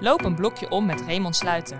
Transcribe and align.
Loop 0.00 0.24
een 0.24 0.34
blokje 0.34 0.70
om 0.70 0.86
met 0.86 1.02
Raymond 1.06 1.36
Sluiter. 1.36 1.78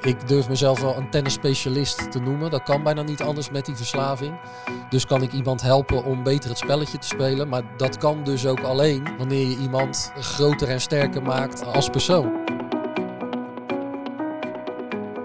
Ik 0.00 0.28
durf 0.28 0.48
mezelf 0.48 0.80
wel 0.80 0.96
een 0.96 1.10
tennisspecialist 1.10 2.10
te 2.12 2.20
noemen. 2.20 2.50
Dat 2.50 2.62
kan 2.62 2.82
bijna 2.82 3.02
niet 3.02 3.22
anders 3.22 3.50
met 3.50 3.66
die 3.66 3.76
verslaving. 3.76 4.40
Dus 4.88 5.06
kan 5.06 5.22
ik 5.22 5.32
iemand 5.32 5.62
helpen 5.62 6.04
om 6.04 6.22
beter 6.22 6.48
het 6.48 6.58
spelletje 6.58 6.98
te 6.98 7.06
spelen. 7.06 7.48
Maar 7.48 7.62
dat 7.76 7.96
kan 7.96 8.24
dus 8.24 8.46
ook 8.46 8.60
alleen 8.60 9.16
wanneer 9.18 9.48
je 9.48 9.56
iemand 9.56 10.12
groter 10.20 10.68
en 10.68 10.80
sterker 10.80 11.22
maakt 11.22 11.66
als 11.66 11.88
persoon. 11.88 12.32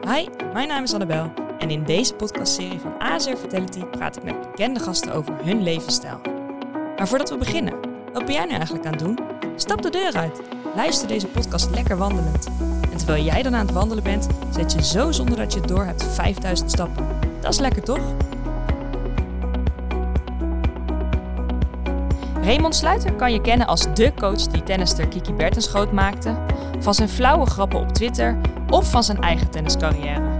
Hi, 0.07 0.27
mijn 0.53 0.67
naam 0.67 0.83
is 0.83 0.93
Annabel. 0.93 1.33
En 1.59 1.69
in 1.69 1.83
deze 1.83 2.13
podcastserie 2.13 2.79
van 2.79 2.99
ASR 2.99 3.35
Fertility 3.35 3.83
praat 3.83 4.17
ik 4.17 4.23
met 4.23 4.41
bekende 4.41 4.79
gasten 4.79 5.13
over 5.13 5.33
hun 5.43 5.63
levensstijl. 5.63 6.21
Maar 6.97 7.07
voordat 7.07 7.29
we 7.29 7.37
beginnen, 7.37 7.73
wat 8.13 8.25
ben 8.25 8.33
jij 8.33 8.45
nu 8.45 8.53
eigenlijk 8.53 8.85
aan 8.85 8.91
het 8.91 9.01
doen? 9.01 9.19
Stap 9.55 9.81
de 9.81 9.89
deur 9.89 10.13
uit. 10.13 10.54
Luister 10.75 11.07
deze 11.07 11.27
podcast 11.27 11.69
lekker 11.69 11.97
wandelend. 11.97 12.47
En 12.91 12.97
terwijl 12.97 13.23
jij 13.23 13.43
dan 13.43 13.55
aan 13.55 13.65
het 13.65 13.75
wandelen 13.75 14.03
bent, 14.03 14.27
zet 14.51 14.71
je 14.71 14.83
zo 14.83 15.11
zonder 15.11 15.37
dat 15.37 15.53
je 15.53 15.59
het 15.59 15.67
door 15.67 15.85
hebt 15.85 16.03
5000 16.03 16.71
stappen. 16.71 17.07
Dat 17.41 17.53
is 17.53 17.59
lekker 17.59 17.83
toch? 17.83 17.99
Raymond 22.41 22.75
Sluiter 22.75 23.13
kan 23.13 23.31
je 23.31 23.41
kennen 23.41 23.67
als 23.67 23.93
de 23.93 24.13
coach 24.13 24.47
die 24.47 24.63
tennister 24.63 25.07
Kiki 25.07 25.33
Bertens 25.33 25.67
groot 25.67 25.91
maakte, 25.91 26.35
van 26.79 26.93
zijn 26.93 27.09
flauwe 27.09 27.45
grappen 27.45 27.79
op 27.79 27.91
Twitter 27.91 28.37
of 28.69 28.89
van 28.89 29.03
zijn 29.03 29.21
eigen 29.21 29.49
tenniscarrière. 29.49 30.35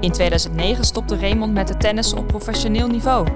In 0.00 0.12
2009 0.12 0.84
stopte 0.84 1.16
Raymond 1.16 1.52
met 1.52 1.68
het 1.68 1.80
tennis 1.80 2.12
op 2.12 2.26
professioneel 2.26 2.86
niveau. 2.86 3.26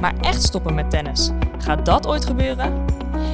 Maar 0.00 0.14
echt 0.20 0.42
stoppen 0.42 0.74
met 0.74 0.90
tennis, 0.90 1.30
gaat 1.58 1.84
dat 1.84 2.06
ooit 2.06 2.24
gebeuren? 2.24 2.84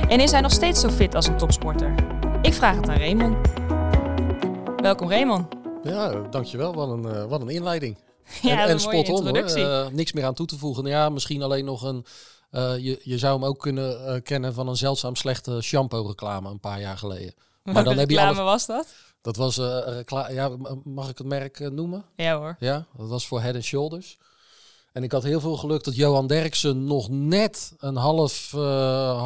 En 0.08 0.20
is 0.20 0.30
hij 0.30 0.40
nog 0.40 0.52
steeds 0.52 0.80
zo 0.80 0.88
fit 0.88 1.14
als 1.14 1.26
een 1.26 1.36
topsporter? 1.36 1.94
Ik 2.42 2.54
vraag 2.54 2.76
het 2.76 2.88
aan 2.88 2.96
Raymond. 2.96 3.48
Welkom 4.82 5.08
Raymond. 5.10 5.46
Ja, 5.82 6.20
dankjewel. 6.30 6.74
Wat 6.74 6.88
een, 6.88 7.04
uh, 7.06 7.24
wat 7.24 7.40
een 7.40 7.48
inleiding. 7.48 7.96
Ja, 8.42 8.62
en, 8.62 8.68
en 8.68 8.80
spot 8.80 9.08
on 9.08 9.14
hoor. 9.16 9.16
introductie. 9.26 9.62
Eh, 9.68 9.86
niks 9.88 10.12
meer 10.12 10.24
aan 10.24 10.34
toe 10.34 10.46
te 10.46 10.58
voegen. 10.58 10.84
Ja, 10.86 11.08
misschien 11.08 11.42
alleen 11.42 11.64
nog 11.64 11.82
een... 11.82 12.04
eh, 12.50 12.78
je, 12.78 13.00
je 13.02 13.18
zou 13.18 13.34
hem 13.34 13.44
ook 13.48 13.58
kunnen 13.58 14.22
kennen 14.22 14.54
van 14.54 14.68
een 14.68 14.76
zeldzaam 14.76 15.16
slechte 15.16 15.60
shampoo 15.60 16.06
reclame 16.06 16.50
een 16.50 16.60
paar 16.60 16.80
jaar 16.80 16.98
geleden. 16.98 17.34
Maar 17.62 17.74
dan 17.74 17.84
Welke 17.84 17.98
heb 18.00 18.10
je 18.10 18.20
alles- 18.20 18.36
was 18.38 18.66
dat? 18.66 18.86
Dat 19.20 19.36
was 19.36 19.56
recla- 19.86 20.30
ja, 20.30 20.50
mag 20.84 21.08
ik 21.08 21.18
het 21.18 21.26
merk 21.26 21.58
noemen? 21.70 22.04
Ja 22.16 22.36
hoor. 22.38 22.56
Ja, 22.58 22.86
dat 22.96 23.08
was 23.08 23.26
voor 23.26 23.40
Head 23.40 23.62
Shoulders. 23.62 24.18
En 24.98 25.04
ik 25.04 25.12
had 25.12 25.22
heel 25.22 25.40
veel 25.40 25.56
geluk 25.56 25.84
dat 25.84 25.96
Johan 25.96 26.26
Derksen 26.26 26.84
nog 26.84 27.08
net 27.08 27.72
een 27.78 27.96
half, 27.96 28.52
eh, 28.54 28.60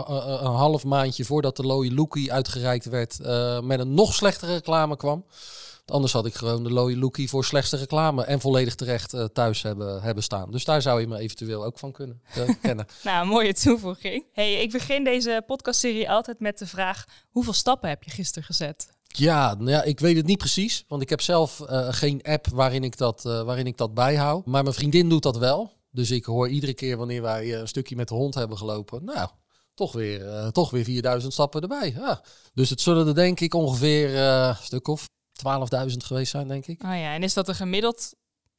eh, 0.09 0.41
een 0.43 0.55
half 0.55 0.85
maandje 0.85 1.25
voordat 1.25 1.57
de 1.57 1.63
Loï 1.63 1.95
Lookie 1.95 2.33
uitgereikt 2.33 2.85
werd, 2.85 3.21
eh, 3.21 3.61
met 3.61 3.81
een 3.81 3.95
nog 3.95 4.15
slechtere 4.15 4.53
reclame 4.53 4.97
kwam. 4.97 5.25
Anders 5.87 6.13
had 6.13 6.27
ik 6.27 6.35
gewoon 6.35 6.63
de 6.63 6.73
Loï 6.73 6.99
Lookie 6.99 7.29
voor 7.29 7.45
slechtste 7.45 7.77
reclame 7.77 8.25
en 8.25 8.41
volledig 8.41 8.75
terecht 8.75 9.15
eh, 9.15 9.25
thuis 9.25 9.63
hebben, 9.63 10.03
hebben 10.03 10.23
staan. 10.23 10.51
Dus 10.51 10.65
daar 10.65 10.83
zou 10.83 11.01
je 11.01 11.07
me 11.07 11.19
eventueel 11.19 11.65
ook 11.65 11.79
van 11.79 11.93
kunnen 11.93 12.23
eh, 12.35 12.49
kennen. 12.63 12.87
Nou, 13.03 13.27
mooie 13.27 13.55
toevoeging. 13.55 14.25
Hey, 14.33 14.55
ik 14.55 14.73
begin 14.73 15.05
deze 15.05 15.43
podcastserie 15.47 16.11
altijd 16.11 16.41
met 16.41 16.59
de 16.59 16.67
vraag: 16.67 17.05
hoeveel 17.31 17.53
stappen 17.53 17.89
heb 17.89 18.03
je 18.03 18.11
gisteren 18.11 18.45
gezet? 18.45 18.89
Ja, 19.17 19.55
nou 19.55 19.71
ja, 19.71 19.83
ik 19.83 20.01
weet 20.01 20.17
het 20.17 20.27
niet 20.27 20.39
precies. 20.39 20.85
Want 20.89 21.03
ik 21.03 21.09
heb 21.09 21.21
zelf 21.21 21.61
eh, 21.61 21.87
geen 21.91 22.23
app 22.23 22.47
waarin 22.47 22.85
ik, 22.85 22.97
dat, 22.97 23.25
eh, 23.25 23.43
waarin 23.43 23.67
ik 23.67 23.77
dat 23.77 23.95
bijhoud. 23.95 24.47
Maar 24.47 24.63
mijn 24.63 24.75
vriendin 24.75 25.09
doet 25.09 25.23
dat 25.23 25.37
wel. 25.37 25.73
Dus 25.91 26.11
ik 26.11 26.25
hoor 26.25 26.49
iedere 26.49 26.75
keer 26.75 26.97
wanneer 26.97 27.23
wij 27.23 27.55
eh, 27.55 27.61
een 27.61 27.69
stukje 27.69 27.97
met 27.97 28.09
de 28.09 28.15
hond 28.15 28.35
hebben 28.35 28.59
gelopen. 28.59 29.05
Nou, 29.05 29.29
toch 29.75 29.93
weer, 29.93 30.29
eh, 30.29 30.47
toch 30.47 30.71
weer 30.71 30.85
4000 30.85 31.33
stappen 31.33 31.63
erbij. 31.63 31.93
Ja. 31.97 32.23
Dus 32.55 32.71
het 32.71 32.81
zullen 32.81 33.07
er 33.07 33.15
denk 33.15 33.41
ik 33.41 33.55
ongeveer 33.55 34.17
een 34.17 34.57
stuk 34.57 34.89
of 34.89 35.09
12.000 35.33 36.05
geweest 36.05 36.31
zijn, 36.31 36.49
denk 36.49 36.67
ik. 36.67 36.83
Oh 36.83 36.91
ja, 36.91 37.15
en 37.15 37.23
is 37.23 37.35
dat 37.35 37.49
een 37.49 37.55
gemiddeld 37.55 38.15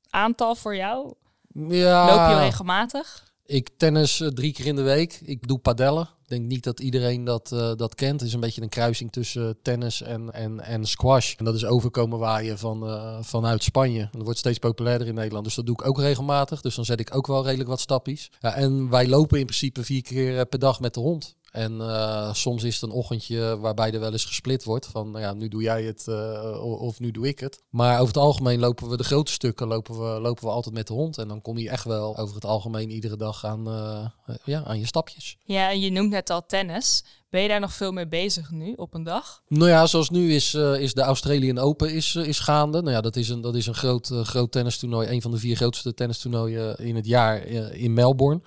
aantal 0.10 0.56
voor 0.56 0.76
jou? 0.76 1.14
Ja, 1.54 2.06
Loop 2.06 2.38
je 2.38 2.44
regelmatig? 2.44 3.33
Ik 3.46 3.70
tennis 3.78 4.20
eh, 4.20 4.28
drie 4.28 4.54
keer 4.54 4.66
in 4.66 4.76
de 4.76 4.82
week. 4.82 5.20
Ik 5.26 5.48
doe 5.48 5.60
padellen. 5.60 6.02
Ik 6.02 6.30
denk 6.30 6.46
niet 6.46 6.64
dat 6.64 6.80
iedereen 6.80 7.24
dat, 7.24 7.52
eh, 7.52 7.72
dat 7.76 7.96
kent. 7.96 8.20
Het 8.20 8.30
is 8.30 8.34
een 8.34 8.40
beetje 8.40 8.62
een 8.62 8.70
kruising 8.70 9.12
tussen 9.12 9.58
tennis 9.62 10.02
en, 10.02 10.34
en, 10.34 10.60
en 10.60 10.86
squash. 10.86 11.36
En 11.36 11.46
dat 11.46 11.56
is 11.56 11.66
overkomen 11.66 12.20
waaien 12.20 12.58
van, 12.58 12.88
eh, 12.88 13.18
vanuit 13.22 13.64
Spanje. 13.64 14.02
En 14.02 14.10
dat 14.12 14.24
wordt 14.24 14.40
steeds 14.40 14.58
populairder 14.58 15.08
in 15.08 15.14
Nederland. 15.14 15.46
Dus 15.46 15.56
dat 15.56 15.66
doe 15.66 15.76
ik 15.80 15.88
ook 15.88 16.00
regelmatig. 16.00 16.62
Dus 16.62 16.76
dan 16.76 16.86
zet 16.86 17.00
ik 17.00 17.16
ook 17.16 17.28
wel 17.28 17.44
redelijk 17.44 17.70
wat 17.70 17.80
stappies. 17.80 18.32
Ja, 18.40 18.56
en 18.56 18.90
wij 18.90 19.08
lopen 19.08 19.40
in 19.40 19.46
principe 19.46 19.84
vier 19.84 20.02
keer 20.02 20.46
per 20.46 20.60
dag 20.60 20.80
met 20.80 20.94
de 20.94 21.00
hond. 21.00 21.36
En 21.54 21.82
eh, 21.82 22.34
soms 22.34 22.64
is 22.64 22.74
het 22.74 22.84
een 22.84 22.96
ochtendje 22.96 23.58
waarbij 23.60 23.92
er 23.92 24.00
wel 24.00 24.12
eens 24.12 24.26
gesplit 24.26 24.64
wordt. 24.64 24.86
Van 24.86 25.12
nou 25.12 25.24
ja, 25.24 25.34
nu 25.34 25.48
doe 25.48 25.62
jij 25.62 25.84
het 25.84 26.08
eh, 26.08 26.82
of 26.82 27.00
nu 27.00 27.12
doe 27.12 27.28
ik 27.28 27.40
het. 27.40 27.62
Maar 27.70 27.94
over 27.94 28.08
het 28.08 28.18
algemeen 28.18 28.60
lopen 28.60 28.90
we 28.90 28.98
de 28.98 29.04
grote 29.04 29.32
stukken 29.32 29.68
lopen 29.68 30.00
we, 30.00 30.20
lopen 30.20 30.44
we 30.44 30.50
altijd 30.50 30.76
met 30.76 30.88
de 30.88 30.94
hond. 30.94 31.18
En 31.18 31.28
dan 31.28 31.42
kom 31.42 31.58
je 31.58 31.70
echt 31.70 31.86
wel 31.86 32.18
over 32.18 32.36
het 32.36 32.46
algemeen 32.46 32.90
iedere 32.90 33.18
dag 33.18 33.46
aan, 33.46 33.68
eh, 33.68 34.36
ja, 34.44 34.64
aan 34.64 34.80
je 34.80 34.86
stapjes. 34.86 35.38
Ja, 35.44 35.70
en 35.70 35.80
je 35.80 35.92
noemt 35.92 36.10
net 36.10 36.30
al 36.30 36.46
tennis. 36.46 37.04
Ben 37.30 37.42
je 37.42 37.48
daar 37.48 37.60
nog 37.60 37.74
veel 37.74 37.92
mee 37.92 38.08
bezig 38.08 38.52
nu 38.52 38.74
op 38.76 38.94
een 38.94 39.04
dag? 39.04 39.42
Nou 39.48 39.70
ja, 39.70 39.86
zoals 39.86 40.10
nu 40.10 40.34
is, 40.34 40.54
is 40.54 40.94
de 40.94 41.02
Australian 41.02 41.58
Open 41.58 41.94
is, 41.94 42.16
is 42.16 42.40
gaande. 42.40 42.82
Nou 42.82 42.94
ja, 42.94 43.02
dat 43.02 43.16
is 43.16 43.30
een, 43.30 43.42
dat 43.42 43.56
is 43.56 43.68
een 43.68 43.76
groot, 43.76 44.10
eh, 44.10 44.22
groot 44.24 44.52
tennistoernooi. 44.52 45.08
Een 45.08 45.22
van 45.22 45.32
de 45.32 45.38
vier 45.38 45.56
grootste 45.56 45.94
tennistoernooien 45.94 46.78
in 46.78 46.96
het 46.96 47.06
jaar 47.06 47.46
in 47.74 47.94
Melbourne. 47.94 48.42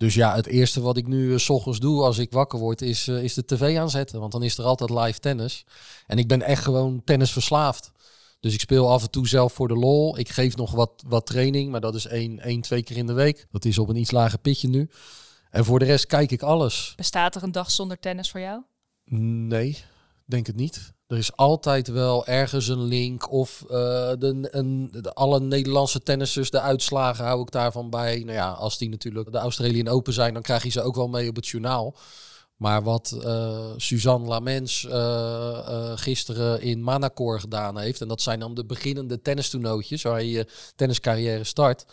Dus 0.00 0.14
ja, 0.14 0.34
het 0.34 0.46
eerste 0.46 0.80
wat 0.80 0.96
ik 0.96 1.06
nu 1.06 1.32
eh, 1.32 1.38
s 1.38 1.48
ochtends 1.48 1.78
doe 1.78 2.02
als 2.02 2.18
ik 2.18 2.32
wakker 2.32 2.58
word, 2.58 2.82
is, 2.82 3.08
eh, 3.08 3.22
is 3.22 3.34
de 3.34 3.44
tv 3.44 3.78
aanzetten. 3.78 4.20
Want 4.20 4.32
dan 4.32 4.42
is 4.42 4.58
er 4.58 4.64
altijd 4.64 4.90
live 4.90 5.18
tennis. 5.18 5.64
En 6.06 6.18
ik 6.18 6.28
ben 6.28 6.42
echt 6.42 6.62
gewoon 6.62 7.02
tennisverslaafd. 7.04 7.92
Dus 8.40 8.54
ik 8.54 8.60
speel 8.60 8.90
af 8.90 9.02
en 9.02 9.10
toe 9.10 9.28
zelf 9.28 9.52
voor 9.52 9.68
de 9.68 9.74
lol. 9.74 10.18
Ik 10.18 10.28
geef 10.28 10.56
nog 10.56 10.70
wat, 10.70 11.02
wat 11.06 11.26
training, 11.26 11.70
maar 11.70 11.80
dat 11.80 11.94
is 11.94 12.06
één, 12.06 12.38
één, 12.38 12.60
twee 12.60 12.82
keer 12.82 12.96
in 12.96 13.06
de 13.06 13.12
week. 13.12 13.46
Dat 13.50 13.64
is 13.64 13.78
op 13.78 13.88
een 13.88 13.96
iets 13.96 14.10
lager 14.10 14.38
pitje 14.38 14.68
nu. 14.68 14.88
En 15.50 15.64
voor 15.64 15.78
de 15.78 15.84
rest 15.84 16.06
kijk 16.06 16.30
ik 16.30 16.42
alles. 16.42 16.92
Bestaat 16.96 17.34
er 17.34 17.42
een 17.42 17.52
dag 17.52 17.70
zonder 17.70 17.98
tennis 17.98 18.30
voor 18.30 18.40
jou? 18.40 18.62
Nee, 19.48 19.84
denk 20.30 20.46
het 20.46 20.56
niet. 20.56 20.92
Er 21.06 21.16
is 21.16 21.36
altijd 21.36 21.88
wel 21.88 22.26
ergens 22.26 22.68
een 22.68 22.82
link 22.82 23.30
of 23.30 23.62
eh, 23.62 23.68
de, 24.18 24.48
een, 24.50 24.88
de, 24.92 25.14
alle 25.14 25.40
Nederlandse 25.40 26.02
tennissers, 26.02 26.50
de 26.50 26.60
uitslagen 26.60 27.24
hou 27.24 27.40
ik 27.40 27.50
daarvan 27.50 27.90
bij. 27.90 28.18
Nou 28.18 28.32
ja, 28.32 28.50
als 28.50 28.78
die 28.78 28.88
natuurlijk 28.88 29.32
de 29.32 29.38
Australian 29.38 29.88
Open 29.88 30.12
zijn, 30.12 30.34
dan 30.34 30.42
krijg 30.42 30.62
je 30.62 30.70
ze 30.70 30.82
ook 30.82 30.94
wel 30.94 31.08
mee 31.08 31.28
op 31.28 31.36
het 31.36 31.48
journaal. 31.48 31.96
Maar 32.56 32.82
wat 32.82 33.18
eh, 33.22 33.70
Suzanne 33.76 34.26
Lamens 34.26 34.86
eh, 34.86 35.92
gisteren 35.94 36.62
in 36.62 36.82
Manacor 36.82 37.40
gedaan 37.40 37.78
heeft, 37.78 38.00
en 38.00 38.08
dat 38.08 38.22
zijn 38.22 38.40
dan 38.40 38.54
de 38.54 38.64
beginnende 38.64 39.22
tennistoernooitjes 39.22 40.02
waar 40.02 40.22
je 40.22 40.30
je 40.30 40.46
tenniscarrière 40.76 41.44
start. 41.44 41.84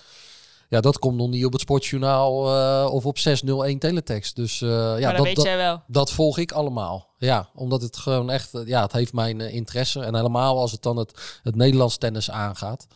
Ja, 0.69 0.81
dat 0.81 1.00
komt 1.00 1.17
nog 1.17 1.29
niet 1.29 1.45
op 1.45 1.51
het 1.51 1.61
sportjournaal 1.61 2.47
eh, 2.47 2.94
of 2.94 3.05
op 3.05 3.17
601 3.17 3.79
teletext. 3.79 4.35
Dus 4.35 4.61
eh, 4.61 4.69
ja, 4.69 5.07
dat 5.07 5.17
dat, 5.17 5.25
weet 5.25 5.41
jij 5.41 5.57
wel. 5.57 5.81
dat 5.88 6.11
volg 6.11 6.38
ik 6.38 6.51
allemaal. 6.51 7.13
Ja, 7.17 7.50
omdat 7.55 7.81
het 7.81 7.97
gewoon 7.97 8.29
echt, 8.29 8.53
eh, 8.53 8.66
ja, 8.66 8.81
het 8.81 8.91
heeft 8.91 9.13
mijn 9.13 9.39
interesse. 9.39 10.00
En 10.00 10.16
helemaal 10.16 10.59
als 10.59 10.72
het 10.72 10.81
dan 10.81 10.97
het, 10.97 11.39
het 11.44 11.55
Nederlands 11.55 11.97
tennis 11.97 12.31
aangaat. 12.31 12.88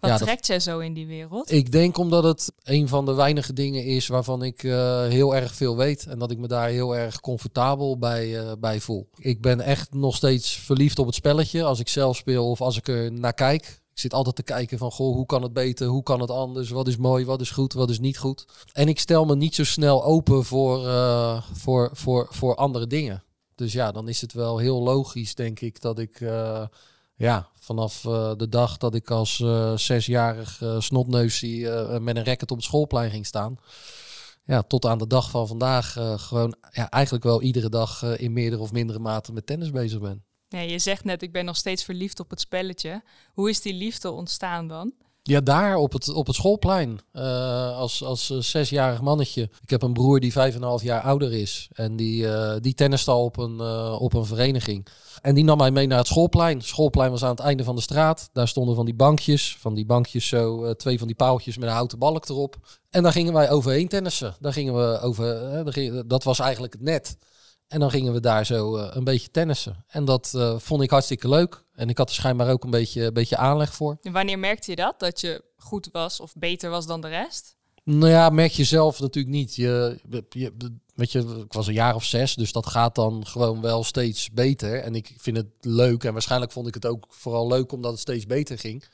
Wat 0.00 0.10
ja, 0.10 0.16
trekt 0.16 0.46
jij 0.46 0.60
zo 0.60 0.78
in 0.78 0.94
die 0.94 1.06
wereld? 1.06 1.52
Ik 1.52 1.72
denk 1.72 1.98
omdat 1.98 2.24
het 2.24 2.52
een 2.62 2.88
van 2.88 3.04
de 3.04 3.14
weinige 3.14 3.52
dingen 3.52 3.84
is 3.84 4.06
waarvan 4.06 4.42
ik 4.42 4.60
heel 5.08 5.36
erg 5.36 5.54
veel 5.54 5.76
weet. 5.76 6.06
En 6.06 6.18
dat 6.18 6.30
ik 6.30 6.38
me 6.38 6.46
daar 6.46 6.68
heel 6.68 6.96
erg 6.96 7.20
comfortabel 7.20 7.98
bij, 7.98 8.38
eh, 8.38 8.52
bij 8.58 8.80
voel. 8.80 9.08
Ik 9.16 9.40
ben 9.40 9.60
echt 9.60 9.94
nog 9.94 10.16
steeds 10.16 10.56
verliefd 10.56 10.98
op 10.98 11.06
het 11.06 11.14
spelletje. 11.14 11.64
Als 11.64 11.80
ik 11.80 11.88
zelf 11.88 12.16
speel 12.16 12.50
of 12.50 12.60
als 12.60 12.76
ik 12.76 12.88
er 12.88 13.12
naar 13.12 13.34
kijk. 13.34 13.80
Ik 13.98 14.04
zit 14.04 14.14
altijd 14.14 14.36
te 14.36 14.42
kijken 14.42 14.78
van, 14.78 14.90
goh, 14.90 15.14
hoe 15.14 15.26
kan 15.26 15.42
het 15.42 15.52
beter? 15.52 15.86
Hoe 15.86 16.02
kan 16.02 16.20
het 16.20 16.30
anders? 16.30 16.70
Wat 16.70 16.88
is 16.88 16.96
mooi? 16.96 17.24
Wat 17.24 17.40
is 17.40 17.50
goed? 17.50 17.72
Wat 17.72 17.90
is 17.90 17.98
niet 17.98 18.18
goed? 18.18 18.46
En 18.72 18.88
ik 18.88 18.98
stel 18.98 19.24
me 19.24 19.36
niet 19.36 19.54
zo 19.54 19.64
snel 19.64 20.04
open 20.04 20.44
voor, 20.44 20.86
eh, 20.86 21.42
voor, 21.52 21.90
voor, 21.92 22.26
voor 22.30 22.54
andere 22.54 22.86
dingen. 22.86 23.22
Dus 23.54 23.72
ja, 23.72 23.92
dan 23.92 24.08
is 24.08 24.20
het 24.20 24.32
wel 24.32 24.58
heel 24.58 24.82
logisch, 24.82 25.34
denk 25.34 25.60
ik, 25.60 25.80
dat 25.80 25.98
ik... 25.98 26.20
eh, 26.20 26.66
ja, 27.16 27.48
vanaf 27.60 28.04
eh, 28.04 28.32
de 28.36 28.48
dag 28.48 28.76
dat 28.76 28.94
ik 28.94 29.10
als 29.10 29.44
zesjarig 29.74 30.62
snotneusie 30.78 31.68
met 32.00 32.16
een 32.16 32.24
racket 32.24 32.50
op 32.50 32.56
het 32.56 32.66
schoolplein 32.66 33.10
ging 33.10 33.26
staan. 33.26 33.56
Ja, 34.44 34.62
tot 34.62 34.86
aan 34.86 34.98
de 34.98 35.06
dag 35.06 35.30
van 35.30 35.46
vandaag 35.46 35.92
gewoon 36.16 36.54
ja, 36.70 36.90
eigenlijk 36.90 37.24
wel 37.24 37.42
iedere 37.42 37.68
dag 37.68 38.02
in 38.02 38.32
meerdere 38.32 38.62
of 38.62 38.72
mindere 38.72 38.98
mate 38.98 39.32
met 39.32 39.46
tennis 39.46 39.70
bezig 39.70 40.00
ben. 40.00 40.27
Ja, 40.48 40.60
je 40.60 40.78
zegt 40.78 41.04
net, 41.04 41.22
ik 41.22 41.32
ben 41.32 41.44
nog 41.44 41.56
steeds 41.56 41.84
verliefd 41.84 42.20
op 42.20 42.30
het 42.30 42.40
spelletje. 42.40 43.02
Hoe 43.32 43.50
is 43.50 43.60
die 43.60 43.74
liefde 43.74 44.10
ontstaan 44.10 44.68
dan? 44.68 44.92
Ja, 45.22 45.40
daar 45.40 45.76
op 45.76 45.92
het, 45.92 46.08
op 46.08 46.26
het 46.26 46.36
schoolplein. 46.36 47.00
eh, 47.12 47.76
als 47.76 48.02
als 48.04 48.30
eh, 48.30 48.38
zesjarig 48.38 49.00
mannetje. 49.00 49.42
Ik 49.62 49.70
heb 49.70 49.82
een 49.82 49.92
broer 49.92 50.20
die 50.20 50.32
vijf 50.32 50.54
en 50.54 50.62
een 50.62 50.68
half 50.68 50.82
jaar 50.82 51.02
ouder 51.02 51.32
is. 51.32 51.68
En 51.72 51.96
die, 51.96 52.28
eh 52.28 52.56
die 52.60 52.74
tenniste 52.74 53.10
al 53.10 53.24
op 53.24 53.36
een, 53.36 53.60
op 54.00 54.14
een 54.14 54.24
vereniging. 54.26 54.86
En 55.22 55.34
die 55.34 55.44
nam 55.44 55.58
mij 55.58 55.70
mee 55.70 55.86
naar 55.86 55.98
het 55.98 56.06
schoolplein. 56.06 56.56
Het 56.56 56.66
schoolplein 56.66 57.10
was 57.10 57.22
aan 57.22 57.30
het 57.30 57.40
einde 57.40 57.64
van 57.64 57.74
de 57.74 57.80
straat. 57.80 58.30
Daar 58.32 58.48
stonden 58.48 58.74
van 58.74 58.84
die 58.84 58.94
bankjes. 58.94 59.56
Van 59.60 59.74
die 59.74 59.86
bankjes 59.86 60.28
zo, 60.28 60.74
twee 60.74 60.98
van 60.98 61.06
die 61.06 61.16
paaltjes 61.16 61.58
met 61.58 61.68
een 61.68 61.74
houten 61.74 61.98
balk 61.98 62.28
erop. 62.28 62.56
En 62.90 63.02
daar 63.02 63.12
gingen 63.12 63.32
wij 63.32 63.50
overheen 63.50 63.88
tennissen. 63.88 64.36
Daar 64.40 64.52
gingen 64.52 64.74
we 64.74 65.00
over, 65.00 66.08
dat 66.08 66.24
was 66.24 66.38
eigenlijk 66.38 66.72
het 66.72 66.82
net. 66.82 67.16
En 67.68 67.80
dan 67.80 67.90
gingen 67.90 68.12
we 68.12 68.20
daar 68.20 68.46
zo 68.46 68.76
eh, 68.76 68.90
een 68.96 69.04
beetje 69.04 69.30
tennissen. 69.30 69.84
En 69.88 70.04
dat 70.04 70.32
eh, 70.34 70.58
vond 70.58 70.82
ik 70.82 70.90
hartstikke 70.90 71.28
leuk. 71.28 71.64
En 71.72 71.88
ik 71.88 71.98
had 71.98 72.08
er 72.08 72.14
schijnbaar 72.14 72.50
ook 72.50 72.64
een 72.64 72.70
beetje, 72.70 73.02
een 73.04 73.12
beetje 73.12 73.36
aanleg 73.36 73.74
voor. 73.74 73.98
En 74.02 74.12
wanneer 74.12 74.38
merkte 74.38 74.70
je 74.70 74.76
dat? 74.76 74.98
Dat 74.98 75.20
je 75.20 75.44
goed 75.56 75.88
was 75.92 76.20
of 76.20 76.32
beter 76.36 76.70
was 76.70 76.86
dan 76.86 77.00
de 77.00 77.08
rest? 77.08 77.56
Nou 77.84 78.08
ja, 78.08 78.30
merk 78.30 78.52
je 78.52 78.64
zelf 78.64 79.00
natuurlijk 79.00 79.34
niet. 79.34 79.54
Je, 79.54 79.98
je, 80.28 80.52
weet 80.94 81.12
je, 81.12 81.18
ik 81.18 81.52
was 81.52 81.66
een 81.66 81.74
jaar 81.74 81.94
of 81.94 82.04
zes, 82.04 82.34
dus 82.34 82.52
dat 82.52 82.66
gaat 82.66 82.94
dan 82.94 83.26
gewoon 83.26 83.60
wel 83.60 83.84
steeds 83.84 84.30
beter. 84.30 84.80
En 84.80 84.94
ik 84.94 85.14
vind 85.16 85.36
het 85.36 85.46
leuk. 85.60 86.04
En 86.04 86.12
waarschijnlijk 86.12 86.52
vond 86.52 86.66
ik 86.66 86.74
het 86.74 86.86
ook 86.86 87.06
vooral 87.08 87.48
leuk 87.48 87.72
omdat 87.72 87.90
het 87.90 88.00
steeds 88.00 88.26
beter 88.26 88.58
ging. 88.58 88.84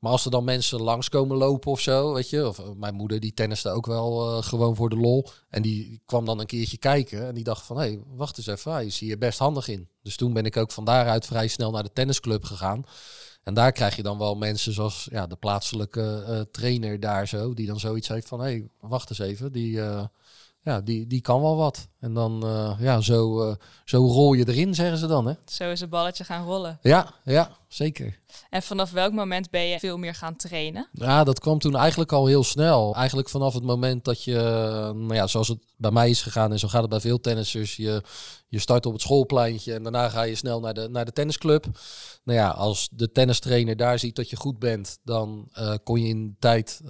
Maar 0.00 0.12
als 0.12 0.24
er 0.24 0.30
dan 0.30 0.44
mensen 0.44 0.80
langskomen 0.80 1.36
lopen 1.36 1.70
of 1.70 1.80
zo, 1.80 2.12
weet 2.12 2.30
je, 2.30 2.46
of 2.46 2.58
eh, 2.58 2.70
mijn 2.76 2.94
moeder 2.94 3.20
die 3.20 3.34
tenniste 3.34 3.70
ook 3.70 3.86
wel 3.86 4.36
uh, 4.36 4.42
gewoon 4.42 4.76
voor 4.76 4.88
de 4.88 4.96
lol. 4.96 5.28
En 5.48 5.62
die 5.62 6.02
kwam 6.04 6.24
dan 6.24 6.40
een 6.40 6.46
keertje 6.46 6.78
kijken 6.78 7.26
en 7.26 7.34
die 7.34 7.44
dacht 7.44 7.66
van, 7.66 7.76
hé, 7.76 7.82
hey, 7.82 8.02
wacht 8.06 8.38
eens 8.38 8.46
even, 8.46 8.72
hij 8.72 8.86
is 8.86 8.98
hier 8.98 9.18
best 9.18 9.38
handig 9.38 9.68
in. 9.68 9.88
Dus 10.02 10.16
toen 10.16 10.32
ben 10.32 10.44
ik 10.44 10.56
ook 10.56 10.72
van 10.72 10.84
daaruit 10.84 11.26
vrij 11.26 11.48
snel 11.48 11.70
naar 11.70 11.82
de 11.82 11.92
tennisclub 11.92 12.44
gegaan. 12.44 12.84
En 13.42 13.54
daar 13.54 13.72
krijg 13.72 13.96
je 13.96 14.02
dan 14.02 14.18
wel 14.18 14.34
mensen 14.34 14.72
zoals 14.72 15.08
ja, 15.10 15.26
de 15.26 15.36
plaatselijke 15.36 16.24
uh, 16.28 16.40
trainer 16.40 17.00
daar 17.00 17.28
zo, 17.28 17.54
die 17.54 17.66
dan 17.66 17.80
zoiets 17.80 18.08
heeft 18.08 18.28
van, 18.28 18.40
hé, 18.40 18.46
hey, 18.46 18.68
wacht 18.80 19.10
eens 19.10 19.18
even, 19.18 19.52
die, 19.52 19.80
ja, 20.62 20.80
die, 20.80 21.06
die 21.06 21.20
kan 21.20 21.40
wel 21.40 21.56
wat. 21.56 21.88
En 22.00 22.14
dan, 22.14 22.42
uh, 22.44 22.76
ja, 22.78 23.00
zo, 23.00 23.54
zo 23.84 24.06
rol 24.06 24.32
je 24.32 24.48
erin, 24.48 24.74
zeggen 24.74 24.98
ze 24.98 25.06
dan, 25.06 25.26
hè. 25.26 25.34
Zo 25.46 25.70
is 25.70 25.80
het 25.80 25.90
balletje 25.90 26.24
gaan 26.24 26.44
rollen. 26.44 26.78
Ja, 26.82 27.14
ja, 27.24 27.50
zeker. 27.68 28.18
En 28.50 28.62
vanaf 28.62 28.90
welk 28.90 29.12
moment 29.12 29.50
ben 29.50 29.66
je 29.66 29.78
veel 29.78 29.98
meer 29.98 30.14
gaan 30.14 30.36
trainen? 30.36 30.88
Ja, 30.92 31.24
dat 31.24 31.40
kwam 31.40 31.58
toen 31.58 31.76
eigenlijk 31.76 32.12
al 32.12 32.26
heel 32.26 32.44
snel. 32.44 32.94
Eigenlijk 32.94 33.28
vanaf 33.28 33.54
het 33.54 33.62
moment 33.62 34.04
dat 34.04 34.24
je, 34.24 34.34
nou 34.94 35.14
ja, 35.14 35.26
zoals 35.26 35.48
het 35.48 35.58
bij 35.76 35.90
mij 35.90 36.10
is 36.10 36.22
gegaan 36.22 36.52
en 36.52 36.58
zo 36.58 36.68
gaat 36.68 36.80
het 36.80 36.90
bij 36.90 37.00
veel 37.00 37.20
tennissers. 37.20 37.76
Je, 37.76 38.02
je 38.48 38.58
start 38.58 38.86
op 38.86 38.92
het 38.92 39.02
schoolpleintje 39.02 39.74
en 39.74 39.82
daarna 39.82 40.08
ga 40.08 40.22
je 40.22 40.34
snel 40.34 40.60
naar 40.60 40.74
de, 40.74 40.88
naar 40.88 41.04
de 41.04 41.12
tennisclub. 41.12 41.66
Nou 42.24 42.38
ja, 42.38 42.48
als 42.48 42.88
de 42.92 43.12
tennistrainer 43.12 43.76
daar 43.76 43.98
ziet 43.98 44.16
dat 44.16 44.30
je 44.30 44.36
goed 44.36 44.58
bent, 44.58 44.98
dan 45.02 45.48
uh, 45.58 45.74
kon 45.84 46.00
je 46.00 46.08
in 46.08 46.36
tijd, 46.38 46.80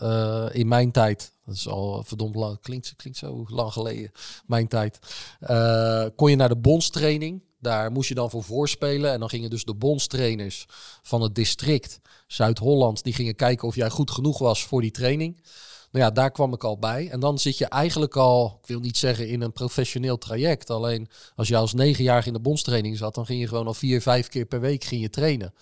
in 0.52 0.68
mijn 0.68 0.92
tijd, 0.92 1.32
dat 1.50 1.58
is 1.58 1.68
al 1.68 2.02
verdomd 2.06 2.34
lang, 2.34 2.60
klinkt, 2.60 2.94
klinkt 2.96 3.18
zo 3.18 3.44
lang 3.48 3.72
geleden, 3.72 4.10
mijn 4.46 4.68
tijd, 4.68 4.98
uh, 5.40 6.06
kon 6.16 6.30
je 6.30 6.36
naar 6.36 6.48
de 6.48 6.56
bondstraining. 6.56 7.42
Daar 7.58 7.92
moest 7.92 8.08
je 8.08 8.14
dan 8.14 8.30
voor 8.30 8.42
voorspelen. 8.42 9.12
En 9.12 9.20
dan 9.20 9.28
gingen 9.28 9.50
dus 9.50 9.64
de 9.64 9.74
bondstrainers 9.74 10.66
van 11.02 11.22
het 11.22 11.34
district 11.34 12.00
Zuid-Holland, 12.26 13.04
die 13.04 13.12
gingen 13.12 13.34
kijken 13.34 13.68
of 13.68 13.74
jij 13.74 13.90
goed 13.90 14.10
genoeg 14.10 14.38
was 14.38 14.64
voor 14.64 14.80
die 14.80 14.90
training. 14.90 15.42
Nou 15.90 16.04
ja, 16.04 16.10
daar 16.10 16.30
kwam 16.30 16.52
ik 16.52 16.64
al 16.64 16.78
bij. 16.78 17.08
En 17.10 17.20
dan 17.20 17.38
zit 17.38 17.58
je 17.58 17.66
eigenlijk 17.66 18.16
al, 18.16 18.58
ik 18.62 18.68
wil 18.68 18.80
niet 18.80 18.96
zeggen 18.96 19.28
in 19.28 19.40
een 19.40 19.52
professioneel 19.52 20.18
traject. 20.18 20.70
Alleen 20.70 21.08
als 21.36 21.48
je 21.48 21.56
als 21.56 21.74
negenjarige 21.74 22.26
in 22.26 22.34
de 22.34 22.40
bondstraining 22.40 22.96
zat, 22.96 23.14
dan 23.14 23.26
ging 23.26 23.40
je 23.40 23.48
gewoon 23.48 23.66
al 23.66 23.74
vier, 23.74 24.02
vijf 24.02 24.28
keer 24.28 24.44
per 24.44 24.60
week 24.60 24.84
ging 24.84 25.00
je 25.00 25.10
trainen. 25.10 25.54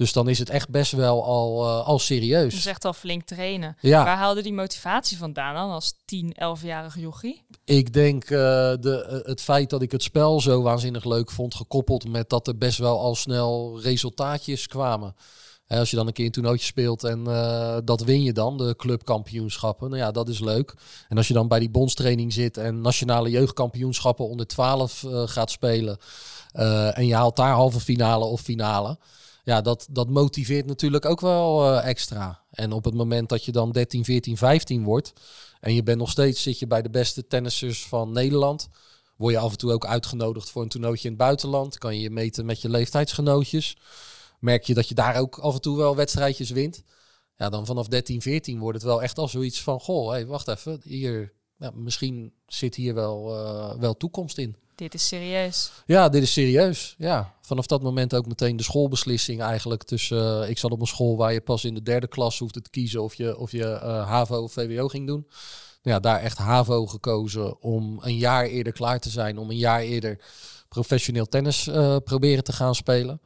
Dus 0.00 0.12
dan 0.12 0.28
is 0.28 0.38
het 0.38 0.50
echt 0.50 0.68
best 0.68 0.92
wel 0.92 1.24
al, 1.24 1.64
uh, 1.64 1.86
al 1.86 1.98
serieus. 1.98 2.54
Dus 2.54 2.66
echt 2.66 2.84
al 2.84 2.92
flink 2.92 3.22
trainen. 3.22 3.76
Ja. 3.80 4.04
Waar 4.04 4.16
haalde 4.16 4.42
die 4.42 4.52
motivatie 4.52 5.16
vandaan 5.16 5.54
dan 5.54 5.70
als 5.70 5.94
10, 6.04 6.34
11-jarige 6.34 7.00
jochie? 7.00 7.42
Ik 7.64 7.92
denk 7.92 8.24
uh, 8.24 8.30
de, 8.30 9.08
uh, 9.10 9.28
het 9.28 9.40
feit 9.40 9.70
dat 9.70 9.82
ik 9.82 9.92
het 9.92 10.02
spel 10.02 10.40
zo 10.40 10.62
waanzinnig 10.62 11.04
leuk 11.04 11.30
vond, 11.30 11.54
gekoppeld 11.54 12.08
met 12.08 12.28
dat 12.28 12.46
er 12.46 12.58
best 12.58 12.78
wel 12.78 13.00
al 13.00 13.14
snel 13.14 13.80
resultaatjes 13.80 14.66
kwamen. 14.66 15.14
Als 15.68 15.90
je 15.90 15.96
dan 15.96 16.06
een 16.06 16.12
keer 16.12 16.24
een 16.24 16.32
toernooitje 16.32 16.66
speelt 16.66 17.04
en 17.04 17.24
dat 17.84 18.00
win 18.00 18.22
je 18.22 18.32
dan, 18.32 18.56
de 18.56 18.74
clubkampioenschappen. 18.76 19.90
Nou 19.90 20.02
ja, 20.02 20.10
dat 20.10 20.28
is 20.28 20.40
leuk. 20.40 20.74
En 21.08 21.16
als 21.16 21.28
je 21.28 21.34
dan 21.34 21.48
bij 21.48 21.58
die 21.58 21.70
bondstraining 21.70 22.32
zit 22.32 22.56
en 22.56 22.80
nationale 22.80 23.30
jeugdkampioenschappen 23.30 24.28
onder 24.28 24.46
12 24.46 25.04
gaat 25.08 25.50
spelen. 25.50 25.98
en 26.92 27.06
je 27.06 27.14
haalt 27.14 27.36
daar 27.36 27.54
halve 27.54 27.80
finale 27.80 28.24
of 28.24 28.40
finale 28.40 28.98
ja, 29.44 29.60
dat, 29.60 29.86
dat 29.90 30.08
motiveert 30.08 30.66
natuurlijk 30.66 31.04
ook 31.04 31.20
wel 31.20 31.72
uh, 31.72 31.86
extra. 31.86 32.42
En 32.50 32.72
op 32.72 32.84
het 32.84 32.94
moment 32.94 33.28
dat 33.28 33.44
je 33.44 33.52
dan 33.52 33.72
13, 33.72 34.04
14, 34.04 34.36
15 34.36 34.84
wordt 34.84 35.12
en 35.60 35.74
je 35.74 35.82
bent 35.82 35.98
nog 35.98 36.10
steeds 36.10 36.42
zit 36.42 36.58
je 36.58 36.66
bij 36.66 36.82
de 36.82 36.90
beste 36.90 37.26
tennissers 37.26 37.86
van 37.86 38.12
Nederland, 38.12 38.68
word 39.16 39.32
je 39.32 39.40
af 39.40 39.50
en 39.50 39.58
toe 39.58 39.72
ook 39.72 39.86
uitgenodigd 39.86 40.50
voor 40.50 40.62
een 40.62 40.68
toernooitje 40.68 41.08
in 41.08 41.14
het 41.14 41.22
buitenland, 41.22 41.78
kan 41.78 41.98
je 41.98 42.10
meten 42.10 42.46
met 42.46 42.60
je 42.60 42.68
leeftijdsgenootjes. 42.68 43.76
Merk 44.40 44.64
je 44.64 44.74
dat 44.74 44.88
je 44.88 44.94
daar 44.94 45.16
ook 45.16 45.38
af 45.38 45.54
en 45.54 45.60
toe 45.60 45.76
wel 45.76 45.96
wedstrijdjes 45.96 46.50
wint. 46.50 46.82
Ja, 47.36 47.48
dan 47.48 47.66
vanaf 47.66 47.88
13, 47.88 48.22
14 48.22 48.58
wordt 48.58 48.78
het 48.78 48.86
wel 48.86 49.02
echt 49.02 49.18
al 49.18 49.28
zoiets 49.28 49.62
van, 49.62 49.80
goh, 49.80 50.10
hey, 50.10 50.26
wacht 50.26 50.48
even, 50.48 50.80
hier, 50.84 51.32
misschien 51.74 52.32
zit 52.46 52.74
hier 52.74 52.94
wel, 52.94 53.36
uh, 53.36 53.74
wel 53.80 53.96
toekomst 53.96 54.38
in. 54.38 54.56
Dit 54.80 54.94
is 54.94 55.08
serieus. 55.08 55.70
Ja, 55.86 56.08
dit 56.08 56.22
is 56.22 56.32
serieus. 56.32 56.94
Ja, 56.98 57.34
vanaf 57.40 57.66
dat 57.66 57.82
moment 57.82 58.14
ook 58.14 58.26
meteen 58.26 58.56
de 58.56 58.62
schoolbeslissing 58.62 59.40
eigenlijk. 59.40 59.82
Tussen, 59.82 60.42
uh, 60.42 60.48
ik 60.48 60.58
zat 60.58 60.70
op 60.70 60.80
een 60.80 60.86
school 60.86 61.16
waar 61.16 61.32
je 61.32 61.40
pas 61.40 61.64
in 61.64 61.74
de 61.74 61.82
derde 61.82 62.08
klas 62.08 62.38
hoefde 62.38 62.60
te 62.60 62.70
kiezen 62.70 63.02
of 63.02 63.14
je, 63.14 63.38
of 63.38 63.52
je 63.52 63.64
uh, 63.64 64.08
HAVO 64.08 64.42
of 64.42 64.52
VWO 64.52 64.88
ging 64.88 65.06
doen. 65.06 65.26
Ja, 65.82 66.00
daar 66.00 66.20
echt 66.20 66.38
HAVO 66.38 66.86
gekozen 66.86 67.62
om 67.62 67.98
een 68.02 68.16
jaar 68.16 68.44
eerder 68.44 68.72
klaar 68.72 69.00
te 69.00 69.10
zijn. 69.10 69.38
Om 69.38 69.50
een 69.50 69.56
jaar 69.56 69.80
eerder 69.80 70.18
professioneel 70.68 71.26
tennis 71.26 71.66
uh, 71.66 71.96
proberen 72.04 72.44
te 72.44 72.52
gaan 72.52 72.74
spelen. 72.74 73.20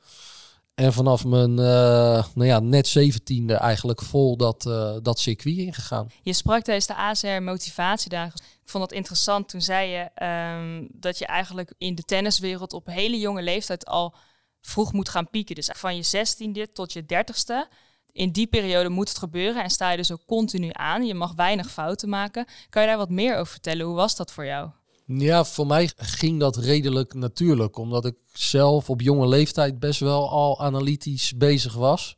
En 0.75 0.93
vanaf 0.93 1.25
mijn 1.25 1.55
nou 1.55 2.45
ja, 2.45 2.61
net 2.61 2.87
zeventiende 2.87 3.55
eigenlijk 3.55 4.03
vol 4.03 4.37
dat, 4.37 4.63
dat 5.03 5.19
circuit 5.19 5.57
ingegaan. 5.57 6.11
Je 6.23 6.33
sprak 6.33 6.63
tijdens 6.63 6.87
de 6.87 6.95
ACR 6.95 7.43
motivatiedagen. 7.43 8.41
Ik 8.65 8.71
vond 8.71 8.85
het 8.85 8.93
interessant. 8.93 9.49
Toen 9.49 9.63
zei 9.63 9.91
je 9.91 10.25
um, 10.57 10.89
dat 10.93 11.19
je 11.19 11.27
eigenlijk 11.27 11.73
in 11.79 11.95
de 11.95 12.03
tenniswereld 12.03 12.73
op 12.73 12.87
hele 12.87 13.19
jonge 13.19 13.43
leeftijd 13.43 13.87
al 13.87 14.15
vroeg 14.61 14.93
moet 14.93 15.09
gaan 15.09 15.31
pieken. 15.31 15.55
Dus 15.55 15.71
van 15.73 15.97
je 15.97 16.03
zestiende 16.03 16.73
tot 16.73 16.93
je 16.93 17.07
dertigste. 17.07 17.69
In 18.13 18.31
die 18.31 18.47
periode 18.47 18.89
moet 18.89 19.09
het 19.09 19.19
gebeuren 19.19 19.63
en 19.63 19.71
sta 19.71 19.91
je 19.91 19.97
dus 19.97 20.13
ook 20.13 20.27
continu 20.27 20.69
aan. 20.73 21.07
Je 21.07 21.15
mag 21.15 21.33
weinig 21.35 21.71
fouten 21.71 22.09
maken. 22.09 22.47
Kan 22.69 22.83
je 22.83 22.89
daar 22.89 22.97
wat 22.97 23.11
meer 23.11 23.37
over 23.37 23.53
vertellen? 23.53 23.87
Hoe 23.87 23.95
was 23.95 24.17
dat 24.17 24.33
voor 24.33 24.47
jou? 24.47 24.71
Ja, 25.07 25.45
voor 25.45 25.67
mij 25.67 25.91
ging 25.97 26.41
dat 26.41 26.57
redelijk 26.57 27.15
natuurlijk. 27.15 27.77
Omdat 27.77 28.05
ik 28.05 28.17
zelf 28.33 28.91
op 28.91 29.01
jonge 29.01 29.29
leeftijd 29.29 29.79
best 29.79 30.01
wel 30.01 30.31
al 30.31 30.61
analytisch 30.61 31.37
bezig 31.37 31.75
was. 31.75 32.17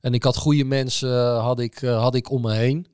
En 0.00 0.14
ik 0.14 0.22
had 0.22 0.36
goede 0.36 0.64
mensen 0.64 1.36
had 1.36 1.60
ik, 1.60 1.78
had 1.78 2.14
ik 2.14 2.30
om 2.30 2.42
me 2.42 2.52
heen. 2.52 2.86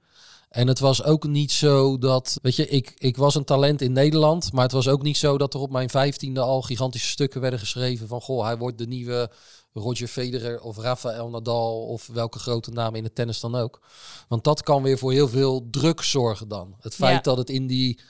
En 0.48 0.66
het 0.66 0.78
was 0.78 1.02
ook 1.02 1.26
niet 1.26 1.52
zo 1.52 1.98
dat, 1.98 2.38
weet 2.42 2.56
je, 2.56 2.68
ik, 2.68 2.94
ik 2.98 3.16
was 3.16 3.34
een 3.34 3.44
talent 3.44 3.80
in 3.82 3.92
Nederland, 3.92 4.52
maar 4.52 4.62
het 4.62 4.72
was 4.72 4.88
ook 4.88 5.02
niet 5.02 5.16
zo 5.16 5.38
dat 5.38 5.54
er 5.54 5.60
op 5.60 5.70
mijn 5.70 5.90
vijftiende 5.90 6.40
al 6.40 6.62
gigantische 6.62 7.08
stukken 7.08 7.40
werden 7.40 7.58
geschreven 7.58 8.08
van, 8.08 8.20
goh, 8.20 8.44
hij 8.44 8.56
wordt 8.56 8.78
de 8.78 8.86
nieuwe 8.86 9.30
Roger 9.72 10.08
Federer 10.08 10.60
of 10.60 10.76
Rafael 10.76 11.30
Nadal 11.30 11.86
of 11.86 12.06
welke 12.12 12.38
grote 12.38 12.70
naam 12.70 12.94
in 12.94 13.04
het 13.04 13.14
tennis 13.14 13.40
dan 13.40 13.54
ook. 13.54 13.80
Want 14.28 14.44
dat 14.44 14.62
kan 14.62 14.82
weer 14.82 14.98
voor 14.98 15.12
heel 15.12 15.28
veel 15.28 15.68
druk 15.70 16.02
zorgen 16.02 16.48
dan. 16.48 16.76
Het 16.80 16.94
feit 16.94 17.16
ja. 17.16 17.20
dat 17.20 17.36
het 17.36 17.50
in 17.50 17.66
die 17.66 18.00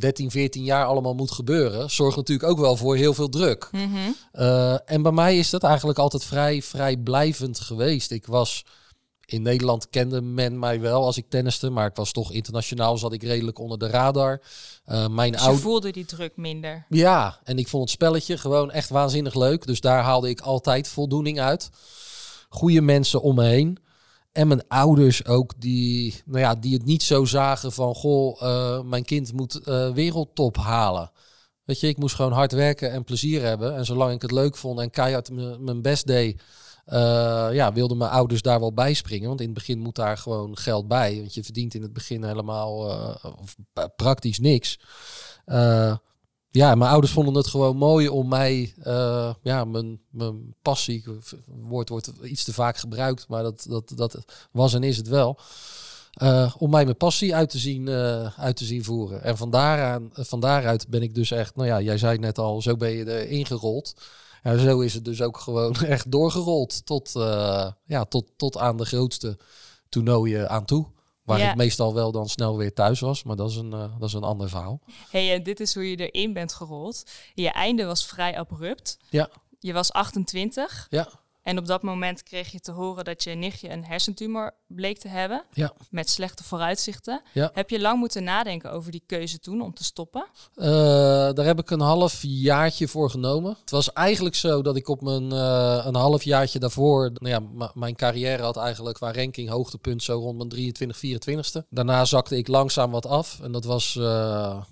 13, 0.00 0.30
14 0.30 0.64
jaar 0.64 0.84
allemaal 0.84 1.14
moet 1.14 1.30
gebeuren, 1.30 1.90
zorgt 1.90 2.16
natuurlijk 2.16 2.50
ook 2.50 2.58
wel 2.58 2.76
voor 2.76 2.96
heel 2.96 3.14
veel 3.14 3.28
druk. 3.28 3.68
Mm 3.72 3.92
-hmm. 3.92 4.14
uh, 4.32 4.90
en 4.90 5.02
bij 5.02 5.12
mij 5.12 5.38
is 5.38 5.50
dat 5.50 5.62
eigenlijk 5.62 5.98
altijd 5.98 6.24
vrij, 6.24 6.62
vrij 6.62 6.96
blijvend 6.96 7.60
geweest. 7.60 8.10
Ik 8.10 8.26
was 8.26 8.64
in 9.30 9.42
Nederland 9.42 9.88
kende 9.88 10.20
men 10.20 10.58
mij 10.58 10.80
wel 10.80 11.04
als 11.04 11.16
ik 11.16 11.28
tenniste, 11.28 11.70
maar 11.70 11.86
ik 11.86 11.96
was 11.96 12.12
toch 12.12 12.32
internationaal, 12.32 12.98
zat 12.98 13.12
ik 13.12 13.22
redelijk 13.22 13.58
onder 13.58 13.78
de 13.78 13.88
radar. 13.88 14.40
Uh, 14.86 15.08
mijn 15.08 15.32
dus 15.32 15.44
je 15.44 15.56
voelde 15.56 15.92
die 15.92 16.04
druk 16.04 16.36
minder? 16.36 16.86
Ja, 16.88 17.38
en 17.44 17.58
ik 17.58 17.68
vond 17.68 17.82
het 17.82 17.92
spelletje 17.92 18.38
gewoon 18.38 18.70
echt 18.70 18.88
waanzinnig 18.88 19.34
leuk. 19.34 19.66
Dus 19.66 19.80
daar 19.80 20.02
haalde 20.02 20.28
ik 20.28 20.40
altijd 20.40 20.88
voldoening 20.88 21.40
uit. 21.40 21.70
Goede 22.48 22.80
mensen 22.80 23.22
om 23.22 23.34
me 23.34 23.44
heen. 23.44 23.78
En 24.38 24.48
mijn 24.48 24.68
ouders 24.68 25.26
ook, 25.26 25.60
die, 25.60 26.22
nou 26.24 26.38
ja, 26.38 26.54
die 26.54 26.74
het 26.74 26.84
niet 26.84 27.02
zo 27.02 27.24
zagen 27.24 27.72
van... 27.72 27.94
goh, 27.94 28.42
uh, 28.42 28.82
mijn 28.82 29.04
kind 29.04 29.32
moet 29.32 29.60
uh, 29.64 29.92
wereldtop 29.92 30.56
halen. 30.56 31.10
Weet 31.64 31.80
je, 31.80 31.88
ik 31.88 31.96
moest 31.96 32.14
gewoon 32.14 32.32
hard 32.32 32.52
werken 32.52 32.92
en 32.92 33.04
plezier 33.04 33.42
hebben. 33.42 33.76
En 33.76 33.84
zolang 33.84 34.12
ik 34.12 34.22
het 34.22 34.30
leuk 34.30 34.56
vond 34.56 34.80
en 34.80 34.90
keihard 34.90 35.30
mijn 35.60 35.82
best 35.82 36.06
deed... 36.06 36.42
Uh, 36.86 37.48
ja, 37.52 37.72
wilden 37.72 37.96
mijn 37.96 38.10
ouders 38.10 38.42
daar 38.42 38.60
wel 38.60 38.72
bij 38.72 38.94
springen. 38.94 39.28
Want 39.28 39.40
in 39.40 39.46
het 39.46 39.54
begin 39.54 39.78
moet 39.78 39.94
daar 39.94 40.18
gewoon 40.18 40.56
geld 40.56 40.88
bij. 40.88 41.16
Want 41.16 41.34
je 41.34 41.44
verdient 41.44 41.74
in 41.74 41.82
het 41.82 41.92
begin 41.92 42.24
helemaal 42.24 42.90
praktisch 43.96 44.38
niks. 44.38 44.78
Ja, 46.50 46.74
mijn 46.74 46.90
ouders 46.90 47.12
vonden 47.12 47.34
het 47.34 47.46
gewoon 47.46 47.76
mooi 47.76 48.08
om 48.08 48.28
mij, 48.28 48.74
ja, 49.42 49.64
mijn, 49.64 50.00
mijn 50.10 50.54
passie, 50.62 51.04
woord 51.46 51.88
wordt 51.88 52.10
iets 52.22 52.44
te 52.44 52.52
vaak 52.52 52.76
gebruikt, 52.76 53.28
maar 53.28 53.42
dat, 53.42 53.66
dat, 53.68 53.92
dat 53.94 54.24
was 54.50 54.74
en 54.74 54.82
is 54.82 54.96
het 54.96 55.08
wel. 55.08 55.38
om 56.58 56.70
mij 56.70 56.84
mijn 56.84 56.96
passie 56.96 57.34
uit 57.34 57.50
te 57.50 57.58
zien, 57.58 57.88
uit 58.36 58.56
te 58.56 58.64
zien 58.64 58.84
voeren. 58.84 59.22
En 59.22 59.36
van, 59.36 59.50
daaraan, 59.50 60.10
van 60.12 60.40
daaruit 60.40 60.88
ben 60.88 61.02
ik 61.02 61.14
dus 61.14 61.30
echt, 61.30 61.56
nou 61.56 61.68
ja, 61.68 61.80
jij 61.80 61.98
zei 61.98 62.18
net 62.18 62.38
al, 62.38 62.62
zo 62.62 62.76
ben 62.76 62.90
je 62.90 63.22
erin 63.22 63.46
gerold. 63.46 63.94
Ja, 64.42 64.58
zo 64.58 64.80
is 64.80 64.94
het 64.94 65.04
dus 65.04 65.22
ook 65.22 65.38
gewoon 65.38 65.74
echt 65.96 66.10
doorgerold 66.12 66.86
tot, 66.86 67.10
ja, 67.86 68.04
tot, 68.08 68.24
tot 68.36 68.56
aan 68.56 68.76
de 68.76 68.84
grootste 68.84 69.38
toernooien 69.88 70.50
aan 70.50 70.64
toe. 70.64 70.86
Waar 71.28 71.38
Ja. 71.38 71.50
ik 71.50 71.56
meestal 71.56 71.94
wel 71.94 72.12
dan 72.12 72.28
snel 72.28 72.56
weer 72.56 72.72
thuis 72.74 73.00
was. 73.00 73.22
Maar 73.22 73.36
dat 73.36 73.50
is 73.50 73.56
een, 73.56 73.72
eh, 73.72 73.98
dat 73.98 74.08
is 74.08 74.14
een 74.14 74.22
ander 74.22 74.48
verhaal. 74.48 74.80
hey, 75.10 75.34
en 75.34 75.42
dit 75.42 75.60
is 75.60 75.74
hoe 75.74 75.90
je 75.90 76.10
erin 76.10 76.32
bent 76.32 76.52
gerold. 76.54 77.02
Je 77.34 77.50
einde 77.50 77.84
was 77.84 78.06
vrij 78.06 78.38
abrupt. 78.38 78.98
Ja. 79.10 79.28
Je 79.58 79.72
was 79.72 79.92
28 79.92 80.86
Ja, 80.90 81.08
en 81.48 81.58
op 81.58 81.66
dat 81.66 81.82
moment 81.82 82.22
kreeg 82.22 82.50
je 82.50 82.60
te 82.60 82.72
horen 82.72 83.04
dat 83.04 83.22
je 83.22 83.30
nichtje 83.30 83.70
een 83.70 83.84
hersentumor 83.84 84.54
bleek 84.66 84.98
te 84.98 85.08
hebben. 85.08 85.44
Ja. 85.52 85.72
Met 85.90 86.10
slechte 86.10 86.44
vooruitzichten. 86.44 87.22
Ja. 87.32 87.50
Heb 87.52 87.70
je 87.70 87.80
lang 87.80 87.98
moeten 87.98 88.24
nadenken 88.24 88.72
over 88.72 88.90
die 88.90 89.02
keuze 89.06 89.38
toen 89.38 89.60
om 89.60 89.74
te 89.74 89.84
stoppen? 89.84 90.26
Eh, 90.54 90.66
daar 91.32 91.44
heb 91.44 91.58
ik 91.58 91.70
een 91.70 91.80
half 91.80 92.18
jaartje 92.22 92.88
voor 92.88 93.10
genomen. 93.10 93.56
Het 93.60 93.70
was 93.70 93.92
eigenlijk 93.92 94.34
zo 94.34 94.62
dat 94.62 94.76
ik 94.76 94.88
op 94.88 95.02
mijn 95.02 95.32
eh, 95.32 95.82
een 95.84 95.94
half 95.94 96.22
jaartje 96.22 96.58
daarvoor, 96.58 97.10
nou 97.14 97.28
ja, 97.58 97.68
mijn 97.74 97.96
carrière 97.96 98.42
had 98.42 98.56
eigenlijk 98.56 98.96
qua 98.96 99.12
ranking 99.12 99.48
hoogtepunt 99.48 100.02
zo 100.02 100.18
rond 100.18 100.36
mijn 100.36 100.48
23, 100.48 100.96
24ste. 100.96 101.66
Daarna 101.70 102.04
zakte 102.04 102.36
ik 102.36 102.48
langzaam 102.48 102.90
wat 102.90 103.06
af 103.06 103.40
en 103.42 103.52
dat 103.52 103.64
was, 103.64 103.96
eh, 103.96 104.62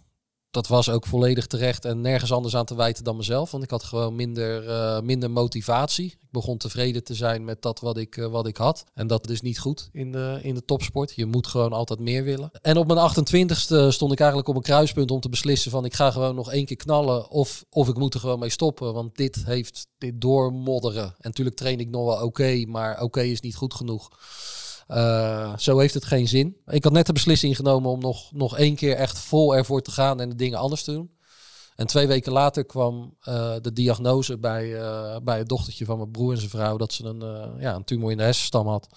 dat 0.57 0.67
was 0.67 0.89
ook 0.91 1.07
volledig 1.07 1.47
terecht 1.47 1.85
en 1.85 2.01
nergens 2.01 2.33
anders 2.33 2.57
aan 2.57 2.65
te 2.65 2.75
wijten 2.75 3.05
dan 3.05 3.17
mezelf. 3.17 3.51
Want 3.51 3.65
ik 3.65 3.71
had 3.71 3.85
gewoon 3.85 4.15
minder, 4.15 4.69
eh, 4.69 5.01
minder 5.01 5.31
motivatie. 5.31 6.07
Ik 6.07 6.31
begon 6.31 6.57
tevreden 6.57 7.05
te 7.05 7.15
zijn 7.15 7.45
met 7.45 7.63
dat 7.63 7.81
wat 7.81 7.97
ik, 7.97 8.17
eh, 8.17 8.27
wat 8.27 8.47
ik 8.47 8.57
had. 8.57 8.85
En 8.95 9.07
dat 9.07 9.31
is 9.31 9.41
niet 9.41 9.59
goed 9.59 9.89
in 9.93 10.13
de, 10.13 10.39
in 10.43 10.55
de 10.55 10.65
topsport. 10.65 11.13
Je 11.15 11.27
moet 11.27 11.47
gewoon 11.47 11.73
altijd 11.73 11.99
meer 11.99 12.25
willen. 12.25 12.51
En 12.63 12.77
op 12.77 12.87
mijn 12.87 12.99
28ste 12.99 13.91
stond 13.91 14.13
ik 14.13 14.19
eigenlijk 14.19 14.49
op 14.49 14.57
een 14.57 14.63
kruispunt 14.63 15.11
om 15.11 15.21
te 15.21 15.29
beslissen 15.29 15.71
van 15.71 15.85
ik 15.85 15.95
ga 15.95 16.11
gewoon 16.11 16.35
nog 16.35 16.53
één 16.53 16.65
keer 16.65 16.77
knallen 16.77 17.31
of, 17.31 17.65
of 17.71 17.89
ik 17.89 17.97
moet 17.97 18.15
er 18.15 18.21
gewoon 18.21 18.39
mee 18.39 18.51
stoppen. 18.51 18.95
Want 18.95 19.17
dit 19.17 19.45
heeft 19.45 19.87
dit 19.99 20.21
doormodderen. 20.21 21.05
En 21.05 21.15
natuurlijk 21.19 21.57
train 21.57 21.81
ik 21.81 21.91
nog 21.91 22.05
wel 22.05 22.27
oké, 22.27 22.65
maar 22.67 23.03
oké 23.03 23.23
is 23.23 23.41
niet 23.41 23.57
goed 23.57 23.75
genoeg. 23.75 24.09
Eh, 24.87 25.57
zo 25.59 25.78
heeft 25.78 25.95
het 25.95 26.05
geen 26.05 26.28
zin. 26.28 26.57
Ik 26.66 26.85
had 26.85 26.93
net 26.93 27.07
de 27.07 27.12
beslissing 27.12 27.57
genomen 27.57 27.90
om 27.90 28.00
nog, 28.00 28.33
nog 28.33 28.59
één 28.59 28.75
keer 28.75 28.97
echt 28.97 29.19
vol 29.19 29.57
ervoor 29.57 29.83
te 29.83 29.90
gaan 29.90 30.21
en 30.21 30.28
de 30.28 30.35
dingen 30.35 30.59
anders 30.59 30.83
te 30.83 30.93
doen. 30.93 31.14
En 31.76 31.87
twee 31.87 32.07
weken 32.07 32.33
later 32.33 32.64
kwam 32.64 33.16
eh, 33.21 33.55
de 33.61 33.73
diagnose 33.73 34.38
bij, 34.38 34.81
eh, 34.81 35.16
bij 35.23 35.38
het 35.38 35.49
dochtertje 35.49 35.85
van 35.85 35.97
mijn 35.99 36.11
broer 36.11 36.33
en 36.33 36.38
zijn 36.38 36.50
vrouw 36.50 36.76
dat 36.76 36.93
ze 36.93 37.05
een, 37.05 37.61
ja, 37.61 37.75
een 37.75 37.85
tumor 37.85 38.11
in 38.11 38.16
de 38.16 38.23
hersenstam 38.23 38.66
had. 38.66 38.88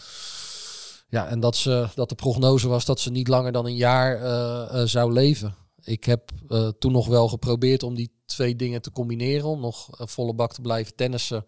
Ja, 1.10 1.28
en 1.28 1.40
dat, 1.40 1.56
ze, 1.56 1.88
dat 1.96 2.10
de 2.10 2.16
prognose 2.16 2.68
was 2.68 2.86
dat 2.86 3.00
ze 3.00 3.12
niet 3.12 3.28
langer 3.28 3.52
dan 3.52 3.66
een 3.66 3.76
jaar 3.76 4.88
zou 4.88 5.14
leven. 5.14 5.56
Ik 5.84 6.04
heb 6.04 6.32
toen 6.80 6.92
nog 6.92 7.08
wel 7.08 7.28
geprobeerd 7.28 7.84
om 7.84 7.96
die 7.96 8.12
twee 8.26 8.56
dingen 8.56 8.82
te 8.82 8.92
combineren. 8.92 9.48
Om 9.48 9.60
nog 9.60 9.88
volle 9.92 10.34
bak 10.34 10.54
te 10.54 10.62
blijven 10.62 10.96
tennissen. 10.96 11.46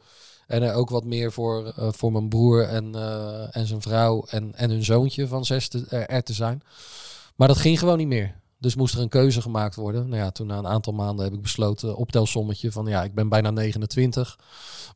En 0.51 0.63
er 0.63 0.73
ook 0.73 0.89
wat 0.89 1.05
meer 1.05 1.31
voor, 1.31 1.73
eh, 1.75 1.87
voor 1.91 2.11
mijn 2.11 2.29
broer 2.29 2.63
en, 2.63 2.95
eh, 2.95 3.55
en 3.55 3.67
zijn 3.67 3.81
vrouw 3.81 4.25
en, 4.29 4.55
en 4.55 4.69
hun 4.69 4.83
zoontje 4.83 5.27
van 5.27 5.45
zes 5.45 5.67
te, 5.67 5.85
er, 5.85 6.23
te 6.23 6.33
zijn. 6.33 6.61
Maar 7.35 7.47
dat 7.47 7.57
ging 7.57 7.79
gewoon 7.79 7.97
niet 7.97 8.07
meer. 8.07 8.35
Dus 8.59 8.75
moest 8.75 8.93
er 8.93 9.01
een 9.01 9.09
keuze 9.09 9.41
gemaakt 9.41 9.75
worden. 9.75 10.09
Nou 10.09 10.21
ja, 10.21 10.31
toen 10.31 10.47
na 10.47 10.57
een 10.57 10.67
aantal 10.67 10.93
maanden 10.93 11.25
heb 11.25 11.33
ik 11.33 11.41
besloten, 11.41 11.95
optelsommetje 11.95 12.71
van 12.71 12.85
ja, 12.85 13.03
ik 13.03 13.13
ben 13.13 13.29
bijna 13.29 13.51
29. 13.51 14.39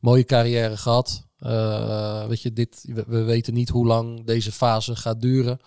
Mooie 0.00 0.24
carrière 0.24 0.76
gehad. 0.76 1.26
Eh, 1.38 2.26
weet 2.26 2.42
je, 2.42 2.52
dit, 2.52 2.84
we 3.06 3.22
weten 3.22 3.54
niet 3.54 3.68
hoe 3.68 3.86
lang 3.86 4.24
deze 4.24 4.52
fase 4.52 4.96
gaat 4.96 5.20
duren. 5.20 5.60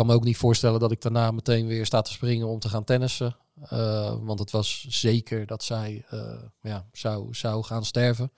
Ik 0.00 0.06
kan 0.06 0.14
me 0.14 0.20
ook 0.20 0.28
niet 0.28 0.36
voorstellen 0.36 0.80
dat 0.80 0.90
ik 0.90 1.00
daarna 1.00 1.30
meteen 1.30 1.66
weer 1.66 1.86
sta 1.86 2.02
te 2.02 2.12
springen 2.12 2.46
om 2.46 2.58
te 2.58 2.68
gaan 2.68 2.84
tennissen. 2.84 3.36
Eh, 3.62 4.14
want 4.20 4.38
het 4.38 4.50
was 4.50 4.86
zeker 4.88 5.46
dat 5.46 5.62
zij 5.62 6.04
eh, 6.08 6.42
ja, 6.62 6.86
zou, 6.92 7.34
zou 7.34 7.64
gaan 7.64 7.84
sterven. 7.84 8.32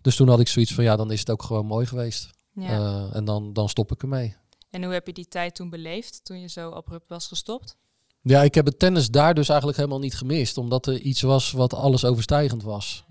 Dus 0.00 0.16
toen 0.16 0.28
had 0.28 0.40
ik 0.40 0.48
zoiets 0.48 0.74
van 0.74 0.84
ja, 0.84 0.96
dan 0.96 1.10
is 1.10 1.18
het 1.18 1.30
ook 1.30 1.42
gewoon 1.42 1.66
mooi 1.66 1.86
geweest. 1.86 2.30
Ja. 2.52 2.68
Eh, 2.68 3.16
en 3.16 3.24
dan, 3.24 3.52
dan 3.52 3.68
stop 3.68 3.92
ik 3.92 4.02
ermee. 4.02 4.36
en 4.70 4.84
hoe 4.84 4.92
heb 4.92 5.06
je 5.06 5.12
die 5.12 5.28
tijd 5.28 5.54
toen 5.54 5.70
beleefd, 5.70 6.24
toen 6.24 6.40
je 6.40 6.48
zo 6.48 6.70
abrupt 6.70 7.08
was 7.08 7.26
gestopt? 7.26 7.76
Ja, 8.22 8.42
ik 8.42 8.54
heb 8.54 8.66
het 8.66 8.78
tennis 8.78 9.10
daar 9.10 9.34
dus 9.34 9.48
eigenlijk 9.48 9.78
helemaal 9.78 10.00
niet 10.00 10.16
gemist. 10.16 10.58
Omdat 10.58 10.86
er 10.86 10.98
iets 10.98 11.20
was 11.20 11.50
wat 11.50 11.74
alles 11.74 12.04
overstijgend 12.04 12.62
was. 12.62 13.04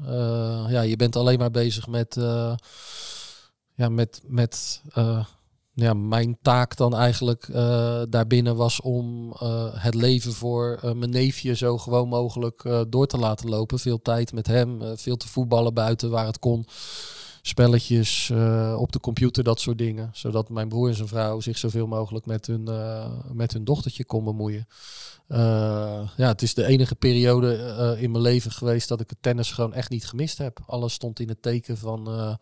Ja, 0.67 0.81
je 0.81 0.95
bent 0.95 1.15
alleen 1.15 1.39
maar 1.39 1.51
bezig 1.51 1.87
met... 1.87 2.15
ja, 3.75 3.89
met... 3.89 4.21
met 4.27 4.81
ja, 5.79 5.93
mijn 5.93 6.37
taak 6.41 6.75
dan 6.75 6.95
eigenlijk 6.95 7.47
eh, 7.47 8.01
daarbinnen 8.09 8.55
was 8.55 8.81
om 8.81 9.33
eh, 9.39 9.65
het 9.73 9.95
leven 9.95 10.33
voor 10.33 10.79
eh, 10.81 10.91
mijn 10.91 11.09
neefje 11.09 11.55
zo 11.55 11.77
gewoon 11.77 12.07
mogelijk 12.07 12.63
door 12.89 13.07
te 13.07 13.17
laten 13.17 13.49
lopen. 13.49 13.79
Veel 13.79 14.01
tijd 14.01 14.33
met 14.33 14.47
hem, 14.47 14.97
veel 14.97 15.17
te 15.17 15.27
voetballen 15.27 15.73
buiten 15.73 16.09
waar 16.09 16.25
het 16.25 16.39
kon. 16.39 16.65
Spelletjes 17.41 18.31
op 18.75 18.91
de 18.91 18.99
computer, 18.99 19.43
dat 19.43 19.59
soort 19.59 19.77
dingen. 19.77 20.09
Zodat 20.13 20.49
mijn 20.49 20.69
broer 20.69 20.87
en 20.87 20.95
zijn 20.95 21.07
vrouw 21.07 21.39
zich 21.39 21.57
zoveel 21.57 21.87
mogelijk 21.87 22.25
met 22.25 22.47
hun, 22.47 22.69
met 23.33 23.53
hun 23.53 23.63
dochtertje 23.63 24.05
kon 24.05 24.23
bemoeien. 24.23 24.67
Ja, 26.17 26.27
het 26.27 26.41
is 26.41 26.53
de 26.53 26.65
enige 26.65 26.95
periode 26.95 27.55
in 27.99 28.11
mijn 28.11 28.23
leven 28.23 28.51
geweest 28.51 28.87
dat 28.87 29.01
ik 29.01 29.09
het 29.09 29.21
tennis 29.21 29.51
gewoon 29.51 29.73
echt 29.73 29.89
niet 29.89 30.07
gemist 30.07 30.37
heb. 30.37 30.59
Alles 30.65 30.93
stond 30.93 31.19
in 31.19 31.29
het 31.29 31.41
teken 31.41 31.77
van, 31.77 32.37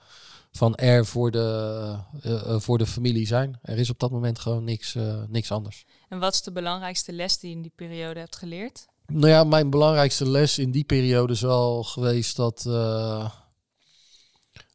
van 0.57 0.75
er 0.75 1.05
voor 1.05 1.31
de, 1.31 1.97
eh, 2.21 2.33
eh, 2.33 2.59
voor 2.59 2.77
de 2.77 2.85
familie 2.85 3.27
zijn. 3.27 3.59
Er 3.61 3.77
is 3.77 3.89
op 3.89 3.99
dat 3.99 4.11
moment 4.11 4.39
gewoon 4.39 4.63
niks, 4.63 4.95
eh, 4.95 5.23
niks 5.27 5.51
anders. 5.51 5.85
En 6.09 6.19
wat 6.19 6.33
is 6.33 6.41
de 6.41 6.51
belangrijkste 6.51 7.13
les 7.13 7.39
die 7.39 7.49
je 7.49 7.55
in 7.55 7.61
die 7.61 7.71
periode 7.75 8.19
hebt 8.19 8.35
geleerd? 8.35 8.87
Nou 9.05 9.27
ja, 9.27 9.43
mijn 9.43 9.69
belangrijkste 9.69 10.29
les 10.29 10.59
in 10.59 10.71
die 10.71 10.83
periode 10.83 11.33
is 11.33 11.41
wel 11.41 11.83
geweest 11.83 12.35
dat 12.35 12.59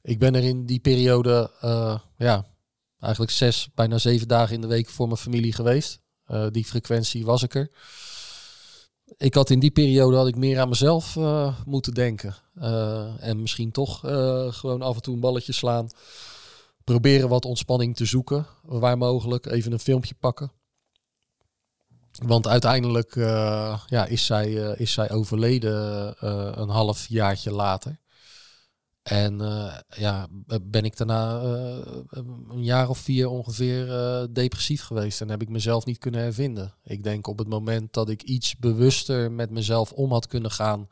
ik 0.03 0.19
ben 0.19 0.35
er 0.35 0.43
in 0.43 0.67
die 0.67 0.81
periode 0.81 1.51
ja, 2.17 2.47
eigenlijk 3.01 3.33
zes, 3.33 3.69
bijna 3.75 3.99
zeven 3.99 4.29
dagen 4.29 4.55
in 4.55 4.61
de 4.61 4.67
week 4.67 4.89
voor 4.89 5.07
mijn 5.07 5.19
familie 5.19 5.53
geweest. 5.53 6.01
Die 6.51 6.65
frequentie 6.65 7.25
was 7.25 7.43
ik 7.43 7.55
er. 7.55 7.71
Ik 9.17 9.35
had 9.35 9.51
in 9.51 9.59
die 9.59 9.71
periode 9.71 10.17
had 10.17 10.27
ik 10.27 10.37
meer 10.37 10.61
aan 10.61 10.69
mezelf 10.69 11.17
eh, 11.17 11.57
moeten 11.67 11.95
denken. 11.95 12.35
Eh, 12.55 13.29
en 13.29 13.41
misschien 13.41 13.71
toch 13.71 14.05
eh, 14.05 14.53
gewoon 14.53 14.83
af 14.83 14.95
en 14.95 15.03
toe 15.03 15.15
een 15.15 15.21
balletje 15.21 15.53
slaan. 15.53 15.89
Proberen 16.85 17.29
wat 17.29 17.45
ontspanning 17.45 17.97
te 17.97 18.05
zoeken, 18.05 18.47
waar 18.63 18.99
mogelijk. 18.99 19.47
Even 19.47 19.73
een 19.73 19.79
filmpje 19.79 20.15
pakken. 20.21 20.53
Want 22.13 22.47
uiteindelijk 22.47 23.15
ja, 23.87 24.07
is, 24.07 24.27
zij, 24.27 24.53
is 24.53 24.93
zij 24.93 25.11
overleden 25.11 26.15
een 26.61 26.69
half 26.69 27.07
jaartje 27.09 27.51
later. 27.51 27.99
En 29.03 29.41
eh, 29.41 29.77
ja, 29.97 30.29
ben 30.63 30.85
ik 30.85 30.97
daarna 30.97 31.41
eh, 31.43 31.79
een 32.49 32.63
jaar 32.65 32.89
of 32.89 32.99
vier 32.99 33.29
ongeveer 33.29 33.91
eh, 33.93 34.25
depressief 34.31 34.83
geweest. 34.83 35.21
En 35.21 35.29
heb 35.29 35.43
ik 35.43 35.49
mezelf 35.49 35.85
niet 35.85 35.99
kunnen 35.99 36.21
hervinden. 36.21 36.75
Ik 36.85 37.03
denk 37.03 37.27
op 37.27 37.39
het 37.39 37.49
moment 37.49 37.93
dat 37.93 38.09
ik 38.09 38.23
iets 38.23 38.57
bewuster 38.57 39.33
met 39.33 39.51
mezelf 39.51 39.93
om 39.93 40.13
had 40.13 40.27
kunnen 40.27 40.51
gaan. 40.51 40.89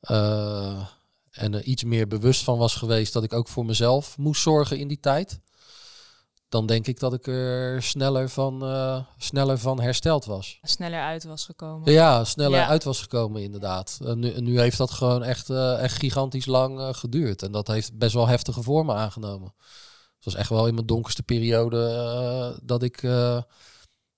eh, 0.00 0.86
en 1.30 1.54
er 1.54 1.62
iets 1.62 1.84
meer 1.84 2.06
bewust 2.08 2.42
van 2.44 2.58
was 2.58 2.74
geweest 2.74 3.12
dat 3.12 3.24
ik 3.24 3.32
ook 3.32 3.48
voor 3.48 3.64
mezelf 3.66 4.18
moest 4.18 4.42
zorgen 4.42 4.78
in 4.78 4.88
die 4.88 5.00
tijd. 5.00 5.40
Dan 6.54 6.66
denk 6.66 6.86
ik 6.86 6.98
dat 6.98 7.12
ik 7.14 7.26
er 7.26 7.82
sneller 7.82 8.28
van, 8.28 8.62
eh, 8.64 9.00
sneller 9.16 9.58
van 9.58 9.80
hersteld 9.80 10.24
was. 10.24 10.58
Sneller 10.62 11.00
uit 11.00 11.24
was 11.24 11.44
gekomen. 11.44 11.92
Ja, 11.92 12.24
sneller 12.24 12.58
Ja. 12.58 12.66
uit 12.68 12.84
was 12.84 13.00
gekomen 13.00 13.42
inderdaad. 13.42 13.98
En 14.04 14.18
nu, 14.18 14.40
nu 14.40 14.60
heeft 14.60 14.78
dat 14.78 14.90
gewoon 14.90 15.22
echt, 15.22 15.50
eh, 15.50 15.82
echt 15.82 15.98
gigantisch 15.98 16.46
lang 16.46 16.78
eh, 16.78 16.88
geduurd. 16.92 17.42
En 17.42 17.52
dat 17.52 17.66
heeft 17.66 17.98
best 17.98 18.14
wel 18.14 18.26
heftige 18.26 18.62
vormen 18.62 18.96
aangenomen. 18.96 19.54
Het 20.16 20.24
was 20.24 20.34
echt 20.34 20.48
wel 20.48 20.66
in 20.66 20.74
mijn 20.74 20.86
donkerste 20.86 21.22
periode 21.22 21.86
eh, 21.86 22.58
dat, 22.62 22.82
ik, 22.82 23.02
eh, 23.02 23.42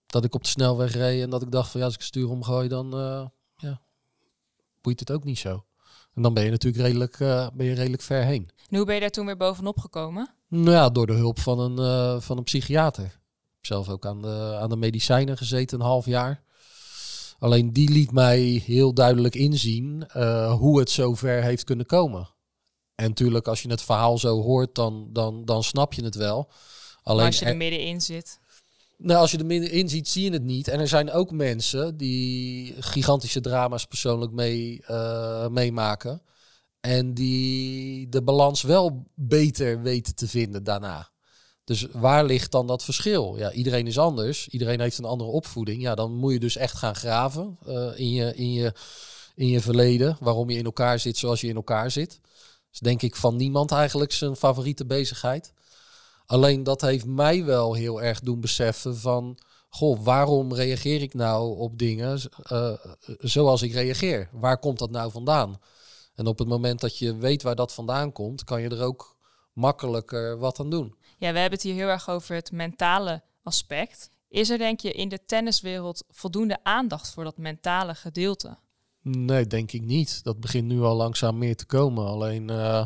dat 0.06 0.24
ik 0.24 0.34
op 0.34 0.42
de 0.42 0.48
snelweg 0.48 0.92
reed. 0.92 1.22
En 1.22 1.30
dat 1.30 1.42
ik 1.42 1.50
dacht 1.50 1.70
van 1.70 1.80
ja, 1.80 1.86
als 1.86 1.94
ik 1.94 2.00
het 2.00 2.08
stuur 2.08 2.28
omgooi, 2.30 2.68
dan 2.68 2.92
eh, 2.94 3.26
ja, 3.56 3.80
boeit 4.80 5.00
het 5.00 5.10
ook 5.12 5.24
niet 5.24 5.38
zo. 5.38 5.64
En 6.14 6.22
dan 6.22 6.34
ben 6.34 6.44
je 6.44 6.50
natuurlijk 6.50 6.82
redelijk, 6.82 7.20
eh, 7.20 7.48
ben 7.54 7.66
je 7.66 7.74
redelijk 7.74 8.02
ver 8.02 8.22
heen. 8.24 8.50
En 8.70 8.76
hoe 8.76 8.86
ben 8.86 8.94
je 8.94 9.00
daar 9.00 9.10
toen 9.10 9.26
weer 9.26 9.36
bovenop 9.36 9.78
gekomen? 9.78 10.34
Nou 10.48 10.70
ja, 10.70 10.88
door 10.90 11.06
de 11.06 11.12
hulp 11.12 11.38
van 11.40 11.58
een, 11.58 11.78
eh, 11.78 12.20
van 12.20 12.36
een 12.38 12.44
psychiater. 12.44 13.04
Ik 13.04 13.10
heb 13.54 13.66
zelf 13.66 13.88
ook 13.88 14.06
aan 14.06 14.22
de, 14.22 14.56
aan 14.60 14.68
de 14.68 14.76
medicijnen 14.76 15.36
gezeten, 15.36 15.80
een 15.80 15.86
half 15.86 16.06
jaar. 16.06 16.42
Alleen 17.38 17.72
die 17.72 17.90
liet 17.90 18.12
mij 18.12 18.40
heel 18.40 18.94
duidelijk 18.94 19.34
inzien 19.34 20.06
eh, 20.08 20.52
hoe 20.54 20.78
het 20.78 20.90
zover 20.90 21.42
heeft 21.42 21.64
kunnen 21.64 21.86
komen. 21.86 22.28
En 22.94 23.08
natuurlijk, 23.08 23.48
als 23.48 23.62
je 23.62 23.70
het 23.70 23.82
verhaal 23.82 24.18
zo 24.18 24.42
hoort, 24.42 24.74
dan, 24.74 25.08
dan, 25.12 25.44
dan 25.44 25.62
snap 25.62 25.92
je 25.92 26.04
het 26.04 26.14
wel. 26.14 26.48
Alleen 27.02 27.16
Maar 27.18 27.26
als 27.26 27.38
je 27.38 27.44
er- 27.44 27.56
middenin 27.56 28.00
zit. 28.00 28.40
nou, 28.96 29.20
als 29.20 29.30
je 29.30 29.38
er 29.38 29.46
middenin 29.46 29.88
ziet, 29.88 30.08
zie 30.08 30.24
je 30.24 30.30
het 30.30 30.42
niet. 30.42 30.68
En 30.68 30.80
er 30.80 30.88
zijn 30.88 31.10
ook 31.12 31.30
mensen 31.30 31.96
die 31.96 32.74
gigantische 32.82 33.40
drama's 33.40 33.86
persoonlijk 33.86 34.32
mee, 34.32 34.82
eh, 34.86 35.48
meemaken. 35.48 36.22
En 36.86 37.14
die 37.14 38.08
de 38.08 38.22
balans 38.22 38.62
wel 38.62 39.06
beter 39.14 39.82
weten 39.82 40.14
te 40.14 40.28
vinden 40.28 40.64
daarna. 40.64 41.10
Dus 41.64 41.86
waar 41.92 42.24
ligt 42.24 42.52
dan 42.52 42.66
dat 42.66 42.84
verschil? 42.84 43.36
Ja, 43.36 43.52
iedereen 43.52 43.86
is 43.86 43.98
anders. 43.98 44.48
Iedereen 44.48 44.80
heeft 44.80 44.98
een 44.98 45.04
andere 45.04 45.30
opvoeding. 45.30 45.82
Ja, 45.82 45.94
dan 45.94 46.14
moet 46.14 46.32
je 46.32 46.38
dus 46.38 46.56
echt 46.56 46.76
gaan 46.76 46.94
graven 46.94 47.58
eh, 47.66 47.92
in, 47.98 48.10
je, 48.10 48.34
in, 48.34 48.52
je, 48.52 48.72
in 49.34 49.48
je 49.48 49.60
verleden. 49.60 50.16
Waarom 50.20 50.50
je 50.50 50.58
in 50.58 50.64
elkaar 50.64 50.98
zit 50.98 51.16
zoals 51.16 51.40
je 51.40 51.48
in 51.48 51.56
elkaar 51.56 51.90
zit. 51.90 52.20
Is 52.72 52.78
denk 52.78 53.02
ik 53.02 53.16
van 53.16 53.36
niemand 53.36 53.72
eigenlijk 53.72 54.12
zijn 54.12 54.36
favoriete 54.36 54.86
bezigheid. 54.86 55.52
Alleen 56.26 56.62
dat 56.62 56.80
heeft 56.80 57.06
mij 57.06 57.44
wel 57.44 57.74
heel 57.74 58.02
erg 58.02 58.20
doen 58.20 58.40
beseffen 58.40 58.96
van... 58.96 59.38
Goh, 59.68 60.04
waarom 60.04 60.54
reageer 60.54 61.02
ik 61.02 61.14
nou 61.14 61.58
op 61.58 61.78
dingen 61.78 62.20
uh, 62.52 62.72
zoals 63.18 63.62
ik 63.62 63.72
reageer? 63.72 64.28
Waar 64.32 64.58
komt 64.58 64.78
dat 64.78 64.90
nou 64.90 65.10
vandaan? 65.10 65.58
En 66.16 66.26
op 66.26 66.38
het 66.38 66.48
moment 66.48 66.80
dat 66.80 66.98
je 66.98 67.16
weet 67.16 67.42
waar 67.42 67.54
dat 67.54 67.74
vandaan 67.74 68.12
komt, 68.12 68.44
kan 68.44 68.62
je 68.62 68.68
er 68.68 68.82
ook 68.82 69.16
makkelijker 69.52 70.38
wat 70.38 70.60
aan 70.60 70.70
doen. 70.70 70.94
Ja, 71.18 71.32
we 71.32 71.38
hebben 71.38 71.58
het 71.58 71.62
hier 71.62 71.74
heel 71.74 71.88
erg 71.88 72.08
over 72.08 72.34
het 72.34 72.52
mentale 72.52 73.22
aspect. 73.42 74.10
Is 74.28 74.50
er 74.50 74.58
denk 74.58 74.80
je 74.80 74.92
in 74.92 75.08
de 75.08 75.24
tenniswereld 75.26 76.04
voldoende 76.08 76.58
aandacht 76.62 77.10
voor 77.10 77.24
dat 77.24 77.38
mentale 77.38 77.94
gedeelte? 77.94 78.58
Nee, 79.02 79.46
denk 79.46 79.72
ik 79.72 79.82
niet. 79.82 80.24
Dat 80.24 80.40
begint 80.40 80.66
nu 80.66 80.80
al 80.80 80.96
langzaam 80.96 81.38
meer 81.38 81.56
te 81.56 81.66
komen. 81.66 82.06
Alleen 82.06 82.50
uh, 82.50 82.84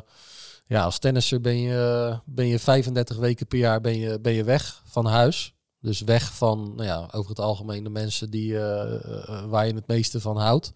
ja, 0.65 0.83
als 0.83 0.99
tennisser 0.99 1.41
ben 1.41 1.59
je, 1.61 2.19
ben 2.25 2.47
je 2.47 2.59
35 2.59 3.17
weken 3.17 3.47
per 3.47 3.59
jaar 3.59 3.81
ben 3.81 3.99
je, 3.99 4.21
ben 4.21 4.33
je 4.33 4.45
weg 4.45 4.83
van 4.85 5.07
huis. 5.07 5.55
Dus 5.81 6.01
weg 6.01 6.35
van 6.35 6.75
nou 6.75 6.89
ja, 6.89 7.09
over 7.13 7.31
het 7.31 7.41
algemeen 7.41 7.85
de 7.85 7.91
mensen 7.91 8.31
die, 8.31 8.53
uh, 8.53 9.45
waar 9.47 9.67
je 9.67 9.75
het 9.75 9.87
meeste 9.87 10.21
van 10.21 10.37
houdt. 10.37 10.73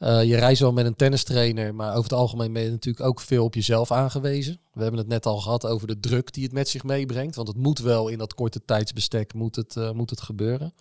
Uh, 0.00 0.24
je 0.24 0.36
reist 0.36 0.60
wel 0.60 0.72
met 0.72 0.86
een 0.86 0.96
tennistrainer, 0.96 1.74
maar 1.74 1.90
over 1.90 2.02
het 2.02 2.12
algemeen 2.12 2.52
ben 2.52 2.62
je 2.62 2.70
natuurlijk 2.70 3.06
ook 3.06 3.20
veel 3.20 3.44
op 3.44 3.54
jezelf 3.54 3.92
aangewezen. 3.92 4.60
We 4.72 4.82
hebben 4.82 5.00
het 5.00 5.08
net 5.08 5.26
al 5.26 5.40
gehad 5.40 5.66
over 5.66 5.86
de 5.86 6.00
druk 6.00 6.32
die 6.32 6.44
het 6.44 6.52
met 6.52 6.68
zich 6.68 6.84
meebrengt. 6.84 7.34
Want 7.36 7.48
het 7.48 7.56
moet 7.56 7.78
wel 7.78 8.08
in 8.08 8.18
dat 8.18 8.34
korte 8.34 8.64
tijdsbestek 8.64 9.34
moet 9.34 9.56
het, 9.56 9.76
uh, 9.76 9.90
moet 9.90 10.10
het 10.10 10.20
gebeuren. 10.20 10.72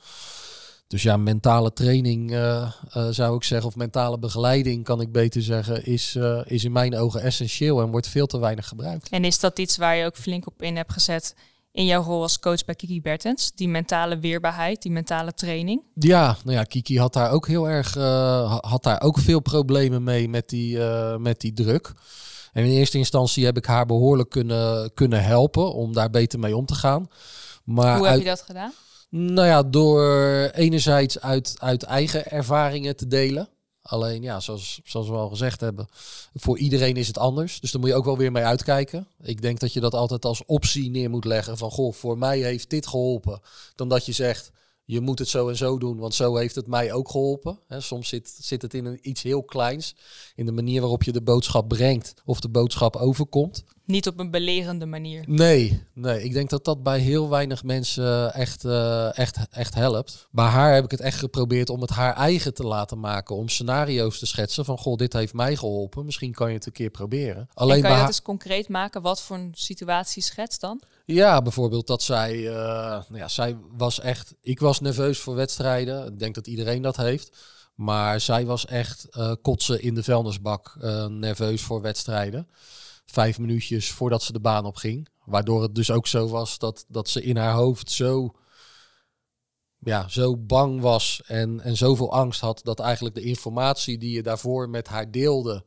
Dus 0.87 1.03
ja, 1.03 1.17
mentale 1.17 1.73
training 1.73 2.31
uh, 2.31 2.71
zou 3.09 3.35
ik 3.35 3.43
zeggen, 3.43 3.67
of 3.67 3.75
mentale 3.75 4.19
begeleiding 4.19 4.83
kan 4.83 5.01
ik 5.01 5.11
beter 5.11 5.41
zeggen, 5.41 5.85
is, 5.85 6.17
is 6.45 6.63
in 6.63 6.71
mijn 6.71 6.95
ogen 6.95 7.21
essentieel 7.21 7.81
en 7.81 7.91
wordt 7.91 8.07
veel 8.07 8.27
te 8.27 8.39
weinig 8.39 8.67
gebruikt. 8.67 9.09
En 9.09 9.25
is 9.25 9.39
dat 9.39 9.59
iets 9.59 9.77
waar 9.77 9.95
je 9.95 10.05
ook 10.05 10.17
flink 10.17 10.47
op 10.47 10.61
in 10.61 10.75
hebt 10.75 10.93
gezet 10.93 11.35
in 11.79 11.85
jouw 11.85 12.03
rol 12.03 12.21
als 12.21 12.39
coach 12.39 12.65
bij 12.65 12.75
Kiki 12.75 13.01
Bertens? 13.01 13.51
Die 13.55 13.67
mentale 13.67 14.19
weerbaarheid, 14.19 14.81
die 14.81 14.91
mentale 14.91 15.33
training? 15.33 15.83
Ja, 15.93 16.37
nou 16.43 16.57
ja, 16.57 16.63
Kiki 16.63 16.99
had 16.99 17.13
daar 17.13 17.31
ook 17.31 17.47
heel 17.47 17.69
erg, 17.69 17.95
uh, 17.95 18.57
had 18.59 18.83
daar 18.83 19.01
ook 19.01 19.19
veel 19.19 19.39
problemen 19.39 20.03
mee 20.03 20.29
met 20.29 20.49
die, 20.49 20.77
uh, 20.77 21.15
met 21.15 21.39
die 21.39 21.53
druk. 21.53 21.91
En 22.53 22.63
in 22.63 22.71
eerste 22.71 22.97
instantie 22.97 23.45
heb 23.45 23.57
ik 23.57 23.65
haar 23.65 23.85
behoorlijk 23.85 24.29
kunnen, 24.29 24.93
kunnen 24.93 25.23
helpen 25.23 25.73
om 25.73 25.93
daar 25.93 26.09
beter 26.09 26.39
mee 26.39 26.55
om 26.55 26.65
te 26.65 26.75
gaan. 26.75 27.07
Maar 27.63 27.97
Hoe 27.97 28.07
heb 28.07 28.19
je 28.19 28.25
dat 28.25 28.41
gedaan? 28.41 28.71
Nou 29.09 29.47
ja, 29.47 29.63
door 29.63 30.03
enerzijds 30.53 31.19
uit, 31.19 31.55
uit 31.57 31.83
eigen 31.83 32.25
ervaringen 32.31 32.95
te 32.95 33.07
delen. 33.07 33.49
Alleen 33.89 34.21
ja, 34.21 34.39
zoals, 34.39 34.79
zoals 34.83 35.07
we 35.07 35.13
al 35.13 35.29
gezegd 35.29 35.61
hebben, 35.61 35.87
voor 36.33 36.57
iedereen 36.57 36.95
is 36.95 37.07
het 37.07 37.17
anders. 37.17 37.59
Dus 37.59 37.71
daar 37.71 37.81
moet 37.81 37.89
je 37.89 37.95
ook 37.95 38.05
wel 38.05 38.17
weer 38.17 38.31
mee 38.31 38.43
uitkijken. 38.43 39.07
Ik 39.21 39.41
denk 39.41 39.59
dat 39.59 39.73
je 39.73 39.79
dat 39.79 39.93
altijd 39.93 40.25
als 40.25 40.45
optie 40.45 40.89
neer 40.89 41.09
moet 41.09 41.25
leggen 41.25 41.57
van 41.57 41.71
goh, 41.71 41.93
voor 41.93 42.17
mij 42.17 42.39
heeft 42.39 42.69
dit 42.69 42.87
geholpen. 42.87 43.41
Dan 43.75 43.89
dat 43.89 44.05
je 44.05 44.11
zegt, 44.11 44.51
je 44.85 45.01
moet 45.01 45.19
het 45.19 45.27
zo 45.27 45.49
en 45.49 45.57
zo 45.57 45.77
doen, 45.77 45.97
want 45.97 46.13
zo 46.13 46.35
heeft 46.35 46.55
het 46.55 46.67
mij 46.67 46.93
ook 46.93 47.09
geholpen. 47.09 47.59
soms 47.67 48.09
zit, 48.09 48.37
zit 48.39 48.61
het 48.61 48.73
in 48.73 48.85
een, 48.85 48.99
iets 49.01 49.21
heel 49.21 49.43
kleins, 49.43 49.95
in 50.35 50.45
de 50.45 50.51
manier 50.51 50.81
waarop 50.81 51.03
je 51.03 51.11
de 51.11 51.21
boodschap 51.21 51.67
brengt 51.67 52.13
of 52.25 52.39
de 52.39 52.49
boodschap 52.49 52.95
overkomt. 52.95 53.63
Niet 53.89 54.07
op 54.07 54.19
een 54.19 54.31
belerende 54.31 54.85
manier. 54.85 55.23
Nee, 55.27 55.83
nee, 55.93 56.23
ik 56.23 56.33
denk 56.33 56.49
dat 56.49 56.65
dat 56.65 56.83
bij 56.83 56.99
heel 56.99 57.29
weinig 57.29 57.63
mensen 57.63 58.33
echt, 58.33 58.63
uh, 58.63 59.17
echt, 59.17 59.37
echt 59.51 59.75
helpt. 59.75 60.27
Bij 60.31 60.45
haar 60.45 60.73
heb 60.73 60.83
ik 60.83 60.91
het 60.91 60.99
echt 60.99 61.17
geprobeerd 61.17 61.69
om 61.69 61.81
het 61.81 61.89
haar 61.89 62.15
eigen 62.15 62.53
te 62.53 62.63
laten 62.63 62.99
maken. 62.99 63.35
Om 63.35 63.49
scenario's 63.49 64.19
te 64.19 64.25
schetsen 64.25 64.65
van, 64.65 64.77
goh, 64.77 64.95
dit 64.95 65.13
heeft 65.13 65.33
mij 65.33 65.55
geholpen. 65.55 66.05
Misschien 66.05 66.31
kan 66.31 66.47
je 66.47 66.53
het 66.53 66.65
een 66.65 66.71
keer 66.71 66.89
proberen. 66.89 67.49
Alleen 67.53 67.75
en 67.75 67.81
kan 67.81 67.91
je 67.91 67.97
dat 67.97 68.07
eens 68.07 68.21
concreet 68.21 68.69
maken? 68.69 69.01
Wat 69.01 69.21
voor 69.21 69.37
een 69.37 69.51
situatie 69.53 70.23
schetst 70.23 70.61
dan? 70.61 70.81
Ja, 71.05 71.41
bijvoorbeeld 71.41 71.87
dat 71.87 72.03
zij, 72.03 72.35
uh, 72.35 72.53
nou 72.53 73.17
ja, 73.17 73.27
zij 73.27 73.57
was 73.77 73.99
echt, 73.99 74.35
ik 74.41 74.59
was 74.59 74.79
nerveus 74.79 75.19
voor 75.19 75.35
wedstrijden. 75.35 76.07
Ik 76.07 76.19
denk 76.19 76.35
dat 76.35 76.47
iedereen 76.47 76.81
dat 76.81 76.97
heeft. 76.97 77.37
Maar 77.75 78.19
zij 78.19 78.45
was 78.45 78.65
echt 78.65 79.07
uh, 79.11 79.31
kotsen 79.41 79.81
in 79.81 79.93
de 79.93 80.03
vuilnisbak, 80.03 80.75
nerveus 81.09 81.61
voor 81.61 81.81
wedstrijden 81.81 82.47
vijf 83.11 83.39
minuutjes 83.39 83.91
voordat 83.91 84.23
ze 84.23 84.31
de 84.31 84.39
baan 84.39 84.65
op 84.65 84.75
ging. 84.75 85.07
Waardoor 85.25 85.61
het 85.61 85.75
dus 85.75 85.91
ook 85.91 86.07
zo 86.07 86.27
was 86.27 86.57
dat, 86.57 86.85
dat 86.87 87.09
ze 87.09 87.21
in 87.21 87.37
haar 87.37 87.53
hoofd 87.53 87.91
zo, 87.91 88.35
ja, 89.79 90.07
zo 90.07 90.37
bang 90.37 90.81
was 90.81 91.21
en, 91.25 91.61
en 91.61 91.77
zoveel 91.77 92.11
angst 92.11 92.41
had 92.41 92.59
dat 92.63 92.79
eigenlijk 92.79 93.15
de 93.15 93.21
informatie 93.21 93.97
die 93.97 94.11
je 94.11 94.23
daarvoor 94.23 94.69
met 94.69 94.87
haar 94.87 95.11
deelde, 95.11 95.65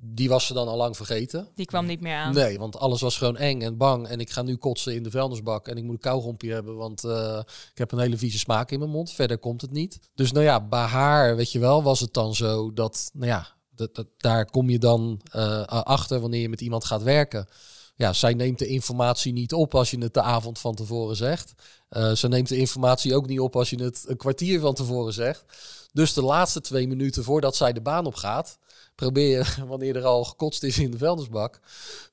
die 0.00 0.28
was 0.28 0.46
ze 0.46 0.52
dan 0.52 0.68
al 0.68 0.76
lang 0.76 0.96
vergeten. 0.96 1.48
Die 1.54 1.66
kwam 1.66 1.86
niet 1.86 2.00
meer 2.00 2.16
aan. 2.16 2.34
Nee, 2.34 2.58
want 2.58 2.76
alles 2.78 3.00
was 3.00 3.16
gewoon 3.16 3.36
eng 3.36 3.60
en 3.60 3.76
bang. 3.76 4.06
En 4.06 4.20
ik 4.20 4.30
ga 4.30 4.42
nu 4.42 4.56
kotsen 4.56 4.94
in 4.94 5.02
de 5.02 5.10
vuilnisbak 5.10 5.68
en 5.68 5.76
ik 5.76 5.82
moet 5.82 5.92
een 5.92 6.00
kauwgompje 6.00 6.52
hebben, 6.52 6.76
want 6.76 7.04
uh, 7.04 7.40
ik 7.72 7.78
heb 7.78 7.92
een 7.92 7.98
hele 7.98 8.18
vieze 8.18 8.38
smaak 8.38 8.70
in 8.70 8.78
mijn 8.78 8.90
mond. 8.90 9.12
Verder 9.12 9.38
komt 9.38 9.60
het 9.60 9.70
niet. 9.70 9.98
Dus 10.14 10.32
nou 10.32 10.44
ja, 10.44 10.60
bij 10.60 10.84
haar, 10.84 11.36
weet 11.36 11.52
je 11.52 11.58
wel, 11.58 11.82
was 11.82 12.00
het 12.00 12.14
dan 12.14 12.34
zo 12.34 12.72
dat, 12.72 13.10
nou 13.12 13.26
ja, 13.26 13.55
dat, 13.76 14.06
daar 14.16 14.50
kom 14.50 14.70
je 14.70 14.78
dan 14.78 15.20
uh, 15.36 15.62
achter 15.64 16.20
wanneer 16.20 16.40
je 16.40 16.48
met 16.48 16.60
iemand 16.60 16.84
gaat 16.84 17.02
werken. 17.02 17.48
Ja, 17.96 18.12
zij 18.12 18.34
neemt 18.34 18.58
de 18.58 18.66
informatie 18.66 19.32
niet 19.32 19.52
op 19.52 19.74
als 19.74 19.90
je 19.90 19.98
het 19.98 20.14
de 20.14 20.22
avond 20.22 20.58
van 20.58 20.74
tevoren 20.74 21.16
zegt. 21.16 21.54
Uh, 21.90 22.12
ze 22.12 22.28
neemt 22.28 22.48
de 22.48 22.56
informatie 22.56 23.14
ook 23.14 23.26
niet 23.26 23.40
op 23.40 23.56
als 23.56 23.70
je 23.70 23.82
het 23.82 24.04
een 24.06 24.16
kwartier 24.16 24.60
van 24.60 24.74
tevoren 24.74 25.12
zegt. 25.12 25.44
Dus 25.92 26.12
de 26.12 26.22
laatste 26.22 26.60
twee 26.60 26.88
minuten 26.88 27.24
voordat 27.24 27.56
zij 27.56 27.72
de 27.72 27.80
baan 27.80 28.06
op 28.06 28.14
gaat, 28.14 28.58
probeer 28.94 29.38
je, 29.38 29.44
wanneer 29.66 29.96
er 29.96 30.04
al 30.04 30.24
gekotst 30.24 30.62
is 30.62 30.78
in 30.78 30.90
de 30.90 30.98
vuilnisbak, 30.98 31.60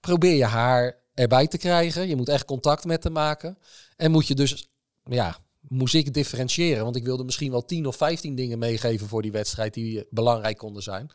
probeer 0.02 0.36
je 0.36 0.46
haar 0.46 0.98
erbij 1.14 1.48
te 1.48 1.58
krijgen. 1.58 2.08
Je 2.08 2.16
moet 2.16 2.30
echt 2.30 2.46
contact 2.46 2.86
met 2.86 3.04
haar 3.04 3.14
maken. 3.14 3.58
En 3.98 4.12
moet 4.12 4.28
je 4.28 4.36
dus, 4.36 4.68
ja, 5.04 5.38
moest 5.68 5.94
ik 5.94 6.14
differentiëren. 6.14 6.84
Want 6.84 6.96
ik 6.96 7.04
wilde 7.04 7.24
misschien 7.24 7.52
wel 7.52 7.66
10 7.66 7.86
of 7.86 7.96
15 7.96 8.36
dingen 8.36 8.60
meegeven 8.60 9.08
voor 9.08 9.22
die 9.22 9.32
wedstrijd 9.32 9.74
die 9.74 10.06
belangrijk 10.10 10.58
konden 10.58 10.84
zijn 10.84 11.12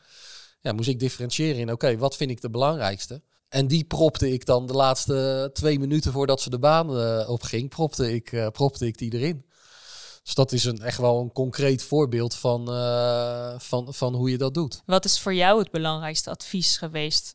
ja, 0.60 0.72
moest 0.72 0.88
ik 0.88 0.98
differentiëren 0.98 1.60
in, 1.60 1.72
oké, 1.72 1.96
wat 1.96 2.16
vind 2.16 2.30
ik 2.30 2.40
de 2.40 2.50
belangrijkste? 2.50 3.22
En 3.48 3.66
die 3.66 3.84
propte 3.84 4.32
ik 4.32 4.44
dan 4.44 4.66
de 4.66 4.72
laatste 4.72 5.50
twee 5.52 5.78
minuten 5.78 6.12
voordat 6.12 6.40
ze 6.40 6.50
de 6.50 6.58
baan 6.58 6.98
uh, 6.98 7.28
op 7.28 7.42
ging, 7.42 7.68
propte 7.68 8.14
ik, 8.14 8.32
uh, 8.32 8.48
propte 8.48 8.86
ik 8.86 8.98
die 8.98 9.12
erin. 9.12 9.46
Dus 10.22 10.34
dat 10.34 10.52
is 10.52 10.64
een, 10.64 10.78
echt 10.78 10.98
wel 10.98 11.20
een 11.20 11.32
concreet 11.32 11.82
voorbeeld 11.82 12.34
van, 12.34 12.74
uh, 12.74 13.54
van, 13.58 13.94
van 13.94 14.14
hoe 14.14 14.30
je 14.30 14.38
dat 14.38 14.54
doet. 14.54 14.82
Wat 14.86 15.04
is 15.04 15.20
voor 15.20 15.34
jou 15.34 15.58
het 15.58 15.70
belangrijkste 15.70 16.30
advies 16.30 16.76
geweest 16.76 17.34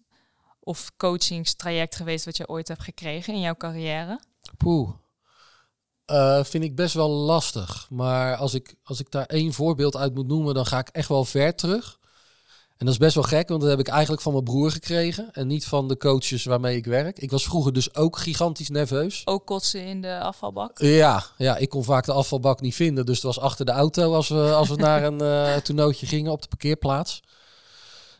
of 0.60 0.92
coachingstraject 0.98 1.96
geweest 1.96 2.26
wat 2.26 2.38
je 2.38 2.48
ooit 2.48 2.68
hebt 2.68 2.84
gekregen 2.84 3.34
in 3.34 3.40
jouw 3.40 3.56
carrière? 3.56 4.22
Poeh. 4.58 4.90
Uh, 6.12 6.44
vind 6.44 6.64
ik 6.64 6.76
best 6.76 6.94
wel 6.94 7.10
lastig. 7.10 7.88
Maar 7.90 8.36
als 8.36 8.54
ik, 8.54 8.76
als 8.84 9.00
ik 9.00 9.12
daar 9.12 9.26
één 9.26 9.54
voorbeeld 9.54 9.96
uit 9.96 10.14
moet 10.14 10.28
noemen, 10.28 10.54
dan 10.54 10.66
ga 10.66 10.80
ik 10.80 10.90
echt 10.90 11.08
wel 11.08 11.26
ver 11.26 11.56
terug. 11.56 12.00
En 12.84 12.90
dat 12.90 12.98
is 12.98 13.06
best 13.06 13.16
wel 13.16 13.40
gek, 13.40 13.50
want 13.50 13.62
dat 13.62 13.70
heb 13.70 13.80
ik 13.80 13.88
eigenlijk 13.88 14.22
van 14.22 14.32
mijn 14.32 14.44
broer 14.44 14.72
gekregen. 14.72 15.30
En 15.32 15.48
niet 15.48 15.66
van 15.66 15.88
de 15.88 15.98
coaches 15.98 16.44
waarmee 16.44 16.76
ik 16.76 16.86
werk. 16.86 17.20
Ik 17.20 17.32
was 17.32 17.44
vroeger 17.44 17.74
dus 17.74 17.96
ook 17.96 18.18
gigantisch 18.18 18.70
nerveus. 18.70 19.22
Ook 19.26 19.46
kotsen 19.46 19.86
in 19.86 20.02
de 20.02 20.20
afvalbak? 20.20 20.80
Ja, 20.80 21.24
ja 21.38 21.58
ik 21.58 21.70
kon 21.70 21.84
vaak 21.84 22.06
de 22.06 22.12
afvalbak 22.12 22.62
niet 22.62 22.76
vinden. 22.76 23.06
Dus 23.06 23.16
het 23.16 23.26
was 23.26 23.40
achter 23.40 23.66
de 23.66 23.72
auto 23.72 24.14
als 24.14 24.28
we, 24.28 24.54
als 24.54 24.70
we 24.70 24.76
naar 24.90 25.04
een 25.04 25.22
uh, 25.22 25.56
toernooitje 25.56 26.06
gingen 26.06 26.32
op 26.32 26.42
de 26.42 26.48
parkeerplaats. 26.48 27.24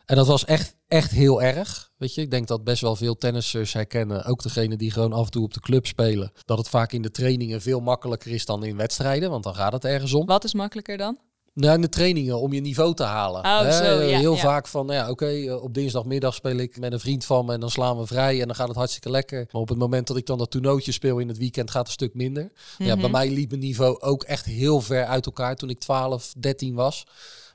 En 0.04 0.16
dat 0.16 0.26
was 0.26 0.44
echt, 0.44 0.76
echt 0.88 1.10
heel 1.10 1.42
erg. 1.42 1.90
Weet 1.96 2.14
je, 2.14 2.20
ik 2.20 2.30
denk 2.30 2.48
dat 2.48 2.64
best 2.64 2.82
wel 2.82 2.96
veel 2.96 3.16
tennissers 3.16 3.72
herkennen. 3.72 4.24
Ook 4.24 4.42
degene 4.42 4.76
die 4.76 4.90
gewoon 4.90 5.12
af 5.12 5.24
en 5.24 5.30
toe 5.30 5.44
op 5.44 5.54
de 5.54 5.60
club 5.60 5.86
spelen. 5.86 6.32
Dat 6.44 6.58
het 6.58 6.68
vaak 6.68 6.92
in 6.92 7.02
de 7.02 7.10
trainingen 7.10 7.60
veel 7.60 7.80
makkelijker 7.80 8.30
is 8.30 8.44
dan 8.44 8.64
in 8.64 8.76
wedstrijden. 8.76 9.30
Want 9.30 9.44
dan 9.44 9.54
gaat 9.54 9.72
het 9.72 9.84
ergens 9.84 10.12
om. 10.12 10.26
Wat 10.26 10.44
is 10.44 10.54
makkelijker 10.54 10.96
dan? 10.96 11.18
Nou, 11.54 11.74
in 11.74 11.80
de 11.80 11.88
trainingen 11.88 12.40
om 12.40 12.52
je 12.52 12.60
niveau 12.60 12.94
te 12.94 13.02
halen. 13.02 13.44
Oh, 13.44 13.60
zo, 13.70 13.84
ja, 13.84 14.18
Heel 14.18 14.34
ja. 14.34 14.40
vaak 14.40 14.66
van, 14.66 14.86
nou 14.86 14.98
ja, 14.98 15.10
oké, 15.10 15.26
eh, 15.26 15.62
op 15.62 15.74
dinsdagmiddag 15.74 16.34
speel 16.34 16.56
ik 16.56 16.78
met 16.78 16.92
een 16.92 17.00
vriend 17.00 17.24
van 17.24 17.44
me 17.46 17.52
en 17.52 17.60
dan 17.60 17.70
slaan 17.70 17.98
we 17.98 18.06
vrij 18.06 18.40
en 18.40 18.46
dan 18.46 18.56
gaat 18.56 18.68
het 18.68 18.76
hartstikke 18.76 19.10
lekker. 19.10 19.48
Maar 19.52 19.62
op 19.62 19.68
het 19.68 19.78
moment 19.78 20.06
dat 20.06 20.16
ik 20.16 20.26
dan 20.26 20.38
dat 20.38 20.50
toernooitje 20.50 20.92
speel 20.92 21.18
in 21.18 21.28
het 21.28 21.38
weekend 21.38 21.70
gaat 21.70 21.78
het 21.78 21.86
een 21.88 21.92
stuk 22.06 22.14
minder. 22.14 22.52
Ja, 22.78 22.86
bij 22.94 22.96
Mhm. 22.96 23.10
mij 23.10 23.30
liep 23.30 23.48
mijn 23.50 23.60
niveau 23.62 24.00
ook 24.00 24.22
echt 24.22 24.44
heel 24.44 24.80
ver 24.80 25.04
uit 25.04 25.26
elkaar. 25.26 25.56
Toen 25.56 25.70
ik 25.70 25.78
12, 25.80 26.32
13 26.38 26.74
was, 26.74 27.04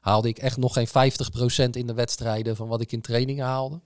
haalde 0.02 0.28
ik 0.28 0.38
echt 0.38 0.58
nog 0.58 0.74
geen 0.74 0.88
50% 0.88 1.76
in 1.76 1.88
de 1.88 1.94
wedstrijden 1.94 2.56
van 2.56 2.68
wat 2.68 2.82
ik 2.82 2.92
in 2.92 3.02
trainingen 3.02 3.46
haalde. 3.46 3.80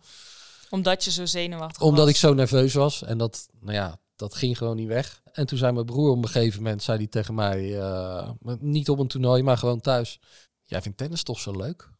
Omdat 0.69 1.03
je 1.03 1.11
zo 1.11 1.25
zenuwachtig 1.25 1.81
Omdat 1.81 2.03
was. 2.05 2.09
ik 2.13 2.19
zo 2.19 2.33
nerveus 2.33 2.73
was 2.73 3.03
en 3.03 3.17
dat, 3.17 3.47
nou 3.61 3.73
ja, 3.75 3.97
dat 4.15 4.35
ging 4.35 4.57
gewoon 4.57 4.75
niet 4.75 4.87
weg. 4.87 5.21
En 5.31 5.45
toen 5.45 5.57
zei 5.57 5.71
mijn 5.71 5.85
broer 5.85 6.09
op 6.09 6.23
een 6.23 6.29
gegeven 6.29 6.63
moment, 6.63 6.83
zei 6.83 6.97
hij 6.97 7.07
tegen 7.07 7.33
mij, 7.33 7.79
eh, 7.79 8.31
niet 8.59 8.89
op 8.89 8.99
een 8.99 9.07
toernooi, 9.07 9.43
maar 9.43 9.57
gewoon 9.57 9.81
thuis. 9.81 10.19
Jij 10.61 10.81
vindt 10.81 10.97
tennis 10.97 11.23
toch 11.23 11.39
zo 11.39 11.51
leuk? 11.51 11.91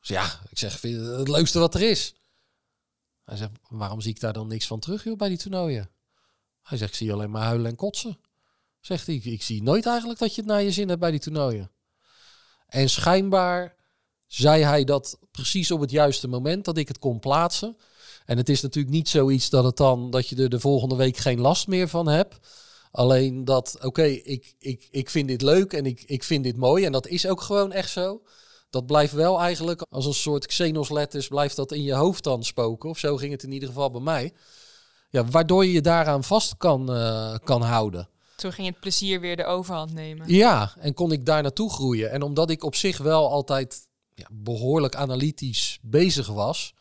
Dus 0.00 0.08
ja, 0.08 0.40
ik 0.50 0.58
zeg, 0.58 0.78
vind 0.78 0.94
je 0.94 1.00
het 1.00 1.28
leukste 1.28 1.58
wat 1.58 1.74
er 1.74 1.82
is. 1.90 2.14
Hij 3.24 3.36
zegt, 3.36 3.50
waarom 3.68 4.00
zie 4.00 4.10
ik 4.10 4.20
daar 4.20 4.32
dan 4.32 4.46
niks 4.46 4.66
van 4.66 4.80
terug 4.80 5.16
bij 5.16 5.28
die 5.28 5.38
toernooien? 5.38 5.90
Hij 6.62 6.78
zegt, 6.78 6.90
ik 6.90 6.96
zie 6.96 7.12
alleen 7.12 7.30
maar 7.30 7.42
huilen 7.42 7.70
en 7.70 7.76
kotsen. 7.76 8.18
Zegt 8.80 9.06
hij, 9.06 9.16
ik 9.16 9.42
zie 9.42 9.62
nooit 9.62 9.86
eigenlijk 9.86 10.18
dat 10.18 10.34
je 10.34 10.40
het 10.40 10.50
naar 10.50 10.62
je 10.62 10.72
zin 10.72 10.88
hebt 10.88 11.00
bij 11.00 11.10
die 11.10 11.20
toernooien. 11.20 11.70
En 12.66 12.90
schijnbaar 12.90 13.76
zei 14.26 14.62
hij 14.62 14.84
dat 14.84 15.18
precies 15.30 15.70
op 15.70 15.80
het 15.80 15.90
juiste 15.90 16.28
moment 16.28 16.64
dat 16.64 16.76
ik 16.76 16.88
het 16.88 16.98
kon 16.98 17.18
plaatsen. 17.18 17.76
En 18.24 18.36
het 18.36 18.48
is 18.48 18.60
natuurlijk 18.60 18.94
niet 18.94 19.08
zoiets 19.08 19.50
dat 19.50 19.64
het 19.64 19.76
dan 19.76 20.10
dat 20.10 20.28
je 20.28 20.36
er 20.36 20.48
de 20.48 20.60
volgende 20.60 20.96
week 20.96 21.16
geen 21.16 21.40
last 21.40 21.66
meer 21.66 21.88
van 21.88 22.08
hebt. 22.08 22.38
Alleen 22.90 23.44
dat, 23.44 23.78
oké, 23.82 24.02
ik, 24.02 24.54
ik, 24.58 24.88
ik 24.90 25.10
vind 25.10 25.28
dit 25.28 25.42
leuk 25.42 25.72
en 25.72 25.86
ik, 25.86 26.02
ik 26.06 26.24
vind 26.24 26.44
dit 26.44 26.56
mooi. 26.56 26.84
En 26.84 26.92
dat 26.92 27.06
is 27.06 27.26
ook 27.26 27.40
gewoon 27.40 27.72
echt 27.72 27.90
zo. 27.90 28.22
Dat 28.70 28.86
blijft 28.86 29.12
wel 29.12 29.40
eigenlijk 29.40 29.86
als 29.90 30.06
een 30.06 30.14
soort 30.14 30.46
Xenos-letters, 30.46 31.28
blijft 31.28 31.56
dat 31.56 31.72
in 31.72 31.82
je 31.82 31.94
hoofd 31.94 32.24
dan 32.24 32.44
spoken. 32.44 32.88
Of 32.88 32.98
zo 32.98 33.16
ging 33.16 33.32
het 33.32 33.42
in 33.42 33.52
ieder 33.52 33.68
geval 33.68 33.90
bij 33.90 34.00
mij. 34.00 34.32
Ja, 35.10 35.24
waardoor 35.24 35.64
je 35.64 35.72
je 35.72 35.80
daaraan 35.80 36.24
vast 36.24 36.56
kan, 36.56 36.96
uh, 36.96 37.34
kan 37.44 37.62
houden. 37.62 38.08
Toen 38.36 38.52
ging 38.52 38.66
het 38.66 38.80
plezier 38.80 39.20
weer 39.20 39.36
de 39.36 39.44
overhand 39.44 39.92
nemen. 39.92 40.28
Ja, 40.28 40.74
en 40.78 40.94
kon 40.94 41.12
ik 41.12 41.26
daar 41.26 41.42
naartoe 41.42 41.70
groeien. 41.70 42.10
En 42.10 42.22
omdat 42.22 42.50
ik 42.50 42.64
op 42.64 42.74
zich 42.74 42.98
wel 42.98 43.30
altijd 43.30 43.88
ja, 44.14 44.26
behoorlijk 44.32 44.94
analytisch 44.94 45.78
bezig 45.82 46.26
was. 46.26 46.74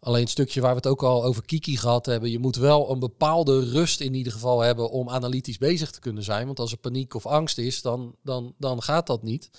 Alleen 0.00 0.20
het 0.20 0.30
stukje 0.30 0.60
waar 0.60 0.70
we 0.70 0.76
het 0.76 0.86
ook 0.86 1.02
al 1.02 1.24
over 1.24 1.44
Kiki 1.44 1.76
gehad 1.76 2.06
hebben. 2.06 2.30
Je 2.30 2.38
moet 2.38 2.56
wel 2.56 2.90
een 2.90 2.98
bepaalde 2.98 3.70
rust 3.70 4.00
in 4.00 4.14
ieder 4.14 4.32
geval 4.32 4.60
hebben 4.60 4.90
om 4.90 5.10
analytisch 5.10 5.58
bezig 5.58 5.90
te 5.90 6.00
kunnen 6.00 6.22
zijn. 6.22 6.46
Want 6.46 6.58
als 6.58 6.72
er 6.72 6.78
paniek 6.78 7.14
of 7.14 7.26
angst 7.26 7.58
is, 7.58 7.82
dan, 7.82 8.14
dan, 8.22 8.54
dan 8.58 8.82
gaat 8.82 9.06
dat 9.06 9.22
niet. 9.22 9.50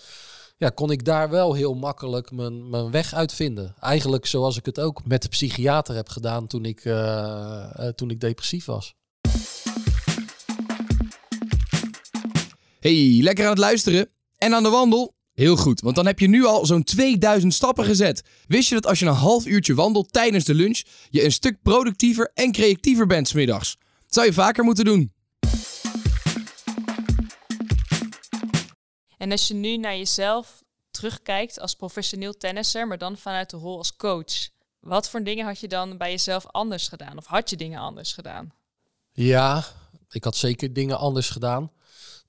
Ja, 0.57 0.69
kon 0.69 0.91
ik 0.91 1.05
daar 1.05 1.29
wel 1.29 1.53
heel 1.53 1.73
makkelijk 1.73 2.31
mijn, 2.31 2.69
mijn 2.69 2.91
weg 2.91 3.13
uitvinden. 3.13 3.75
Eigenlijk 3.79 4.25
zoals 4.25 4.57
ik 4.57 4.65
het 4.65 4.79
ook 4.79 5.05
met 5.05 5.21
de 5.21 5.29
psychiater 5.29 5.95
heb 5.95 6.09
gedaan 6.09 6.47
toen 6.47 6.65
ik, 6.65 6.85
uh, 6.85 7.87
toen 7.87 8.09
ik 8.09 8.19
depressief 8.19 8.65
was. 8.65 8.95
Hey, 12.79 13.19
lekker 13.21 13.43
aan 13.43 13.49
het 13.49 13.59
luisteren 13.59 14.09
en 14.37 14.53
aan 14.53 14.63
de 14.63 14.69
wandel? 14.69 15.13
Heel 15.33 15.55
goed, 15.55 15.81
want 15.81 15.95
dan 15.95 16.05
heb 16.05 16.19
je 16.19 16.27
nu 16.27 16.45
al 16.45 16.65
zo'n 16.65 16.83
2000 16.83 17.53
stappen 17.53 17.85
gezet. 17.85 18.23
Wist 18.47 18.69
je 18.69 18.75
dat 18.75 18.85
als 18.85 18.99
je 18.99 19.05
een 19.05 19.13
half 19.13 19.45
uurtje 19.45 19.73
wandelt 19.73 20.13
tijdens 20.13 20.45
de 20.45 20.53
lunch, 20.53 20.81
je 21.09 21.23
een 21.23 21.31
stuk 21.31 21.61
productiever 21.61 22.31
en 22.33 22.51
creatiever 22.51 23.07
bent 23.07 23.27
smiddags? 23.27 23.77
Dat 23.79 24.13
zou 24.13 24.25
je 24.25 24.33
vaker 24.33 24.63
moeten 24.63 24.85
doen. 24.85 25.13
En 29.17 29.31
als 29.31 29.47
je 29.47 29.53
nu 29.53 29.77
naar 29.77 29.97
jezelf 29.97 30.63
terugkijkt 30.91 31.59
als 31.59 31.75
professioneel 31.75 32.37
tennisser, 32.37 32.87
maar 32.87 32.97
dan 32.97 33.17
vanuit 33.17 33.49
de 33.49 33.57
rol 33.57 33.77
als 33.77 33.95
coach, 33.95 34.49
wat 34.79 35.09
voor 35.09 35.23
dingen 35.23 35.45
had 35.45 35.59
je 35.59 35.67
dan 35.67 35.97
bij 35.97 36.11
jezelf 36.11 36.47
anders 36.47 36.87
gedaan? 36.87 37.17
Of 37.17 37.25
had 37.25 37.49
je 37.49 37.55
dingen 37.55 37.79
anders 37.79 38.13
gedaan? 38.13 38.53
Ja, 39.13 39.65
ik 40.09 40.23
had 40.23 40.35
zeker 40.35 40.73
dingen 40.73 40.97
anders 40.97 41.29
gedaan. 41.29 41.71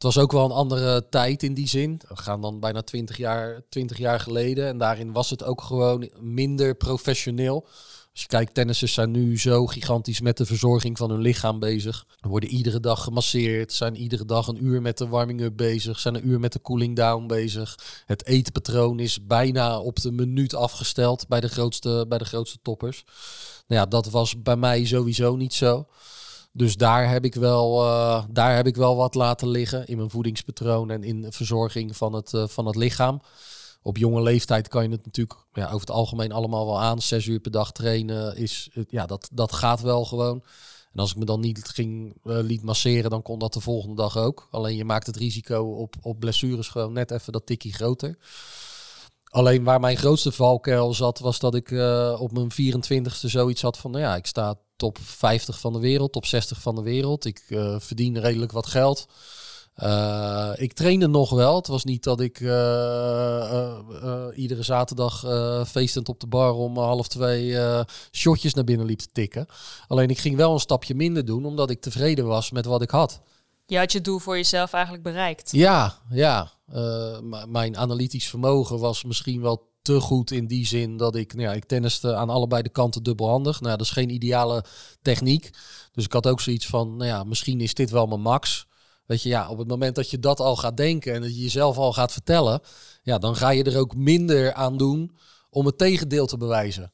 Het 0.03 0.15
was 0.15 0.23
ook 0.23 0.33
wel 0.33 0.45
een 0.45 0.51
andere 0.51 1.09
tijd 1.09 1.43
in 1.43 1.55
die 1.55 1.69
zin. 1.69 2.01
We 2.09 2.17
gaan 2.17 2.41
dan 2.41 2.61
bijna 2.61 2.83
20 2.83 3.17
jaar, 3.17 3.63
20 3.69 3.99
jaar 3.99 4.21
geleden. 4.21 4.67
En 4.67 4.79
daarin 4.79 5.13
was 5.13 5.31
het 5.31 5.45
ook 5.45 5.63
gewoon 5.63 6.11
minder 6.21 6.75
professioneel. 6.75 7.67
Als 8.13 8.21
je 8.21 8.27
kijkt, 8.27 8.55
tennissers 8.55 8.93
zijn 8.93 9.11
nu 9.11 9.39
zo 9.39 9.67
gigantisch 9.67 10.21
met 10.21 10.37
de 10.37 10.47
verzorging 10.47 10.99
van 10.99 11.11
hun 11.11 11.21
lichaam 11.21 11.59
bezig. 11.59 12.07
We 12.21 12.29
worden 12.29 12.49
iedere 12.49 12.81
dag 12.81 13.03
gemasseerd, 13.03 13.73
zijn 13.73 13.97
iedere 13.97 14.25
dag 14.25 14.47
een 14.47 14.65
uur 14.65 14.83
met 14.83 14.99
de 14.99 15.09
warming-up 15.09 15.57
bezig, 15.57 15.99
zijn 15.99 16.15
een 16.15 16.29
uur 16.29 16.41
met 16.41 16.53
de 16.53 16.61
cooling 16.61 16.97
down 16.97 17.27
bezig. 17.27 17.79
Het 18.07 18.27
eetpatroon 18.27 18.99
is 18.99 19.27
bijna 19.27 19.79
op 19.79 20.01
de 20.01 20.13
minuut 20.13 20.55
afgesteld 20.55 21.29
bij 21.29 21.41
de 21.41 21.49
grootste, 21.49 22.05
bij 22.09 22.19
de 22.19 22.25
grootste 22.25 22.59
toppers. 22.63 23.05
Nou 23.67 23.81
ja, 23.81 23.87
dat 23.87 24.11
was 24.11 24.43
bij 24.43 24.57
mij 24.57 24.85
sowieso 24.85 25.37
niet 25.37 25.55
zo. 25.55 25.87
Dus 26.53 26.77
daar 26.77 27.11
heb, 27.11 27.25
ik 27.25 27.35
wel, 27.35 27.85
uh, 27.85 28.25
daar 28.31 28.57
heb 28.57 28.67
ik 28.67 28.77
wel 28.77 28.97
wat 28.97 29.15
laten 29.15 29.49
liggen 29.49 29.87
in 29.87 29.97
mijn 29.97 30.11
voedingspatroon 30.11 30.91
en 30.91 31.03
in 31.03 31.23
de 31.23 31.33
verzorging 31.33 31.97
van 31.97 32.13
het, 32.13 32.33
uh, 32.33 32.47
van 32.47 32.67
het 32.67 32.77
lichaam. 32.77 33.21
Op 33.83 33.97
jonge 33.97 34.23
leeftijd 34.23 34.69
kan 34.69 34.83
je 34.83 34.91
het 34.91 35.05
natuurlijk 35.05 35.39
ja, 35.53 35.67
over 35.67 35.81
het 35.81 35.91
algemeen 35.91 36.33
allemaal 36.33 36.67
wel 36.67 36.81
aan. 36.81 37.03
Zes 37.03 37.27
uur 37.27 37.41
per 37.41 37.51
dag 37.51 37.73
trainen 37.73 38.37
is, 38.37 38.71
ja, 38.89 39.07
dat, 39.07 39.29
dat 39.33 39.53
gaat 39.53 39.81
wel 39.81 40.05
gewoon. 40.05 40.43
En 40.93 41.01
als 41.01 41.11
ik 41.11 41.17
me 41.17 41.25
dan 41.25 41.41
niet 41.41 41.69
ging, 41.69 42.17
uh, 42.25 42.39
liet 42.41 42.63
masseren, 42.63 43.11
dan 43.11 43.23
kon 43.23 43.39
dat 43.39 43.53
de 43.53 43.61
volgende 43.61 43.97
dag 43.97 44.17
ook. 44.17 44.49
Alleen 44.51 44.77
je 44.77 44.85
maakt 44.85 45.07
het 45.07 45.17
risico 45.17 45.65
op, 45.65 45.95
op 46.01 46.21
blessures 46.21 46.69
gewoon 46.69 46.93
net 46.93 47.11
even 47.11 47.33
dat 47.33 47.47
tikkie 47.47 47.73
groter. 47.73 48.19
Alleen 49.33 49.65
waar 49.65 49.81
mijn 49.81 49.97
grootste 49.97 50.33
valkuil 50.33 50.95
zat, 50.95 51.19
was 51.19 51.39
dat 51.39 51.55
ik 51.55 51.71
uh, 51.71 52.17
op 52.19 52.33
mijn 52.33 52.53
24ste 52.53 53.27
zoiets 53.27 53.63
had 53.63 53.79
van, 53.79 53.91
nou 53.91 54.03
ja, 54.03 54.17
ik 54.17 54.27
sta 54.27 54.55
top 54.77 54.99
50 55.01 55.61
van 55.61 55.73
de 55.73 55.79
wereld, 55.79 56.13
top 56.13 56.27
60 56.27 56.61
van 56.61 56.75
de 56.75 56.83
wereld. 56.83 57.25
Ik 57.25 57.43
uh, 57.49 57.77
verdien 57.79 58.21
redelijk 58.21 58.53
wat 58.53 58.67
geld. 58.67 59.07
Uh, 59.77 60.51
ik 60.55 60.73
trainde 60.73 61.07
nog 61.07 61.31
wel. 61.31 61.57
Het 61.57 61.67
was 61.67 61.85
niet 61.85 62.03
dat 62.03 62.21
ik 62.21 62.41
iedere 64.35 64.63
zaterdag 64.63 65.25
feestend 65.69 66.09
op 66.09 66.21
de 66.21 66.27
bar 66.27 66.53
om 66.55 66.77
half 66.77 67.09
twee 67.09 67.57
shotjes 68.11 68.55
naar 68.55 68.65
binnen 68.65 68.87
liep 68.87 68.99
te 68.99 69.09
tikken. 69.13 69.47
Alleen 69.87 70.11
ik 70.11 70.19
ging 70.19 70.37
wel 70.37 70.53
een 70.53 70.61
stapje 70.61 70.95
minder 70.95 71.25
doen, 71.25 71.45
omdat 71.45 71.71
ik 71.71 71.81
tevreden 71.81 72.27
was 72.27 72.51
met 72.51 72.65
wat 72.65 72.83
ik 72.83 72.91
had. 72.91 73.21
Je 73.67 73.79
had 73.79 73.93
je 73.93 74.01
doel 74.01 74.19
voor 74.19 74.37
jezelf 74.37 74.73
eigenlijk 74.73 75.05
bereikt. 75.05 75.51
Ja, 75.53 75.99
ja. 76.11 76.53
mijn 77.49 77.77
analytisch 77.77 78.29
vermogen 78.29 78.79
was 78.79 79.05
misschien 79.05 79.41
wel 79.41 79.71
te 79.83 80.01
goed 80.01 80.31
in 80.31 80.47
die 80.47 80.67
zin 80.67 80.97
dat 80.97 81.17
ik, 81.17 81.35
nou 81.35 81.49
ja, 81.49 81.53
ik 81.53 81.65
tenniste 81.65 82.15
aan 82.15 82.31
allebei 82.31 82.63
de 82.63 82.69
kanten 82.69 83.03
dubbelhandig. 83.03 83.61
Nou, 83.61 83.77
dat 83.77 83.87
is 83.87 83.93
geen 83.93 84.11
ideale 84.11 84.65
techniek. 85.03 85.51
Dus 85.93 86.05
ik 86.05 86.13
had 86.13 86.27
ook 86.27 86.41
zoiets 86.41 86.67
van, 86.67 86.97
nou 86.97 87.11
ja, 87.11 87.25
misschien 87.25 87.61
is 87.61 87.75
dit 87.75 87.91
wel 87.91 88.07
mijn 88.07 88.21
max. 88.21 88.67
Weet 89.07 89.23
je, 89.23 89.29
ja, 89.29 89.49
op 89.49 89.59
het 89.59 89.69
moment 89.69 89.95
dat 89.95 90.11
je 90.11 90.19
dat 90.19 90.41
al 90.41 90.57
gaat 90.57 90.77
denken 90.77 91.15
en 91.15 91.21
dat 91.21 91.35
je 91.35 91.43
jezelf 91.43 91.77
al 91.77 91.93
gaat 91.93 92.13
vertellen, 92.13 92.61
ja, 93.03 93.19
dan 93.19 93.37
ga 93.37 93.51
je 93.51 93.65
er 93.65 93.79
ook 93.79 93.97
minder 93.97 94.53
aan 94.53 94.77
doen 94.77 95.17
om 95.51 95.67
het 95.67 95.79
tegendeel 95.79 96.27
te 96.27 96.37
bewijzen. 96.37 96.93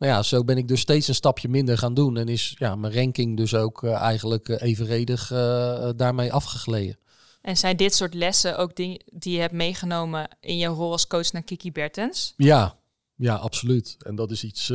Nou 0.00 0.12
ja, 0.12 0.22
zo 0.22 0.44
ben 0.44 0.56
ik 0.56 0.68
dus 0.68 0.80
steeds 0.80 1.08
een 1.08 1.14
stapje 1.14 1.48
minder 1.48 1.78
gaan 1.78 1.94
doen 1.94 2.16
en 2.16 2.28
is 2.28 2.54
ja, 2.58 2.76
mijn 2.76 2.94
ranking 2.94 3.36
dus 3.36 3.54
ook 3.54 3.82
uh, 3.82 3.92
eigenlijk 3.92 4.48
uh, 4.48 4.62
evenredig 4.62 5.30
uh, 5.30 5.88
daarmee 5.96 6.32
afgegleden. 6.32 6.98
En 7.42 7.56
zijn 7.56 7.76
dit 7.76 7.94
soort 7.94 8.14
lessen 8.14 8.58
ook 8.58 8.76
dingen 8.76 9.02
die 9.12 9.34
je 9.34 9.40
hebt 9.40 9.52
meegenomen 9.52 10.28
in 10.40 10.56
je 10.56 10.66
rol 10.66 10.92
als 10.92 11.06
coach 11.06 11.32
naar 11.32 11.42
Kiki 11.42 11.72
Bertens? 11.72 12.34
Ja, 12.36 12.76
ja, 13.14 13.34
absoluut. 13.34 13.96
En 13.98 14.14
dat 14.14 14.30
is 14.30 14.44
iets 14.44 14.72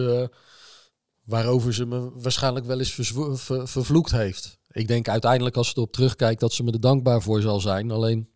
waarover 1.23 1.73
ze 1.73 1.85
me 1.85 2.11
waarschijnlijk 2.13 2.65
wel 2.65 2.79
eens 2.79 2.91
ver 2.91 3.67
vervloekt 3.67 4.11
heeft. 4.11 4.57
Ik 4.71 4.87
denk 4.87 5.07
uiteindelijk 5.07 5.57
als 5.57 5.67
ze 5.67 5.73
erop 5.75 5.91
terugkijkt 5.91 6.39
dat 6.39 6.53
ze 6.53 6.63
me 6.63 6.71
er 6.71 6.79
dankbaar 6.79 7.21
voor 7.21 7.41
zal 7.41 7.59
zijn. 7.59 7.91
Alleen 7.91 8.29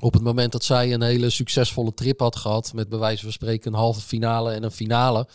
op 0.00 0.12
het 0.12 0.22
moment 0.22 0.52
dat 0.52 0.64
zij 0.64 0.92
een 0.92 1.02
hele 1.02 1.30
succesvolle 1.30 1.94
trip 1.94 2.20
had 2.20 2.36
gehad, 2.36 2.72
met 2.72 2.88
bij 2.88 2.98
wijze 2.98 3.22
van 3.22 3.32
spreken 3.32 3.72
een 3.72 3.78
halve 3.78 4.00
finale 4.00 4.52
en 4.52 4.62
een 4.62 4.70
finale 4.70 5.28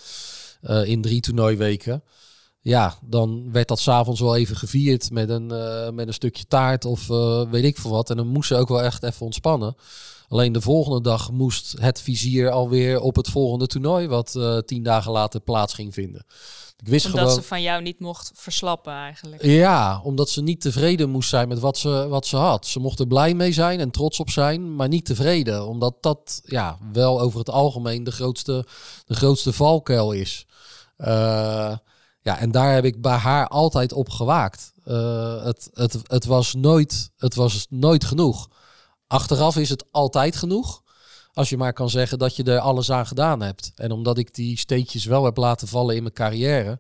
uh, 0.64 0.86
in 0.86 1.02
drie 1.02 1.22
toernooiweken 1.22 2.04
ja, 2.64 2.98
dan 3.02 3.52
werd 3.52 3.68
dat 3.68 3.80
s'avonds 3.80 4.20
wel 4.20 4.36
even 4.36 4.56
gevierd 4.56 5.12
met 5.12 5.30
een, 5.30 5.52
uh, 5.52 5.90
met 5.90 6.08
een 6.08 6.14
stukje 6.14 6.46
taart 6.48 6.86
of 6.86 7.10
uh, 7.10 7.50
weet 7.50 7.64
ik 7.64 7.78
veel 7.78 7.92
wat. 7.92 8.10
En 8.10 8.18
dan 8.18 8.28
moest 8.28 8.48
ze 8.48 8.56
ook 8.56 8.68
wel 8.68 8.82
echt 8.82 9.04
even 9.04 9.26
ontspannen. 9.26 9.76
Alleen 10.28 10.52
de 10.52 10.62
volgende 10.62 11.02
dag 11.02 11.32
moest 11.32 11.76
het 11.80 12.02
vizier 12.02 12.50
alweer 12.50 13.00
op 13.00 13.16
het 13.16 13.30
volgende 13.30 13.68
toernooi, 13.68 14.08
wat 14.08 14.40
tien 14.66 14.84
dagen 14.84 15.12
later 15.12 15.40
plaats 15.40 15.74
ging 15.74 15.94
vinden. 15.94 16.26
Ik 16.78 16.88
wist 16.88 17.06
omdat 17.06 17.20
gewoon, 17.20 17.36
ze 17.36 17.48
van 17.48 17.62
jou 17.62 17.82
niet 17.82 18.00
mocht 18.00 18.32
verslappen 18.36 18.94
eigenlijk. 18.94 19.44
Ja, 19.44 20.02
omdat 20.04 20.30
ze 20.30 20.42
niet 20.42 20.62
tevreden 20.62 21.10
moest 21.10 21.30
zijn 21.30 21.48
met 21.48 21.60
wat 21.60 21.78
ze, 21.78 22.08
wat 22.08 22.26
ze 22.26 22.36
had. 22.36 22.68
Ze 22.68 22.80
mocht 22.80 23.00
er 23.00 23.08
blij 23.08 23.34
mee 23.34 23.52
zijn 23.52 23.80
en 23.80 23.92
trots 23.92 24.20
op 24.20 24.30
zijn, 24.30 24.76
maar 24.76 24.88
niet 24.88 25.06
tevreden. 25.06 25.68
Omdat 25.68 25.96
dat 26.02 26.42
ja, 26.46 26.78
wel 26.92 27.22
over 27.22 27.40
het 27.40 27.50
algemeen 27.50 28.04
de 28.04 28.12
grootste, 28.12 28.66
de 29.06 29.16
grootste 29.16 29.54
valkuil 29.54 30.12
is. 30.12 30.46
Uh, 30.98 31.78
ja, 32.22 32.40
en 32.40 32.52
daar 32.52 32.74
heb 32.74 32.86
ik 32.86 33.02
bij 33.02 33.16
haar 33.16 33.48
altijd 33.48 33.94
op 33.94 34.10
gewaakt. 34.10 34.74
Uh, 34.86 35.44
het, 35.44 35.70
het, 35.74 36.00
het, 36.04 36.26
was 36.26 36.54
nooit, 36.54 37.12
het 37.18 37.36
was 37.36 37.68
nooit 37.70 38.04
genoeg. 38.04 38.50
Achteraf 39.08 39.58
is 39.58 39.70
het 39.70 39.86
altijd 39.92 40.36
genoeg. 40.36 40.82
Als 41.34 41.50
je 41.50 41.58
maar 41.58 41.74
kan 41.74 41.90
zeggen 41.90 42.20
dat 42.20 42.36
je 42.36 42.44
er 42.44 42.60
alles 42.60 42.92
aan 42.92 43.08
gedaan 43.08 43.42
hebt. 43.42 43.72
En 43.76 43.92
omdat 43.92 44.18
ik 44.18 44.34
die 44.34 44.58
steekjes 44.58 45.06
wel 45.06 45.26
heb 45.26 45.38
laten 45.38 45.68
vallen 45.68 45.96
in 45.96 46.02
mijn 46.02 46.14
carrière. 46.14 46.80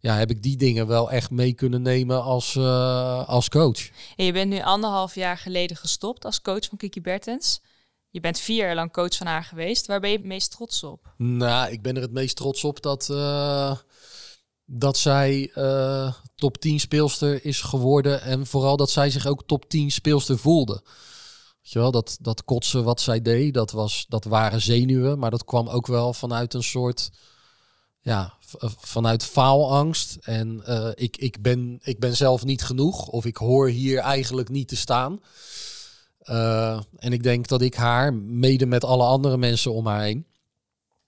Ja, 0.00 0.14
heb 0.14 0.30
ik 0.30 0.42
die 0.42 0.56
dingen 0.56 0.86
wel 0.86 1.10
echt 1.10 1.30
mee 1.30 1.52
kunnen 1.52 1.82
nemen 1.82 2.22
als, 2.22 2.54
uh, 2.54 3.28
als 3.28 3.48
coach. 3.48 3.88
En 4.16 4.24
je 4.24 4.32
bent 4.32 4.50
nu 4.50 4.60
anderhalf 4.60 5.14
jaar 5.14 5.38
geleden 5.38 5.76
gestopt 5.76 6.24
als 6.24 6.40
coach 6.40 6.68
van 6.68 6.78
Kiki 6.78 7.00
Bertens. 7.00 7.60
Je 8.10 8.20
bent 8.20 8.38
vier 8.38 8.56
jaar 8.56 8.74
lang 8.74 8.92
coach 8.92 9.16
van 9.16 9.26
haar 9.26 9.44
geweest. 9.44 9.86
Waar 9.86 10.00
ben 10.00 10.10
je 10.10 10.16
het 10.16 10.26
meest 10.26 10.50
trots 10.50 10.82
op? 10.82 11.12
Nou, 11.16 11.72
ik 11.72 11.82
ben 11.82 11.96
er 11.96 12.02
het 12.02 12.12
meest 12.12 12.36
trots 12.36 12.64
op 12.64 12.82
dat... 12.82 13.08
Uh, 13.10 13.76
dat 14.70 14.96
zij 14.96 15.50
uh, 15.54 16.12
top 16.34 16.58
10 16.58 16.80
speelster 16.80 17.44
is 17.44 17.60
geworden. 17.60 18.22
En 18.22 18.46
vooral 18.46 18.76
dat 18.76 18.90
zij 18.90 19.10
zich 19.10 19.26
ook 19.26 19.42
top 19.46 19.68
10 19.68 19.90
speelster 19.90 20.38
voelde. 20.38 20.82
Weet 21.62 21.72
je 21.72 21.78
wel, 21.78 21.90
dat, 21.90 22.18
dat 22.20 22.44
kotsen 22.44 22.84
wat 22.84 23.00
zij 23.00 23.22
deed, 23.22 23.54
dat, 23.54 23.70
was, 23.70 24.06
dat 24.08 24.24
waren 24.24 24.60
zenuwen. 24.60 25.18
Maar 25.18 25.30
dat 25.30 25.44
kwam 25.44 25.68
ook 25.68 25.86
wel 25.86 26.12
vanuit 26.12 26.54
een 26.54 26.62
soort... 26.62 27.10
Ja, 28.00 28.34
vanuit 28.78 29.24
faalangst. 29.24 30.16
En 30.20 30.62
ik, 30.94 31.16
ik, 31.16 31.42
ben, 31.42 31.78
ik 31.82 31.98
ben 31.98 32.16
zelf 32.16 32.44
niet 32.44 32.62
genoeg. 32.62 33.06
Of 33.06 33.24
ik 33.24 33.36
hoor 33.36 33.68
hier 33.68 33.98
eigenlijk 33.98 34.48
niet 34.48 34.68
te 34.68 34.76
staan. 34.76 35.20
Uh, 36.30 36.80
en 36.96 37.12
ik 37.12 37.22
denk 37.22 37.48
dat 37.48 37.60
ik 37.62 37.74
haar, 37.74 38.14
mede 38.14 38.66
met 38.66 38.84
alle 38.84 39.04
andere 39.04 39.36
mensen 39.36 39.72
om 39.72 39.86
haar 39.86 40.02
heen... 40.02 40.26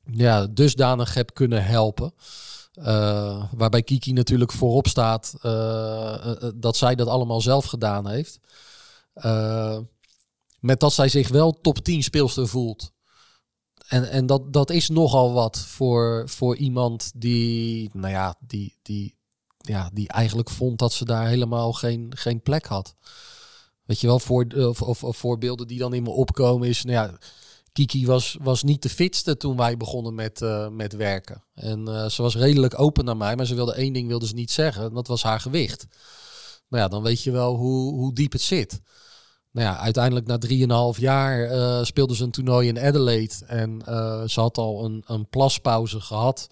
Ja, 0.05 0.47
dusdanig 0.47 1.15
heb 1.15 1.35
kunnen 1.35 1.65
helpen 1.65 2.13
Uh, 2.75 3.45
waarbij 3.53 3.83
Kiki 3.83 4.13
natuurlijk 4.13 4.53
voorop 4.53 4.87
staat 4.87 5.35
uh, 5.43 6.35
dat 6.55 6.77
zij 6.77 6.95
dat 6.95 7.09
allemaal 7.09 7.41
zelf 7.41 7.65
gedaan 7.65 8.09
heeft. 8.09 8.39
met 10.61 10.81
dat 10.81 10.93
zij 10.93 11.09
zich 11.09 11.29
wel 11.29 11.61
top 11.61 11.79
10 11.79 12.03
speelster 12.03 12.49
voelt. 12.49 12.93
En, 13.89 14.11
en 14.11 14.27
dat, 14.27 14.53
dat 14.53 14.71
is 14.71 14.89
nogal 14.89 15.33
wat 15.33 15.59
voor, 15.59 16.29
voor 16.29 16.57
iemand 16.57 17.13
die, 17.15 17.91
nou 17.93 18.13
ja, 18.13 18.35
die, 18.41 18.77
die, 18.83 19.17
ja, 19.59 19.91
die 19.93 20.09
eigenlijk 20.09 20.51
vond 20.51 20.79
dat 20.79 20.93
ze 20.93 21.05
daar 21.05 21.27
helemaal 21.27 21.73
geen, 21.73 22.13
geen 22.17 22.43
plek 22.43 22.67
had. 22.67 22.95
Weet 23.91 24.01
je 24.01 24.07
wel, 24.07 24.19
voor, 24.19 24.47
of, 24.57 24.83
of, 24.83 25.05
of 25.05 25.17
voorbeelden 25.17 25.67
die 25.67 25.79
dan 25.79 25.95
in 25.95 26.03
me 26.03 26.11
opkomen 26.11 26.69
is, 26.69 26.85
nou 26.85 26.97
ja, 26.97 27.19
Kiki 27.73 28.07
was, 28.07 28.37
was 28.41 28.63
niet 28.63 28.83
de 28.83 28.89
fitste 28.89 29.37
toen 29.37 29.57
wij 29.57 29.77
begonnen 29.77 30.15
met, 30.15 30.41
uh, 30.41 30.69
met 30.69 30.93
werken. 30.93 31.45
En 31.55 31.89
uh, 31.89 32.07
ze 32.07 32.23
was 32.23 32.37
redelijk 32.37 32.81
open 32.81 33.05
naar 33.05 33.17
mij, 33.17 33.37
maar 33.37 33.47
ze 33.47 33.55
wilde 33.55 33.75
één 33.75 33.93
ding 33.93 34.09
wilde 34.09 34.27
ze 34.27 34.35
niet 34.35 34.51
zeggen. 34.51 34.85
En 34.85 34.95
dat 34.95 35.07
was 35.07 35.23
haar 35.23 35.41
gewicht. 35.41 35.87
Nou 36.69 36.83
ja, 36.83 36.89
dan 36.89 37.03
weet 37.03 37.23
je 37.23 37.31
wel 37.31 37.57
hoe, 37.57 37.95
hoe 37.95 38.15
diep 38.15 38.33
het 38.33 38.41
zit. 38.41 38.81
Nou 39.51 39.67
ja, 39.67 39.79
uiteindelijk 39.79 40.27
na 40.27 40.39
3,5 40.95 41.01
jaar 41.01 41.53
uh, 41.53 41.85
speelde 41.85 42.15
ze 42.15 42.25
een 42.25 42.31
toernooi 42.31 42.69
in 42.69 42.79
Adelaide. 42.79 43.35
En 43.47 43.83
ze 44.27 44.41
had 44.41 44.59
al 44.59 44.85
een, 44.85 45.03
een 45.07 45.29
plaspauze 45.29 46.01
gehad. 46.01 46.49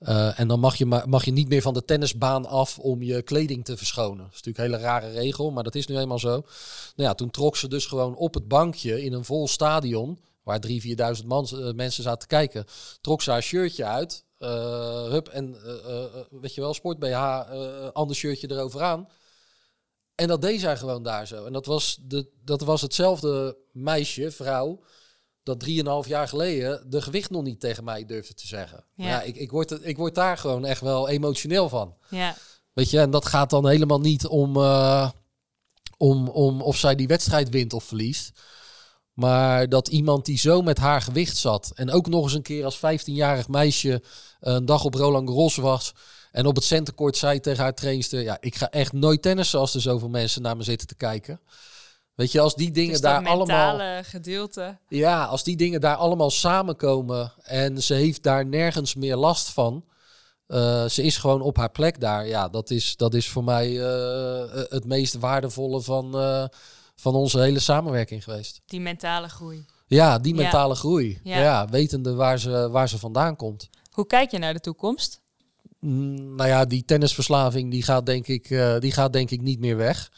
Uh, 0.00 0.40
en 0.40 0.48
dan 0.48 0.60
mag 0.60 0.76
je, 0.76 0.86
mag 0.86 1.24
je 1.24 1.32
niet 1.32 1.48
meer 1.48 1.62
van 1.62 1.74
de 1.74 1.84
tennisbaan 1.84 2.46
af 2.46 2.78
om 2.78 3.02
je 3.02 3.22
kleding 3.22 3.64
te 3.64 3.76
verschonen. 3.76 4.24
Dat 4.24 4.34
is 4.34 4.42
natuurlijk 4.42 4.58
een 4.58 4.64
hele 4.64 4.90
rare 4.90 5.10
regel, 5.10 5.50
maar 5.50 5.64
dat 5.64 5.74
is 5.74 5.86
nu 5.86 5.96
eenmaal 5.96 6.18
zo. 6.18 6.30
Nou 6.30 7.08
ja, 7.08 7.14
toen 7.14 7.30
trok 7.30 7.56
ze 7.56 7.68
dus 7.68 7.86
gewoon 7.86 8.16
op 8.16 8.34
het 8.34 8.48
bankje 8.48 9.02
in 9.02 9.12
een 9.12 9.24
vol 9.24 9.48
stadion 9.48 10.20
waar 10.42 10.60
drie, 10.60 10.80
vierduizend 10.80 11.52
uh, 11.52 11.72
mensen 11.72 12.02
zaten 12.02 12.18
te 12.18 12.26
kijken, 12.26 12.64
trok 13.00 13.22
ze 13.22 13.30
haar 13.30 13.42
shirtje 13.42 13.84
uit. 13.84 14.24
Uh, 14.38 14.48
hup, 15.08 15.28
en 15.28 15.56
weet 16.30 16.54
je 16.54 16.60
wel, 16.60 16.74
sport 16.74 16.98
BH, 16.98 17.42
ander 17.92 18.16
shirtje 18.16 18.50
eroveraan. 18.50 19.08
En 20.14 20.28
dat 20.28 20.42
deed 20.42 20.60
zij 20.60 20.76
gewoon 20.76 21.02
daar 21.02 21.26
zo. 21.26 21.44
En 21.44 21.52
dat 21.52 21.66
was, 21.66 21.98
de, 22.02 22.28
dat 22.44 22.60
was 22.60 22.80
hetzelfde 22.80 23.56
meisje, 23.72 24.30
vrouw, 24.30 24.80
dat 25.46 25.60
drieënhalf 25.60 26.06
jaar 26.06 26.28
geleden 26.28 26.90
de 26.90 27.02
gewicht 27.02 27.30
nog 27.30 27.42
niet 27.42 27.60
tegen 27.60 27.84
mij 27.84 28.06
durfde 28.06 28.34
te 28.34 28.46
zeggen. 28.46 28.84
Ja, 28.94 29.06
ja 29.06 29.22
ik, 29.22 29.36
ik, 29.36 29.50
word, 29.50 29.86
ik 29.86 29.96
word 29.96 30.14
daar 30.14 30.38
gewoon 30.38 30.64
echt 30.64 30.80
wel 30.80 31.08
emotioneel 31.08 31.68
van. 31.68 31.94
Ja. 32.08 32.36
Weet 32.72 32.90
je, 32.90 33.00
en 33.00 33.10
dat 33.10 33.26
gaat 33.26 33.50
dan 33.50 33.68
helemaal 33.68 34.00
niet 34.00 34.26
om, 34.26 34.56
om, 35.96 36.28
om 36.28 36.62
of 36.62 36.76
zij 36.76 36.94
die 36.94 37.06
wedstrijd 37.06 37.48
wint 37.48 37.72
of 37.72 37.84
verliest. 37.84 38.30
Maar 39.12 39.68
dat 39.68 39.88
iemand 39.88 40.24
die 40.24 40.38
zo 40.38 40.62
met 40.62 40.78
haar 40.78 41.02
gewicht 41.02 41.36
zat. 41.36 41.72
En 41.74 41.90
ook 41.90 42.08
nog 42.08 42.24
eens 42.24 42.34
een 42.34 42.42
keer 42.42 42.64
als 42.64 42.76
15-jarig 42.76 43.48
meisje 43.48 44.02
een 44.40 44.64
dag 44.64 44.84
op 44.84 44.94
Roland 44.94 45.28
Garros 45.28 45.56
was. 45.56 45.92
En 46.32 46.46
op 46.46 46.54
het 46.54 46.64
centercourt 46.64 47.16
zei 47.16 47.40
tegen 47.40 47.62
haar 47.62 47.74
trainster... 47.74 48.22
Ja, 48.22 48.36
ik 48.40 48.54
ga 48.54 48.70
echt 48.70 48.92
nooit 48.92 49.22
tennissen 49.22 49.58
als 49.58 49.74
er 49.74 49.80
zoveel 49.80 50.08
mensen 50.08 50.42
naar 50.42 50.56
me 50.56 50.62
zitten 50.62 50.86
te 50.86 50.94
kijken. 50.94 51.40
Weet 52.16 52.32
je, 52.32 52.40
als 52.40 52.54
die 52.54 52.70
dingen 52.70 53.00
daar 53.00 53.26
allemaal... 53.26 54.02
gedeelte. 54.02 54.78
Ja, 54.88 55.24
als 55.24 55.44
die 55.44 55.56
dingen 55.56 55.80
daar 55.80 55.96
allemaal 55.96 56.30
samenkomen... 56.30 57.32
en 57.42 57.82
ze 57.82 57.94
heeft 57.94 58.22
daar 58.22 58.46
nergens 58.46 58.94
meer 58.94 59.16
last 59.16 59.48
van... 59.48 59.84
Uh, 60.48 60.84
ze 60.84 61.02
is 61.02 61.16
gewoon 61.16 61.40
op 61.40 61.56
haar 61.56 61.70
plek 61.70 62.00
daar. 62.00 62.26
Ja, 62.26 62.48
dat 62.48 62.70
is, 62.70 62.96
dat 62.96 63.14
is 63.14 63.28
voor 63.28 63.44
mij 63.44 63.70
uh, 63.70 64.42
het 64.68 64.84
meest 64.84 65.14
waardevolle 65.14 65.82
van... 65.82 66.20
Uh, 66.20 66.44
van 66.94 67.14
onze 67.14 67.40
hele 67.40 67.58
samenwerking 67.58 68.24
geweest. 68.24 68.60
Die 68.66 68.80
mentale 68.80 69.28
groei. 69.28 69.64
Ja, 69.86 70.18
die 70.18 70.34
mentale 70.34 70.74
groei. 70.74 71.20
Ja. 71.22 71.68
wetende 71.68 72.14
waar 72.14 72.38
ze, 72.38 72.68
waar 72.70 72.88
ze 72.88 72.98
vandaan 72.98 73.36
komt. 73.36 73.68
Hoe 73.90 74.06
kijk 74.06 74.30
je 74.30 74.38
naar 74.38 74.52
de 74.52 74.60
toekomst? 74.60 75.20
Mm, 75.80 76.34
nou 76.34 76.48
ja, 76.48 76.64
die 76.64 76.84
tennisverslaving 76.84 77.70
die 77.70 77.82
gaat, 77.82 78.06
denk 78.06 78.26
ik, 78.26 78.48
die 78.78 78.92
gaat 78.92 79.12
denk 79.12 79.30
ik 79.30 79.40
niet 79.40 79.58
meer 79.58 79.76
weg. 79.76 80.10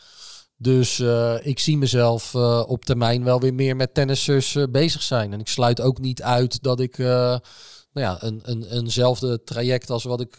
Dus 0.61 0.99
uh, 0.99 1.47
ik 1.47 1.59
zie 1.59 1.79
mezelf 1.79 2.35
uh, 2.35 2.65
op 2.67 2.85
termijn 2.85 3.25
wel 3.25 3.41
weer 3.41 3.55
meer 3.55 3.77
met 3.77 3.95
tennissers 3.95 4.57
bezig 4.71 5.03
zijn. 5.03 5.33
En 5.33 5.41
ik 5.41 5.49
sluit 5.49 5.81
ook 5.81 5.99
niet 5.99 6.23
uit 6.23 6.63
dat 6.63 6.81
ik 6.81 6.99
nou 6.99 7.41
ja, 7.93 8.23
een, 8.23 8.41
een, 8.43 8.65
eenzelfde 8.65 9.43
traject 9.45 9.91
als 9.91 10.05
wat 10.05 10.21
ik 10.21 10.39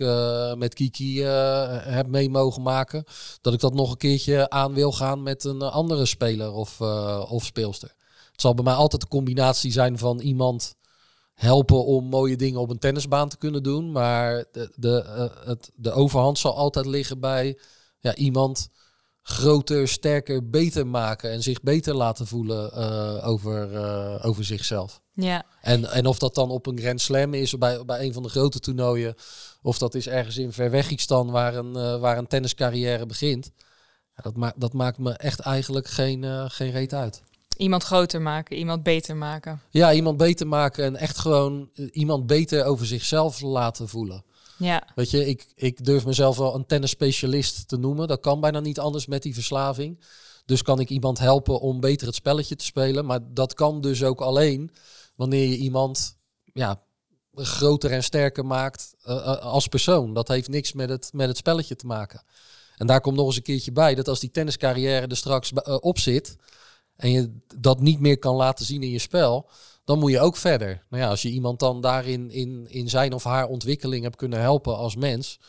met 0.57 0.73
Kiki 0.73 1.21
heb 1.23 2.07
mee 2.07 2.29
mogen 2.29 2.61
maken. 2.61 3.03
Dat 3.41 3.53
ik 3.53 3.59
dat 3.59 3.73
nog 3.73 3.91
een 3.91 3.97
keertje 3.97 4.49
aan 4.49 4.73
wil 4.73 4.91
gaan 4.91 5.23
met 5.23 5.43
een 5.43 5.61
andere 5.61 6.05
speler 6.05 6.51
of, 6.51 6.81
of 7.29 7.45
speelster. 7.45 7.93
Het 8.31 8.41
zal 8.41 8.53
bij 8.53 8.63
mij 8.63 8.73
altijd 8.73 9.01
een 9.01 9.07
combinatie 9.07 9.71
zijn 9.71 9.97
van 9.97 10.19
iemand 10.19 10.75
helpen 11.33 11.85
om 11.85 12.05
mooie 12.05 12.35
dingen 12.35 12.59
op 12.59 12.69
een 12.69 12.79
tennisbaan 12.79 13.29
te 13.29 13.37
kunnen 13.37 13.63
doen. 13.63 13.91
Maar 13.91 14.45
de, 14.51 14.71
de, 14.75 15.29
het, 15.45 15.71
de 15.75 15.91
overhand 15.91 16.37
zal 16.37 16.55
altijd 16.55 16.85
liggen 16.85 17.19
bij 17.19 17.59
ja, 17.99 18.15
iemand 18.15 18.69
groter, 19.29 19.87
sterker, 19.87 20.49
beter 20.49 20.87
maken 20.87 21.31
en 21.31 21.43
zich 21.43 21.61
beter 21.61 21.95
laten 21.95 22.27
voelen 22.27 22.73
over, 23.23 23.69
over 24.23 24.45
zichzelf. 24.45 25.01
Ja. 25.13 25.45
En, 25.61 25.91
en 25.91 26.05
of 26.05 26.19
dat 26.19 26.35
dan 26.35 26.49
op 26.49 26.65
een 26.65 26.79
Grand 26.79 27.01
Slam 27.01 27.33
is, 27.33 27.57
bij, 27.57 27.85
bij 27.85 28.05
een 28.05 28.13
van 28.13 28.23
de 28.23 28.29
grote 28.29 28.59
toernooien, 28.59 29.15
of 29.61 29.77
dat 29.77 29.95
is 29.95 30.07
ergens 30.07 30.37
in 30.37 30.51
Verwegistan 30.51 31.31
waar 31.31 31.55
een, 31.55 31.77
uh, 31.77 31.99
waar 31.99 32.17
een 32.17 32.27
tenniscarrière 32.27 33.05
begint. 33.05 33.51
Ja, 34.15 34.23
dat, 34.23 34.35
maakt 34.35 34.59
dat 34.59 34.73
maakt 34.73 34.97
me 34.97 35.11
echt 35.11 35.39
eigenlijk 35.39 35.87
geen, 35.87 36.49
geen 36.49 36.71
reet 36.71 36.93
uit. 36.93 37.21
Iemand 37.59 37.83
groter 37.83 38.21
maken, 38.21 38.57
iemand 38.57 38.83
beter 38.83 39.15
maken. 39.15 39.61
Ja, 39.69 39.93
iemand 39.93 40.17
beter 40.17 40.47
maken 40.47 40.85
en 40.85 40.95
echt 40.95 41.17
gewoon 41.17 41.69
eh, 41.73 41.85
iemand 41.91 42.27
beter 42.27 42.65
over 42.65 42.85
zichzelf 42.85 43.41
laten 43.41 43.89
voelen. 43.89 44.23
Ja. 44.59 44.87
Weet 44.95 45.09
je, 45.09 45.25
ik, 45.25 45.47
ik 45.55 45.85
durf 45.85 46.05
mezelf 46.05 46.37
wel 46.37 46.55
een 46.55 46.65
tennisspecialist 46.65 47.67
te 47.67 47.77
noemen. 47.77 48.07
Dat 48.07 48.19
kan 48.19 48.39
bijna 48.39 48.59
niet 48.59 48.79
anders 48.79 49.05
met 49.05 49.23
die 49.23 49.33
verslaving. 49.33 49.99
Dus 50.45 50.61
kan 50.61 50.79
ik 50.79 50.89
iemand 50.89 51.19
helpen 51.19 51.59
om 51.59 51.79
beter 51.79 52.07
het 52.07 52.15
spelletje 52.15 52.55
te 52.55 52.65
spelen. 52.65 53.05
Maar 53.05 53.19
dat 53.33 53.53
kan 53.53 53.81
dus 53.81 54.03
ook 54.03 54.21
alleen 54.21 54.71
wanneer 55.15 55.49
je 55.49 55.57
iemand 55.57 56.17
ja, 56.53 56.81
groter 57.33 57.91
en 57.91 58.03
sterker 58.03 58.45
maakt 58.45 58.95
uh, 59.05 59.37
als 59.37 59.67
persoon. 59.67 60.13
Dat 60.13 60.27
heeft 60.27 60.49
niks 60.49 60.73
met 60.73 60.89
het, 60.89 61.09
met 61.13 61.27
het 61.27 61.37
spelletje 61.37 61.75
te 61.75 61.85
maken. 61.85 62.23
En 62.77 62.87
daar 62.87 63.01
komt 63.01 63.15
nog 63.15 63.25
eens 63.25 63.35
een 63.35 63.41
keertje 63.41 63.71
bij 63.71 63.95
dat 63.95 64.07
als 64.07 64.19
die 64.19 64.31
tenniscarrière 64.31 65.07
er 65.07 65.17
straks 65.17 65.51
uh, 65.51 65.77
op 65.79 65.99
zit 65.99 66.35
en 66.95 67.11
je 67.11 67.31
dat 67.57 67.79
niet 67.79 67.99
meer 67.99 68.19
kan 68.19 68.35
laten 68.35 68.65
zien 68.65 68.83
in 68.83 68.89
je 68.89 68.99
spel, 68.99 69.49
dan 69.89 69.99
moet 69.99 70.11
je 70.11 70.19
ook 70.19 70.37
verder. 70.37 70.83
Nou 70.89 71.03
ja, 71.03 71.09
als 71.09 71.21
je 71.21 71.29
iemand 71.29 71.59
dan 71.59 71.81
daarin 71.81 72.31
in, 72.31 72.67
in 72.69 72.89
zijn 72.89 73.13
of 73.13 73.23
haar 73.23 73.47
ontwikkeling 73.47 74.03
hebt 74.03 74.15
kunnen 74.15 74.39
helpen 74.39 74.77
als 74.77 74.95
mens, 74.95 75.39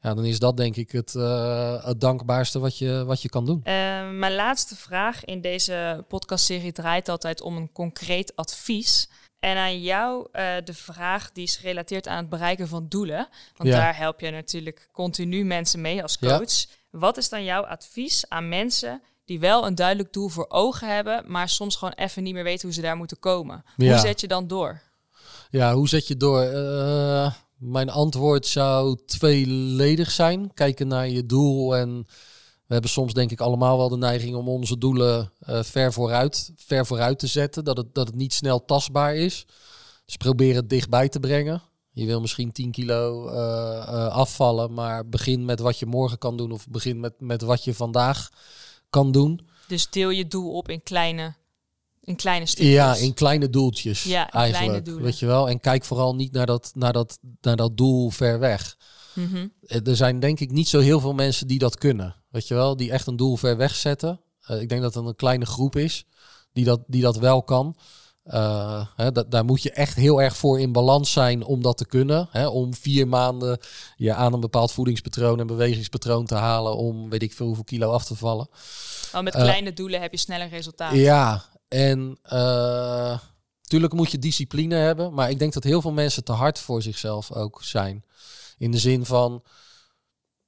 ja, 0.00 0.14
dan 0.14 0.24
is 0.24 0.38
dat 0.38 0.56
denk 0.56 0.76
ik 0.76 0.92
het, 0.92 1.14
uh, 1.14 1.84
het 1.84 2.00
dankbaarste 2.00 2.58
wat 2.58 2.78
je, 2.78 3.04
wat 3.04 3.22
je 3.22 3.28
kan 3.28 3.46
doen. 3.46 3.58
Uh, 3.58 3.64
mijn 4.10 4.34
laatste 4.34 4.76
vraag 4.76 5.24
in 5.24 5.40
deze 5.40 6.04
podcastserie 6.08 6.72
draait 6.72 7.08
altijd 7.08 7.40
om 7.40 7.56
een 7.56 7.72
concreet 7.72 8.36
advies. 8.36 9.08
En 9.38 9.56
aan 9.56 9.80
jou 9.80 10.28
uh, 10.32 10.54
de 10.64 10.74
vraag 10.74 11.32
die 11.32 11.44
is 11.44 11.56
gerelateerd 11.56 12.08
aan 12.08 12.16
het 12.16 12.28
bereiken 12.28 12.68
van 12.68 12.88
doelen. 12.88 13.28
Want 13.56 13.68
ja. 13.68 13.76
daar 13.76 13.96
help 13.96 14.20
je 14.20 14.30
natuurlijk 14.30 14.88
continu 14.92 15.44
mensen 15.44 15.80
mee 15.80 16.02
als 16.02 16.18
coach. 16.18 16.50
Ja. 16.50 16.66
Wat 16.90 17.16
is 17.16 17.28
dan 17.28 17.44
jouw 17.44 17.62
advies 17.62 18.28
aan 18.28 18.48
mensen 18.48 19.02
die 19.24 19.40
wel 19.40 19.66
een 19.66 19.74
duidelijk 19.74 20.12
doel 20.12 20.28
voor 20.28 20.46
ogen 20.48 20.94
hebben, 20.94 21.24
maar 21.26 21.48
soms 21.48 21.76
gewoon 21.76 21.94
even 21.94 22.22
niet 22.22 22.34
meer 22.34 22.44
weten 22.44 22.62
hoe 22.66 22.74
ze 22.74 22.80
daar 22.80 22.96
moeten 22.96 23.18
komen? 23.18 23.64
Ja. 23.76 23.90
Hoe 23.90 24.00
zet 24.00 24.20
je 24.20 24.28
dan 24.28 24.46
door? 24.46 24.80
Ja, 25.50 25.74
hoe 25.74 25.88
zet 25.88 26.08
je 26.08 26.16
door? 26.16 26.42
Mijn 27.64 27.90
antwoord 27.90 28.46
zou 28.46 28.98
tweeledig 29.06 30.10
zijn. 30.10 30.54
Kijken 30.54 30.88
naar 30.88 31.08
je 31.08 31.26
doel. 31.26 31.76
En 31.76 32.06
we 32.66 32.72
hebben 32.72 32.90
soms 32.90 33.12
denk 33.12 33.30
ik 33.30 33.40
allemaal 33.40 33.76
wel 33.76 33.88
de 33.88 33.96
neiging 33.96 34.36
om 34.36 34.48
onze 34.48 34.78
doelen 34.78 35.32
uh, 35.48 35.62
ver, 35.62 35.92
vooruit, 35.92 36.52
ver 36.56 36.86
vooruit 36.86 37.18
te 37.18 37.26
zetten. 37.26 37.64
Dat 37.64 37.76
het, 37.76 37.94
dat 37.94 38.06
het 38.06 38.16
niet 38.16 38.32
snel 38.32 38.64
tastbaar 38.64 39.14
is. 39.14 39.46
Dus 40.04 40.16
probeer 40.16 40.54
het 40.54 40.70
dichtbij 40.70 41.08
te 41.08 41.20
brengen. 41.20 41.62
Je 41.92 42.06
wil 42.06 42.20
misschien 42.20 42.52
10 42.52 42.70
kilo 42.70 43.28
uh, 43.28 43.34
uh, 43.34 44.08
afvallen, 44.08 44.74
maar 44.74 45.08
begin 45.08 45.44
met 45.44 45.60
wat 45.60 45.78
je 45.78 45.86
morgen 45.86 46.18
kan 46.18 46.36
doen. 46.36 46.52
Of 46.52 46.68
begin 46.68 47.00
met, 47.00 47.14
met 47.18 47.42
wat 47.42 47.64
je 47.64 47.74
vandaag 47.74 48.30
kan 48.94 49.12
doen. 49.12 49.40
Dus 49.68 49.90
deel 49.90 50.10
je 50.10 50.26
doel 50.26 50.52
op 50.52 50.68
in 50.68 50.82
kleine 50.82 51.34
in 52.00 52.16
kleine 52.16 52.46
stukjes. 52.46 52.74
Ja, 52.74 52.94
in 52.94 53.14
kleine 53.14 53.50
doeltjes. 53.50 54.02
Ja, 54.02 54.26
in 54.26 54.32
eigenlijk. 54.32 54.84
Kleine 54.84 55.02
weet 55.02 55.18
je 55.18 55.26
wel. 55.26 55.48
En 55.48 55.60
kijk 55.60 55.84
vooral 55.84 56.14
niet 56.14 56.32
naar 56.32 56.46
dat, 56.46 56.70
naar 56.74 56.92
dat, 56.92 57.18
naar 57.40 57.56
dat 57.56 57.76
doel 57.76 58.10
ver 58.10 58.38
weg. 58.38 58.76
Mm 59.14 59.26
-hmm. 59.26 59.52
Er 59.84 59.96
zijn 59.96 60.20
denk 60.20 60.40
ik 60.40 60.50
niet 60.50 60.68
zo 60.68 60.80
heel 60.80 61.00
veel 61.00 61.14
mensen 61.14 61.46
die 61.46 61.58
dat 61.58 61.78
kunnen. 61.78 62.14
Weet 62.30 62.48
je 62.48 62.54
wel, 62.54 62.76
die 62.76 62.90
echt 62.90 63.06
een 63.06 63.16
doel 63.16 63.36
ver 63.36 63.56
weg 63.56 63.74
zetten. 63.74 64.20
Uh, 64.50 64.60
ik 64.60 64.68
denk 64.68 64.82
dat 64.82 64.94
het 64.94 65.06
een 65.06 65.16
kleine 65.16 65.46
groep 65.46 65.76
is 65.76 66.04
die 66.52 66.64
dat, 66.64 66.80
die 66.86 67.02
dat 67.02 67.16
wel 67.16 67.42
kan. 67.42 67.76
Uh, 68.26 68.86
hè, 68.96 69.28
daar 69.28 69.44
moet 69.44 69.62
je 69.62 69.70
echt 69.70 69.96
heel 69.96 70.22
erg 70.22 70.36
voor 70.36 70.60
in 70.60 70.72
balans 70.72 71.12
zijn 71.12 71.44
om 71.44 71.62
dat 71.62 71.76
te 71.76 71.86
kunnen. 71.86 72.28
Hè, 72.30 72.46
om 72.46 72.74
vier 72.74 73.08
maanden 73.08 73.58
je 73.96 74.14
aan 74.14 74.32
een 74.32 74.40
bepaald 74.40 74.72
voedingspatroon 74.72 75.40
en 75.40 75.46
bewegingspatroon 75.46 76.26
te 76.26 76.34
halen 76.34 76.76
om 76.76 77.10
weet 77.10 77.22
ik 77.22 77.32
veel 77.32 77.46
hoeveel 77.46 77.64
kilo 77.64 77.90
af 77.90 78.04
te 78.04 78.16
vallen. 78.16 78.48
Oh, 79.14 79.20
met 79.20 79.34
kleine 79.34 79.70
uh, 79.70 79.76
doelen 79.76 80.00
heb 80.00 80.12
je 80.12 80.18
sneller 80.18 80.48
resultaten. 80.48 80.98
Ja, 80.98 81.44
en 81.68 82.18
uh, 82.32 83.18
Tuurlijk 83.64 83.92
moet 83.92 84.10
je 84.10 84.18
discipline 84.18 84.74
hebben, 84.74 85.14
maar 85.14 85.30
ik 85.30 85.38
denk 85.38 85.52
dat 85.52 85.64
heel 85.64 85.80
veel 85.80 85.92
mensen 85.92 86.24
te 86.24 86.32
hard 86.32 86.58
voor 86.58 86.82
zichzelf 86.82 87.32
ook 87.32 87.62
zijn. 87.62 88.04
In 88.58 88.70
de 88.70 88.78
zin 88.78 89.04
van, 89.04 89.42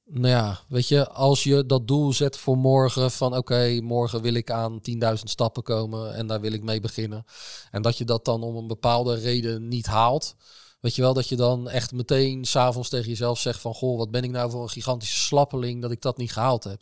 nou 0.09 0.29
ja, 0.29 0.61
weet 0.69 0.89
je, 0.89 1.09
als 1.09 1.43
je 1.43 1.67
dat 1.67 1.89
doel 1.89 2.13
zet 2.13 2.37
voor 2.37 2.59
morgen, 2.59 3.11
van 3.11 3.37
oké, 3.37 3.81
morgen 3.83 4.23
wil 4.23 4.35
ik 4.35 4.51
aan 4.51 4.81
10.000 4.91 5.13
stappen 5.23 5.63
komen 5.63 6.15
en 6.15 6.27
daar 6.27 6.41
wil 6.41 6.53
ik 6.53 6.63
mee 6.63 6.81
beginnen. 6.81 7.25
En 7.71 7.83
dat 7.83 7.99
je 7.99 8.05
dat 8.05 8.25
dan 8.25 8.43
om 8.43 8.57
een 8.57 8.67
bepaalde 8.67 9.15
reden 9.15 9.69
niet 9.69 9.87
haalt. 9.87 10.37
Weet 10.81 10.95
je 10.95 11.03
wel, 11.03 11.15
dat 11.15 11.29
je 11.29 11.37
dan 11.37 11.69
echt 11.69 11.93
meteen 11.93 12.45
s'avonds 12.45 12.89
tegen 12.89 13.09
jezelf 13.09 13.39
zegt 13.39 13.61
van... 13.61 13.75
Goh, 13.75 13.97
wat 13.97 14.11
ben 14.11 14.23
ik 14.23 14.31
nou 14.31 14.51
voor 14.51 14.63
een 14.63 14.69
gigantische 14.69 15.21
slappeling 15.21 15.83
dat 15.83 15.91
ik 15.91 16.03
dat 16.03 16.17
niet 16.17 16.33
gehaald 16.33 16.65
heb. 16.65 16.81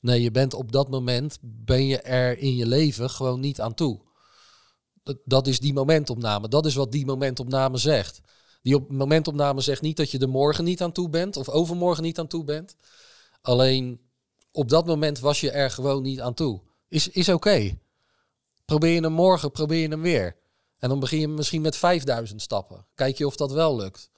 Nee, 0.00 0.22
je 0.22 0.30
bent 0.30 0.54
op 0.54 0.72
dat 0.72 0.90
moment, 0.90 1.38
ben 1.40 1.86
je 1.86 2.00
er 2.00 2.38
in 2.38 2.56
je 2.56 2.66
leven 2.66 3.10
gewoon 3.10 3.40
niet 3.40 3.60
aan 3.60 3.74
toe. 3.74 4.00
Dat, 5.02 5.16
dat 5.24 5.46
is 5.46 5.60
die 5.60 5.72
momentopname. 5.72 6.48
Dat 6.48 6.66
is 6.66 6.74
wat 6.74 6.92
die 6.92 7.06
momentopname 7.06 7.76
zegt. 7.76 8.20
Die 8.64 8.74
op 8.74 8.90
momentopname 8.90 9.60
zegt 9.60 9.82
niet 9.82 9.96
dat 9.96 10.10
je 10.10 10.18
er 10.18 10.28
morgen 10.28 10.64
niet 10.64 10.82
aan 10.82 10.92
toe 10.92 11.08
bent... 11.08 11.36
of 11.36 11.48
overmorgen 11.48 12.02
niet 12.02 12.18
aan 12.18 12.26
toe 12.26 12.44
bent. 12.44 12.76
Alleen 13.40 14.00
op 14.52 14.68
dat 14.68 14.86
moment 14.86 15.18
was 15.18 15.40
je 15.40 15.50
er 15.50 15.70
gewoon 15.70 16.02
niet 16.02 16.20
aan 16.20 16.34
toe. 16.34 16.60
Is, 16.88 17.08
is 17.08 17.28
oké. 17.28 17.78
Probeer 18.64 18.94
je 18.94 19.00
hem 19.00 19.12
morgen, 19.12 19.50
probeer 19.50 19.80
je 19.80 19.88
hem 19.88 20.02
weer. 20.02 20.36
En 20.78 20.88
dan 20.88 21.00
begin 21.00 21.20
je 21.20 21.28
misschien 21.28 21.60
met 21.60 21.76
5000 21.76 22.42
stappen. 22.42 22.86
Kijk 22.94 23.18
je 23.18 23.26
of 23.26 23.36
dat 23.36 23.52
wel 23.52 23.76
lukt. 23.76 24.10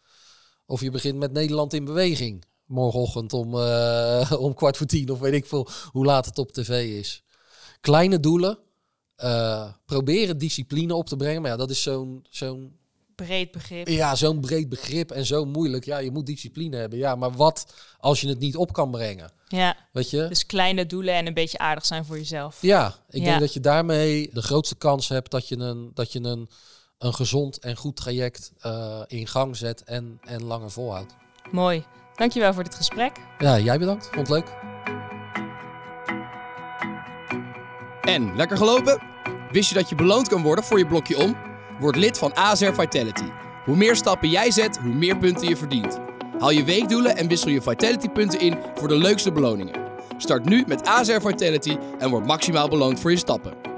Of 0.67 0.81
je 0.81 0.91
begint 0.91 1.19
met 1.19 1.33
Nederland 1.33 1.73
in 1.73 1.85
beweging. 1.85 2.45
Morgenochtend 2.65 3.33
om, 3.33 3.55
uh, 3.55 4.33
om 4.47 4.55
kwart 4.55 4.77
voor 4.77 4.87
tien 4.87 5.11
of 5.11 5.19
weet 5.19 5.33
ik 5.33 5.47
veel 5.47 5.69
hoe 5.91 6.05
laat 6.05 6.27
het 6.27 6.39
op 6.39 6.53
tv 6.53 6.99
is. 6.99 7.25
Kleine 7.81 8.21
doelen. 8.21 8.59
Uh, 9.19 9.73
proberen 9.85 10.39
discipline 10.39 10.95
op 10.95 11.07
te 11.07 11.17
brengen. 11.17 11.43
Maar 11.43 11.51
ja, 11.51 11.57
dat 11.57 11.71
is 11.71 11.83
zo'n 11.83 12.27
zo'n 12.31 12.79
breed 13.17 13.51
begrip. 13.51 13.89
Ja, 13.89 14.15
zo'n 14.15 14.41
breed 14.41 14.69
begrip 14.69 15.11
en 15.11 15.27
zo 15.27 15.45
moeilijk. 15.45 15.85
Ja, 15.85 15.99
je 15.99 16.11
moet 16.11 16.27
discipline 16.27 16.77
hebben. 16.77 16.99
Ja, 16.99 17.15
maar 17.15 17.33
wat 17.33 17.75
als 17.99 18.21
je 18.21 18.29
het 18.29 18.39
niet 18.39 18.57
op 18.57 18.73
kan 18.73 18.91
brengen? 18.91 19.31
Ja. 19.49 19.77
Weet 19.93 20.11
je? 20.11 20.27
Dus 20.29 20.47
kleine 20.47 20.87
doelen 20.87 21.15
en 21.15 21.27
een 21.27 21.35
beetje 21.35 21.59
aardig 21.59 21.87
zijn 21.87 22.05
voor 22.05 22.17
jezelf. 22.17 22.59
Ja, 22.61 22.95
ik 23.11 23.25
denk 23.25 23.41
dat 23.41 23.53
je 23.53 23.61
daarmee 23.61 24.31
de 24.33 24.43
grootste 24.43 24.77
kans 24.77 25.09
hebt 25.09 25.31
dat 25.31 25.49
je 25.49 25.57
een, 25.57 25.91
dat 25.95 26.13
je 26.13 26.23
een, 26.23 26.49
een 26.99 27.15
gezond 27.15 27.59
en 27.59 27.77
goed 27.77 27.97
traject 27.97 28.53
uh, 28.67 29.03
in 29.07 29.27
gang 29.27 29.57
zet 29.57 29.85
en, 29.85 30.21
en 30.25 30.45
langer 30.45 30.71
volhoudt. 30.71 31.15
Mooi. 31.51 31.85
Dankjewel 32.15 32.55
voor 32.55 32.65
dit 32.65 32.75
gesprek. 32.75 33.17
Ja, 33.39 33.59
jij 33.59 33.79
bedankt. 33.79 34.09
Vond 34.13 34.29
het 34.29 34.37
leuk. 34.37 34.55
En, 38.01 38.37
lekker 38.37 38.57
gelopen? 38.57 39.03
Wist 39.51 39.69
je 39.69 39.75
dat 39.75 39.89
je 39.89 39.95
beloond 39.95 40.29
kan 40.29 40.43
worden 40.43 40.65
voor 40.65 40.79
je 40.79 40.87
blokje 40.87 41.19
om? 41.19 41.46
Word 41.79 41.97
lid 41.97 42.19
van 42.19 42.37
AZR 42.37 42.73
Vitality. 42.73 43.31
Hoe 43.65 43.77
meer 43.77 43.97
stappen 43.97 44.29
jij 44.29 44.51
zet, 44.51 44.79
hoe 44.79 44.95
meer 44.95 45.19
punten 45.19 45.49
je 45.49 45.57
verdient. 45.57 45.99
Haal 46.39 46.51
je 46.51 46.65
weekdoelen 46.65 47.17
en 47.17 47.29
wissel 47.29 47.51
je 47.51 47.63
Vitality 47.63 48.09
punten 48.09 48.41
in 48.41 48.59
voor 48.75 48.89
de 48.89 48.97
leukste 48.97 49.33
beloningen. 49.33 49.81
Start 50.17 50.45
nu 50.45 50.65
met 50.67 50.87
AZR 50.87 51.21
Vitality 51.21 51.77
en 51.99 52.11
word 52.11 52.27
maximaal 52.27 52.69
beloond 52.69 53.01
voor 53.01 53.11
je 53.11 53.17
stappen. 53.17 53.76